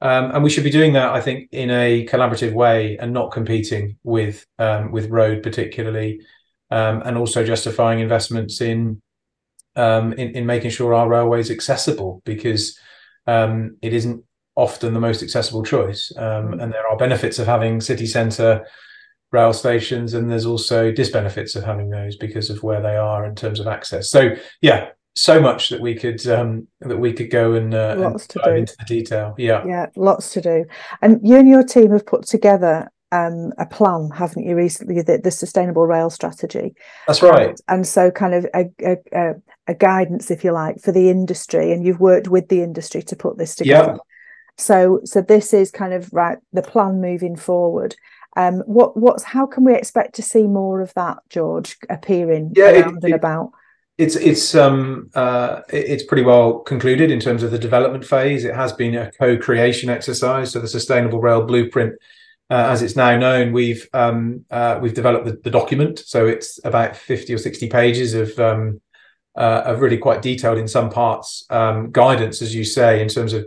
um, 0.00 0.30
and 0.32 0.42
we 0.42 0.50
should 0.50 0.64
be 0.64 0.70
doing 0.70 0.92
that 0.92 1.10
i 1.10 1.20
think 1.20 1.48
in 1.52 1.70
a 1.70 2.06
collaborative 2.06 2.52
way 2.52 2.96
and 2.98 3.12
not 3.12 3.32
competing 3.32 3.96
with 4.02 4.46
um, 4.58 4.90
with 4.90 5.10
road 5.10 5.42
particularly 5.42 6.20
um, 6.70 7.02
and 7.04 7.16
also 7.16 7.44
justifying 7.44 8.00
investments 8.00 8.60
in, 8.60 9.00
um, 9.76 10.12
in, 10.14 10.30
in 10.30 10.46
making 10.46 10.70
sure 10.70 10.94
our 10.94 11.08
railways 11.08 11.50
accessible 11.50 12.20
because 12.24 12.76
um, 13.26 13.76
it 13.80 13.92
isn't 13.92 14.24
often 14.56 14.94
the 14.94 15.00
most 15.00 15.22
accessible 15.22 15.62
choice 15.62 16.12
um, 16.16 16.48
mm. 16.48 16.62
and 16.62 16.72
there 16.72 16.86
are 16.88 16.96
benefits 16.96 17.38
of 17.38 17.46
having 17.46 17.80
city 17.80 18.06
centre 18.06 18.64
rail 19.34 19.52
stations 19.52 20.14
and 20.14 20.30
there's 20.30 20.46
also 20.46 20.90
disbenefits 20.90 21.54
of 21.54 21.64
having 21.64 21.90
those 21.90 22.16
because 22.16 22.48
of 22.50 22.62
where 22.62 22.80
they 22.80 22.96
are 22.96 23.26
in 23.26 23.34
terms 23.34 23.60
of 23.60 23.66
access 23.66 24.10
so 24.10 24.34
yeah 24.62 24.88
so 25.16 25.40
much 25.40 25.68
that 25.68 25.80
we 25.80 25.94
could 25.94 26.26
um, 26.26 26.66
that 26.80 26.98
we 26.98 27.12
could 27.12 27.30
go 27.30 27.52
and, 27.52 27.72
uh, 27.72 27.94
lots 27.96 28.24
and 28.24 28.30
to 28.30 28.38
dive 28.40 28.46
do. 28.46 28.54
into 28.56 28.76
the 28.78 28.84
detail. 28.84 29.34
Yeah, 29.38 29.64
yeah, 29.64 29.86
lots 29.96 30.32
to 30.32 30.40
do. 30.40 30.64
And 31.02 31.20
you 31.22 31.36
and 31.36 31.48
your 31.48 31.62
team 31.62 31.92
have 31.92 32.04
put 32.04 32.26
together 32.26 32.90
um, 33.12 33.52
a 33.58 33.66
plan, 33.66 34.10
haven't 34.10 34.44
you, 34.44 34.56
recently? 34.56 35.00
The, 35.02 35.18
the 35.22 35.30
sustainable 35.30 35.86
rail 35.86 36.10
strategy. 36.10 36.74
That's 37.06 37.22
right. 37.22 37.50
And, 37.50 37.62
and 37.68 37.86
so, 37.86 38.10
kind 38.10 38.34
of 38.34 38.46
a, 38.54 38.64
a, 38.84 39.34
a, 39.68 39.74
guidance, 39.74 40.30
if 40.30 40.42
you 40.42 40.50
like, 40.50 40.80
for 40.80 40.90
the 40.90 41.10
industry, 41.10 41.72
and 41.72 41.84
you've 41.84 42.00
worked 42.00 42.28
with 42.28 42.48
the 42.48 42.62
industry 42.62 43.02
to 43.02 43.16
put 43.16 43.38
this 43.38 43.54
together. 43.54 43.92
Yeah. 43.92 43.98
So, 44.56 45.00
so 45.04 45.20
this 45.20 45.52
is 45.54 45.70
kind 45.70 45.92
of 45.92 46.12
right 46.12 46.38
the 46.52 46.62
plan 46.62 47.00
moving 47.00 47.36
forward. 47.36 47.94
Um, 48.36 48.60
what 48.66 48.96
what's 48.96 49.22
how 49.22 49.46
can 49.46 49.64
we 49.64 49.74
expect 49.74 50.14
to 50.16 50.22
see 50.22 50.44
more 50.44 50.80
of 50.80 50.92
that, 50.94 51.18
George, 51.28 51.76
appearing 51.88 52.52
yeah, 52.56 52.70
around 52.70 52.96
it, 52.98 53.04
and 53.04 53.04
it, 53.04 53.12
about? 53.12 53.52
it's 53.96 54.16
it's 54.16 54.54
um 54.54 55.08
uh 55.14 55.60
it's 55.68 56.02
pretty 56.02 56.24
well 56.24 56.58
concluded 56.60 57.10
in 57.10 57.20
terms 57.20 57.42
of 57.42 57.50
the 57.50 57.58
development 57.58 58.04
phase. 58.04 58.44
It 58.44 58.54
has 58.54 58.72
been 58.72 58.96
a 58.96 59.12
co-creation 59.12 59.88
exercise. 59.88 60.52
So 60.52 60.60
the 60.60 60.68
Sustainable 60.68 61.20
Rail 61.20 61.46
Blueprint, 61.46 61.94
uh, 62.50 62.66
as 62.70 62.82
it's 62.82 62.96
now 62.96 63.16
known, 63.16 63.52
we've 63.52 63.88
um 63.92 64.44
uh, 64.50 64.78
we've 64.82 64.94
developed 64.94 65.26
the, 65.26 65.40
the, 65.44 65.50
document. 65.50 66.00
So 66.00 66.26
it's 66.26 66.58
about 66.64 66.96
fifty 66.96 67.32
or 67.32 67.38
sixty 67.38 67.68
pages 67.68 68.14
of 68.14 68.36
um 68.40 68.80
uh, 69.36 69.62
of 69.64 69.80
really 69.80 69.98
quite 69.98 70.22
detailed 70.22 70.58
in 70.58 70.68
some 70.68 70.90
parts 70.90 71.44
um, 71.50 71.90
guidance, 71.90 72.40
as 72.40 72.54
you 72.54 72.64
say, 72.64 73.02
in 73.02 73.08
terms 73.08 73.32
of 73.32 73.46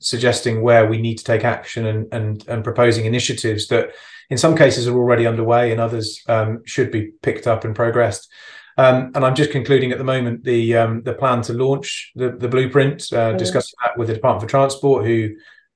suggesting 0.00 0.62
where 0.62 0.86
we 0.88 1.00
need 1.00 1.18
to 1.18 1.24
take 1.24 1.44
action 1.44 1.86
and 1.86 2.12
and 2.12 2.46
and 2.46 2.62
proposing 2.62 3.04
initiatives 3.04 3.66
that 3.66 3.90
in 4.30 4.38
some 4.38 4.56
cases 4.56 4.86
are 4.86 4.96
already 4.96 5.26
underway 5.26 5.72
and 5.72 5.80
others 5.80 6.22
um, 6.28 6.62
should 6.64 6.90
be 6.90 7.12
picked 7.22 7.46
up 7.46 7.64
and 7.64 7.74
progressed. 7.74 8.30
Um, 8.76 9.10
and 9.14 9.24
I'm 9.24 9.34
just 9.34 9.50
concluding 9.50 9.90
at 9.90 9.98
the 9.98 10.04
moment 10.04 10.44
the 10.44 10.76
um, 10.76 11.02
the 11.02 11.14
plan 11.14 11.42
to 11.42 11.52
launch 11.52 12.12
the 12.14 12.30
the 12.30 12.48
blueprint, 12.48 13.12
uh, 13.12 13.32
discussing 13.32 13.76
that 13.82 13.98
with 13.98 14.08
the 14.08 14.14
Department 14.14 14.42
for 14.42 14.48
Transport, 14.48 15.04
who 15.04 15.30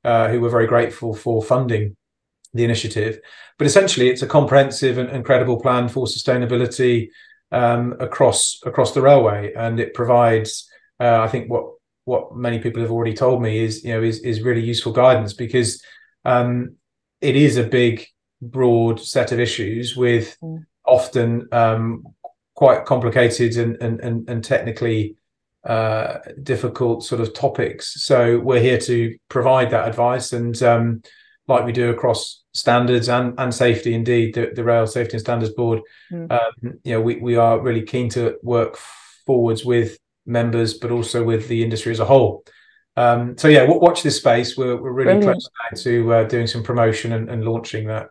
uh, 0.04 0.28
who 0.28 0.40
were 0.40 0.50
very 0.50 0.66
grateful 0.66 1.14
for 1.14 1.42
funding 1.42 1.96
the 2.54 2.64
initiative. 2.64 3.18
But 3.58 3.66
essentially, 3.66 4.08
it's 4.08 4.22
a 4.22 4.26
comprehensive 4.26 4.98
and, 4.98 5.08
and 5.08 5.24
credible 5.24 5.60
plan 5.60 5.88
for 5.88 6.06
sustainability 6.06 7.08
um, 7.50 7.96
across 7.98 8.60
across 8.64 8.92
the 8.92 9.02
railway, 9.02 9.52
and 9.54 9.80
it 9.80 9.94
provides, 9.94 10.70
uh, 11.00 11.20
I 11.20 11.28
think, 11.28 11.50
what 11.50 11.66
what 12.04 12.36
many 12.36 12.58
people 12.58 12.82
have 12.82 12.90
already 12.90 13.14
told 13.14 13.42
me 13.42 13.58
is 13.58 13.84
you 13.84 13.94
know 13.94 14.02
is 14.02 14.20
is 14.20 14.42
really 14.42 14.62
useful 14.62 14.92
guidance 14.92 15.32
because 15.32 15.82
um, 16.24 16.76
it 17.20 17.36
is 17.36 17.56
a 17.56 17.64
big, 17.64 18.06
broad 18.42 19.00
set 19.00 19.32
of 19.32 19.40
issues 19.40 19.96
with 19.96 20.36
mm. 20.42 20.64
often 20.84 21.48
um, 21.52 22.04
quite 22.54 22.84
complicated 22.84 23.56
and 23.56 23.76
and 23.80 24.00
and, 24.00 24.28
and 24.28 24.44
technically 24.44 25.16
uh, 25.64 26.18
difficult 26.42 27.04
sort 27.04 27.20
of 27.20 27.32
topics. 27.32 28.04
So 28.04 28.38
we're 28.38 28.60
here 28.60 28.78
to 28.78 29.16
provide 29.28 29.70
that 29.70 29.88
advice, 29.88 30.32
and 30.32 30.60
um, 30.62 31.02
like 31.46 31.64
we 31.64 31.72
do 31.72 31.90
across 31.90 32.42
standards 32.52 33.08
and 33.08 33.34
and 33.38 33.54
safety, 33.54 33.94
indeed, 33.94 34.34
the, 34.34 34.52
the 34.54 34.64
Rail 34.64 34.86
Safety 34.86 35.14
and 35.14 35.20
Standards 35.20 35.54
Board, 35.54 35.80
mm. 36.10 36.30
um, 36.30 36.80
you 36.84 36.92
know, 36.94 37.00
we 37.00 37.16
we 37.16 37.36
are 37.36 37.60
really 37.60 37.82
keen 37.82 38.08
to 38.10 38.36
work 38.42 38.76
forwards 39.26 39.64
with 39.64 39.98
members, 40.26 40.74
but 40.74 40.90
also 40.90 41.22
with 41.24 41.48
the 41.48 41.62
industry 41.62 41.92
as 41.92 42.00
a 42.00 42.04
whole. 42.04 42.44
Um, 42.96 43.38
so 43.38 43.48
yeah, 43.48 43.64
watch 43.64 44.02
this 44.02 44.16
space. 44.16 44.56
We're 44.56 44.76
we're 44.76 44.92
really 44.92 45.14
Brilliant. 45.14 45.32
close 45.32 45.48
now 45.70 45.82
to 45.82 46.14
uh, 46.14 46.24
doing 46.24 46.46
some 46.46 46.62
promotion 46.62 47.12
and, 47.12 47.30
and 47.30 47.44
launching 47.44 47.86
that. 47.86 48.08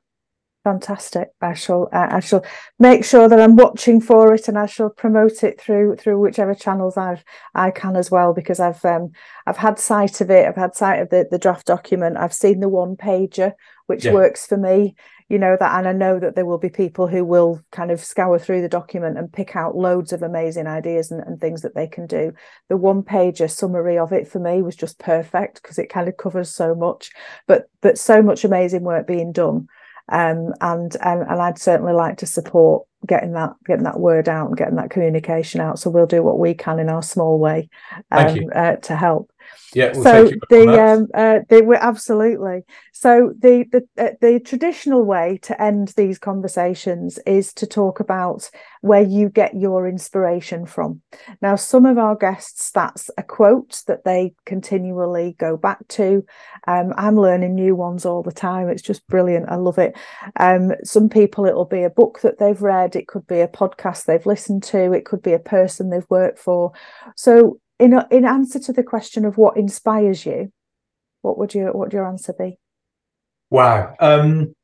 Fantastic. 0.63 1.29
I 1.41 1.55
shall 1.55 1.89
uh, 1.91 2.09
I 2.11 2.19
shall 2.19 2.45
make 2.77 3.03
sure 3.03 3.27
that 3.27 3.39
I'm 3.39 3.55
watching 3.55 3.99
for 3.99 4.31
it 4.35 4.47
and 4.47 4.59
I 4.59 4.67
shall 4.67 4.91
promote 4.91 5.43
it 5.43 5.59
through 5.59 5.95
through 5.95 6.19
whichever 6.19 6.53
channels 6.53 6.97
I've 6.97 7.23
I 7.55 7.71
can 7.71 7.95
as 7.95 8.11
well 8.11 8.31
because 8.31 8.59
I've 8.59 8.83
um 8.85 9.11
I've 9.47 9.57
had 9.57 9.79
sight 9.79 10.21
of 10.21 10.29
it. 10.29 10.47
I've 10.47 10.55
had 10.55 10.75
sight 10.75 10.97
of 10.97 11.09
the, 11.09 11.27
the 11.31 11.39
draft 11.39 11.65
document. 11.65 12.17
I've 12.17 12.33
seen 12.33 12.59
the 12.59 12.69
one 12.69 12.95
pager 12.95 13.53
which 13.87 14.05
yeah. 14.05 14.13
works 14.13 14.45
for 14.45 14.55
me. 14.55 14.93
You 15.29 15.39
know 15.39 15.57
that 15.59 15.79
and 15.79 15.87
I 15.87 15.93
know 15.93 16.19
that 16.19 16.35
there 16.35 16.45
will 16.45 16.59
be 16.59 16.69
people 16.69 17.07
who 17.07 17.25
will 17.25 17.59
kind 17.71 17.89
of 17.89 17.99
scour 17.99 18.37
through 18.37 18.61
the 18.61 18.69
document 18.69 19.17
and 19.17 19.33
pick 19.33 19.55
out 19.55 19.75
loads 19.75 20.13
of 20.13 20.21
amazing 20.21 20.67
ideas 20.67 21.09
and, 21.09 21.23
and 21.23 21.39
things 21.39 21.63
that 21.63 21.73
they 21.73 21.87
can 21.87 22.05
do. 22.05 22.33
The 22.69 22.77
one 22.77 23.01
pager 23.01 23.49
summary 23.49 23.97
of 23.97 24.13
it 24.13 24.27
for 24.27 24.37
me 24.37 24.61
was 24.61 24.75
just 24.75 24.99
perfect 24.99 25.63
because 25.63 25.79
it 25.79 25.89
kind 25.89 26.07
of 26.07 26.17
covers 26.17 26.53
so 26.53 26.75
much, 26.75 27.09
but 27.47 27.67
but 27.81 27.97
so 27.97 28.21
much 28.21 28.43
amazing 28.43 28.83
work 28.83 29.07
being 29.07 29.31
done 29.31 29.67
um, 30.09 30.53
and, 30.61 30.95
and 31.01 31.21
and 31.21 31.41
I'd 31.41 31.59
certainly 31.59 31.93
like 31.93 32.17
to 32.17 32.25
support 32.25 32.85
getting 33.05 33.33
that 33.33 33.53
getting 33.65 33.83
that 33.83 33.99
word 33.99 34.29
out 34.29 34.47
and 34.47 34.57
getting 34.57 34.75
that 34.75 34.89
communication 34.89 35.61
out. 35.61 35.79
So 35.79 35.89
we'll 35.89 36.05
do 36.05 36.23
what 36.23 36.39
we 36.39 36.53
can 36.53 36.79
in 36.79 36.89
our 36.89 37.03
small 37.03 37.39
way 37.39 37.69
um, 38.11 38.37
uh, 38.53 38.75
to 38.75 38.95
help. 38.95 39.31
Yeah. 39.73 39.93
Well, 39.93 40.03
so 40.03 40.31
the 40.49 40.81
um, 40.81 41.07
uh, 41.13 41.39
they 41.47 41.61
were 41.61 41.75
absolutely 41.75 42.63
so 42.91 43.33
the 43.39 43.65
the 43.71 43.87
uh, 43.97 44.11
the 44.19 44.39
traditional 44.39 45.03
way 45.03 45.39
to 45.43 45.61
end 45.61 45.93
these 45.95 46.19
conversations 46.19 47.19
is 47.25 47.53
to 47.53 47.65
talk 47.65 47.99
about 47.99 48.49
where 48.81 49.01
you 49.01 49.29
get 49.29 49.55
your 49.55 49.87
inspiration 49.87 50.65
from. 50.65 51.01
Now, 51.41 51.55
some 51.55 51.85
of 51.85 51.97
our 51.97 52.15
guests, 52.15 52.71
that's 52.71 53.09
a 53.17 53.23
quote 53.23 53.83
that 53.87 54.03
they 54.03 54.33
continually 54.45 55.35
go 55.37 55.55
back 55.55 55.87
to. 55.89 56.25
Um, 56.67 56.93
I'm 56.97 57.15
learning 57.15 57.55
new 57.55 57.75
ones 57.75 58.05
all 58.05 58.23
the 58.23 58.31
time. 58.31 58.69
It's 58.69 58.81
just 58.81 59.07
brilliant. 59.07 59.49
I 59.49 59.55
love 59.55 59.77
it. 59.77 59.95
Um, 60.35 60.73
some 60.83 61.09
people, 61.09 61.45
it'll 61.45 61.65
be 61.65 61.83
a 61.83 61.89
book 61.91 62.21
that 62.23 62.39
they've 62.39 62.61
read. 62.61 62.95
It 62.95 63.07
could 63.07 63.27
be 63.27 63.39
a 63.39 63.47
podcast 63.47 64.05
they've 64.05 64.25
listened 64.25 64.63
to. 64.63 64.91
It 64.91 65.05
could 65.05 65.21
be 65.21 65.33
a 65.33 65.39
person 65.39 65.89
they've 65.89 66.09
worked 66.09 66.39
for. 66.39 66.73
So 67.15 67.60
in 67.81 67.93
a, 67.93 68.07
in 68.11 68.25
answer 68.25 68.59
to 68.59 68.71
the 68.71 68.83
question 68.83 69.25
of 69.25 69.37
what 69.37 69.57
inspires 69.57 70.25
you, 70.25 70.53
what 71.21 71.37
would 71.37 71.53
your 71.53 71.67
what 71.73 71.87
would 71.87 71.93
your 71.93 72.07
answer 72.07 72.33
be? 72.37 72.57
Wow. 73.49 73.95
Um, 73.99 74.55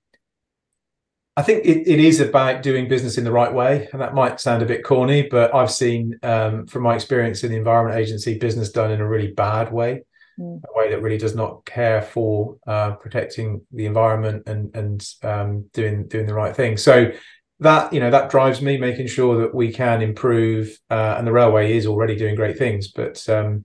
I 1.35 1.43
think 1.43 1.65
it, 1.65 1.87
it 1.87 1.99
is 1.99 2.19
about 2.19 2.63
doing 2.63 2.87
business 2.87 3.17
in 3.17 3.23
the 3.23 3.31
right 3.31 3.53
way, 3.53 3.89
and 3.91 4.01
that 4.01 4.15
might 4.15 4.39
sound 4.39 4.63
a 4.63 4.65
bit 4.65 4.83
corny, 4.83 5.27
but 5.29 5.53
I've 5.53 5.71
seen 5.71 6.17
um, 6.23 6.65
from 6.65 6.83
my 6.83 6.95
experience 6.95 7.43
in 7.43 7.51
the 7.51 7.57
Environment 7.57 7.99
Agency 7.99 8.37
business 8.37 8.71
done 8.71 8.91
in 8.91 9.01
a 9.01 9.07
really 9.07 9.31
bad 9.31 9.71
way, 9.71 10.03
mm. 10.39 10.61
a 10.63 10.77
way 10.79 10.89
that 10.89 11.01
really 11.01 11.17
does 11.17 11.35
not 11.35 11.65
care 11.65 12.01
for 12.01 12.57
uh, 12.65 12.91
protecting 12.95 13.61
the 13.71 13.85
environment 13.85 14.47
and 14.47 14.75
and 14.75 15.07
um, 15.23 15.69
doing 15.73 16.07
doing 16.07 16.25
the 16.25 16.33
right 16.33 16.55
thing. 16.55 16.77
So 16.77 17.11
that 17.59 17.91
you 17.91 17.99
know 17.99 18.11
that 18.11 18.29
drives 18.29 18.61
me, 18.61 18.77
making 18.77 19.07
sure 19.07 19.41
that 19.41 19.55
we 19.55 19.71
can 19.71 20.01
improve, 20.01 20.77
uh, 20.89 21.15
and 21.17 21.25
the 21.25 21.31
railway 21.31 21.75
is 21.75 21.85
already 21.85 22.15
doing 22.15 22.35
great 22.35 22.57
things. 22.57 22.89
But 22.89 23.27
um, 23.29 23.63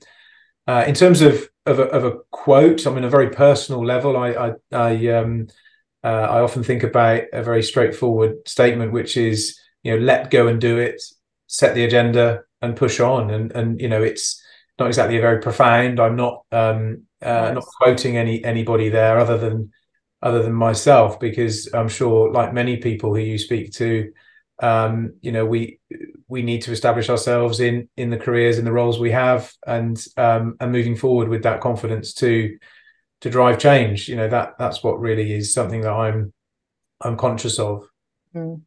uh, 0.67 0.85
in 0.87 0.95
terms 0.95 1.21
of 1.21 1.49
of 1.67 1.79
a, 1.79 1.85
of 1.85 2.05
a, 2.05 2.19
quote, 2.31 2.87
I 2.87 2.91
mean, 2.91 3.05
a 3.05 3.11
very 3.11 3.31
personal 3.31 3.85
level, 3.85 4.17
I 4.17 4.31
I, 4.31 4.53
I 4.73 5.07
um, 5.09 5.49
uh, 6.05 6.09
I 6.09 6.41
often 6.41 6.63
think 6.63 6.83
about 6.83 7.23
a 7.33 7.43
very 7.43 7.63
straightforward 7.63 8.49
statement, 8.49 8.93
which 8.93 9.17
is, 9.17 9.59
you 9.83 9.93
know, 9.93 10.05
let 10.05 10.31
go 10.31 10.49
and 10.49 10.61
do 10.61 10.79
it, 10.79 11.01
set 11.47 11.75
the 11.75 11.85
agenda 11.85 12.43
and 12.61 12.77
push 12.77 12.99
on. 12.99 13.31
And, 13.31 13.53
and 13.53 13.81
you 13.81 13.89
know, 13.89 14.03
it's 14.03 14.43
not 14.79 14.89
exactly 14.89 15.19
a 15.19 15.21
very 15.21 15.41
profound. 15.41 16.01
I'm 16.01 16.17
not 16.17 16.45
um, 16.51 17.03
uh, 17.21 17.53
not 17.53 17.65
quoting 17.79 18.17
any 18.17 18.43
anybody 18.45 18.89
there 18.89 19.19
other 19.19 19.39
than 19.39 19.73
other 20.23 20.43
than 20.43 20.53
myself, 20.53 21.19
because 21.19 21.69
I'm 21.75 21.89
sure, 21.89 22.31
like 22.31 22.53
many 22.53 22.77
people 22.77 23.15
who 23.15 23.21
you 23.21 23.39
speak 23.39 23.73
to, 23.73 24.13
um, 24.63 25.15
you 25.21 25.33
know, 25.33 25.45
we 25.45 25.81
we 26.29 26.43
need 26.43 26.63
to 26.63 26.73
establish 26.73 27.11
ourselves 27.11 27.61
in 27.61 27.89
in 27.97 28.11
the 28.11 28.19
careers 28.19 28.59
and 28.59 28.67
the 28.67 28.73
roles 28.73 28.99
we 28.99 29.11
have, 29.11 29.53
and 29.67 30.03
um, 30.17 30.57
and 30.61 30.73
moving 30.73 30.97
forward 30.97 31.29
with 31.29 31.43
that 31.43 31.61
confidence 31.61 32.15
to 32.15 32.57
to 33.23 33.31
drive 33.31 33.59
change 33.59 34.09
you 34.09 34.17
know 34.17 34.29
that 34.29 34.55
that's 34.59 34.83
what 34.83 35.01
really 35.01 35.33
is 35.33 35.55
something 35.55 35.81
that 35.81 35.93
i'm 35.93 36.33
i'm 37.01 37.17
conscious 37.17 37.59
of 37.59 37.85
mm. 38.35 38.61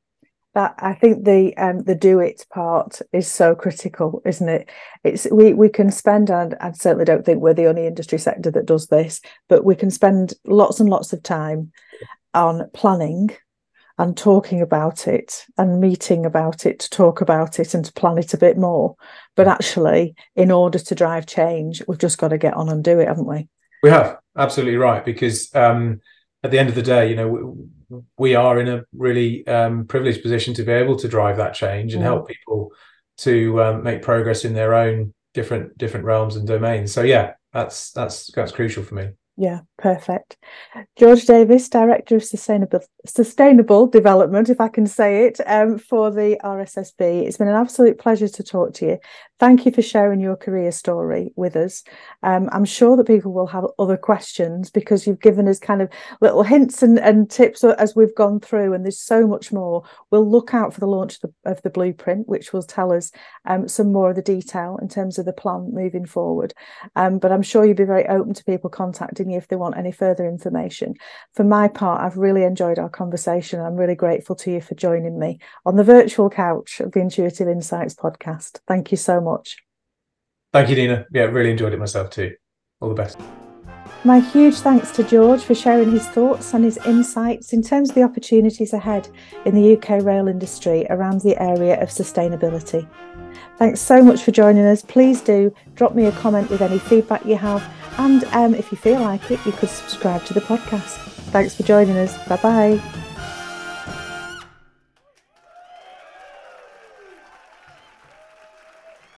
That 0.55 0.73
i 0.79 0.93
think 0.93 1.23
the 1.25 1.55
um 1.57 1.83
the 1.83 1.93
do 1.93 2.19
it 2.19 2.45
part 2.49 3.01
is 3.13 3.31
so 3.31 3.53
critical 3.53 4.21
isn't 4.25 4.49
it? 4.49 4.69
It's 5.03 5.27
we 5.31 5.53
we 5.53 5.69
can 5.69 5.91
spend 5.91 6.31
and 6.31 6.55
i 6.59 6.71
certainly 6.71 7.05
don't 7.05 7.23
think 7.23 7.41
we're 7.41 7.53
the 7.53 7.67
only 7.67 7.85
industry 7.85 8.17
sector 8.17 8.49
that 8.51 8.65
does 8.65 8.87
this 8.87 9.21
but 9.47 9.63
we 9.63 9.75
can 9.75 9.91
spend 9.91 10.33
lots 10.45 10.79
and 10.79 10.89
lots 10.89 11.13
of 11.13 11.21
time 11.21 11.71
on 12.33 12.69
planning 12.73 13.29
and 13.97 14.17
talking 14.17 14.61
about 14.61 15.07
it 15.07 15.45
and 15.57 15.79
meeting 15.79 16.25
about 16.25 16.65
it 16.65 16.79
to 16.79 16.89
talk 16.89 17.21
about 17.21 17.59
it 17.59 17.73
and 17.73 17.85
to 17.85 17.93
plan 17.93 18.17
it 18.17 18.33
a 18.33 18.37
bit 18.37 18.57
more. 18.57 18.95
But 19.35 19.47
actually 19.47 20.15
in 20.35 20.51
order 20.51 20.79
to 20.79 20.95
drive 20.95 21.25
change 21.25 21.81
we've 21.87 21.97
just 21.97 22.17
got 22.17 22.29
to 22.29 22.37
get 22.37 22.55
on 22.55 22.69
and 22.69 22.83
do 22.83 22.99
it 22.99 23.07
haven't 23.07 23.27
we? 23.27 23.47
We 23.83 23.89
have 23.89 24.17
absolutely 24.37 24.77
right 24.77 25.05
because 25.05 25.53
um, 25.55 26.01
at 26.43 26.51
the 26.51 26.59
end 26.59 26.69
of 26.69 26.75
the 26.75 26.81
day, 26.81 27.09
you 27.09 27.15
know, 27.15 27.57
we, 28.17 28.35
are 28.35 28.59
in 28.59 28.67
a 28.67 28.83
really 28.93 29.45
um, 29.47 29.85
privileged 29.85 30.21
position 30.21 30.53
to 30.55 30.63
be 30.63 30.71
able 30.71 30.95
to 30.97 31.07
drive 31.07 31.37
that 31.37 31.53
change 31.53 31.93
and 31.93 32.01
mm. 32.01 32.05
help 32.05 32.27
people 32.27 32.71
to 33.17 33.61
um, 33.63 33.83
make 33.83 34.01
progress 34.01 34.45
in 34.45 34.53
their 34.53 34.73
own 34.73 35.13
different 35.33 35.77
different 35.77 36.05
realms 36.05 36.35
and 36.35 36.47
domains. 36.47 36.91
So 36.91 37.03
yeah, 37.03 37.33
that's 37.53 37.91
that's 37.91 38.31
that's 38.31 38.51
crucial 38.51 38.83
for 38.83 38.95
me. 38.95 39.09
Yeah, 39.37 39.61
perfect. 39.77 40.37
George 40.97 41.25
Davies, 41.25 41.67
Director 41.67 42.15
of 42.15 42.23
Sustainable 42.23 42.79
Sustainable 43.05 43.87
Development, 43.87 44.49
if 44.49 44.61
I 44.61 44.69
can 44.69 44.87
say 44.87 45.25
it, 45.25 45.41
um, 45.45 45.77
for 45.77 46.09
the 46.09 46.39
RSSB. 46.41 47.25
It's 47.25 47.37
been 47.37 47.49
an 47.49 47.55
absolute 47.55 47.99
pleasure 47.99 48.29
to 48.29 48.43
talk 48.43 48.73
to 48.75 48.85
you. 48.85 48.97
Thank 49.37 49.65
you 49.65 49.71
for 49.73 49.81
sharing 49.81 50.21
your 50.21 50.37
career 50.37 50.71
story 50.71 51.33
with 51.35 51.57
us. 51.57 51.83
Um, 52.23 52.49
I'm 52.53 52.63
sure 52.63 52.95
that 52.95 53.05
people 53.05 53.33
will 53.33 53.47
have 53.47 53.65
other 53.77 53.97
questions 53.97 54.69
because 54.69 55.05
you've 55.05 55.19
given 55.19 55.49
us 55.49 55.59
kind 55.59 55.81
of 55.81 55.89
little 56.21 56.43
hints 56.43 56.81
and, 56.81 56.97
and 56.97 57.29
tips 57.29 57.61
as 57.61 57.97
we've 57.97 58.15
gone 58.15 58.39
through, 58.39 58.71
and 58.71 58.85
there's 58.85 58.99
so 58.99 59.27
much 59.27 59.51
more. 59.51 59.83
We'll 60.09 60.29
look 60.29 60.53
out 60.53 60.73
for 60.73 60.79
the 60.79 60.87
launch 60.87 61.15
of 61.15 61.33
the, 61.43 61.51
of 61.51 61.61
the 61.63 61.69
blueprint, 61.69 62.29
which 62.29 62.53
will 62.53 62.63
tell 62.63 62.93
us 62.93 63.11
um, 63.45 63.67
some 63.67 63.91
more 63.91 64.11
of 64.11 64.15
the 64.15 64.21
detail 64.21 64.79
in 64.81 64.87
terms 64.87 65.19
of 65.19 65.25
the 65.25 65.33
plan 65.33 65.69
moving 65.73 66.05
forward. 66.05 66.53
Um, 66.95 67.19
but 67.19 67.33
I'm 67.33 67.43
sure 67.43 67.65
you'll 67.65 67.75
be 67.75 67.83
very 67.83 68.07
open 68.07 68.33
to 68.35 68.43
people 68.45 68.69
contacting 68.69 69.29
you 69.29 69.37
if 69.37 69.49
they 69.49 69.57
want 69.57 69.77
any 69.77 69.91
further 69.91 70.25
information. 70.25 70.93
For 71.33 71.43
my 71.43 71.67
part, 71.67 72.01
I've 72.01 72.17
really 72.17 72.43
enjoyed 72.43 72.79
our 72.79 72.89
conversation. 72.89 73.59
I'm 73.59 73.75
really 73.75 73.95
grateful 73.95 74.37
to 74.37 74.51
you 74.51 74.61
for 74.61 74.75
joining 74.75 75.19
me 75.19 75.39
on 75.65 75.75
the 75.75 75.83
virtual 75.83 76.29
couch 76.29 76.79
of 76.79 76.93
the 76.93 77.01
Intuitive 77.01 77.49
Insights 77.49 77.95
podcast. 77.95 78.61
Thank 78.65 78.91
you 78.91 78.97
so 78.97 79.19
much. 79.19 79.24
Thank 80.53 80.69
you, 80.69 80.75
Nina. 80.75 81.05
Yeah, 81.11 81.23
really 81.23 81.51
enjoyed 81.51 81.73
it 81.73 81.79
myself 81.79 82.09
too. 82.09 82.33
All 82.79 82.89
the 82.89 82.95
best. 82.95 83.19
My 84.05 84.19
huge 84.19 84.55
thanks 84.55 84.91
to 84.91 85.03
George 85.03 85.41
for 85.41 85.55
sharing 85.55 85.91
his 85.91 86.07
thoughts 86.07 86.53
and 86.53 86.63
his 86.63 86.77
insights 86.85 87.53
in 87.53 87.63
terms 87.63 87.89
of 87.89 87.95
the 87.95 88.03
opportunities 88.03 88.71
ahead 88.71 89.09
in 89.45 89.55
the 89.55 89.75
UK 89.75 90.03
rail 90.03 90.27
industry 90.27 90.85
around 90.89 91.21
the 91.21 91.41
area 91.41 91.81
of 91.81 91.89
sustainability. 91.89 92.87
Thanks 93.57 93.81
so 93.81 94.03
much 94.03 94.21
for 94.21 94.31
joining 94.31 94.65
us. 94.65 94.83
Please 94.83 95.21
do 95.21 95.53
drop 95.73 95.95
me 95.95 96.05
a 96.05 96.11
comment 96.11 96.49
with 96.49 96.61
any 96.61 96.77
feedback 96.77 97.25
you 97.25 97.35
have, 97.35 97.63
and 97.97 98.23
um, 98.25 98.53
if 98.53 98.71
you 98.71 98.77
feel 98.77 99.01
like 99.01 99.31
it, 99.31 99.43
you 99.45 99.51
could 99.53 99.69
subscribe 99.69 100.23
to 100.25 100.33
the 100.33 100.41
podcast. 100.41 100.97
Thanks 101.31 101.55
for 101.55 101.63
joining 101.63 101.97
us. 101.97 102.15
Bye 102.27 102.37
bye. 102.37 103.04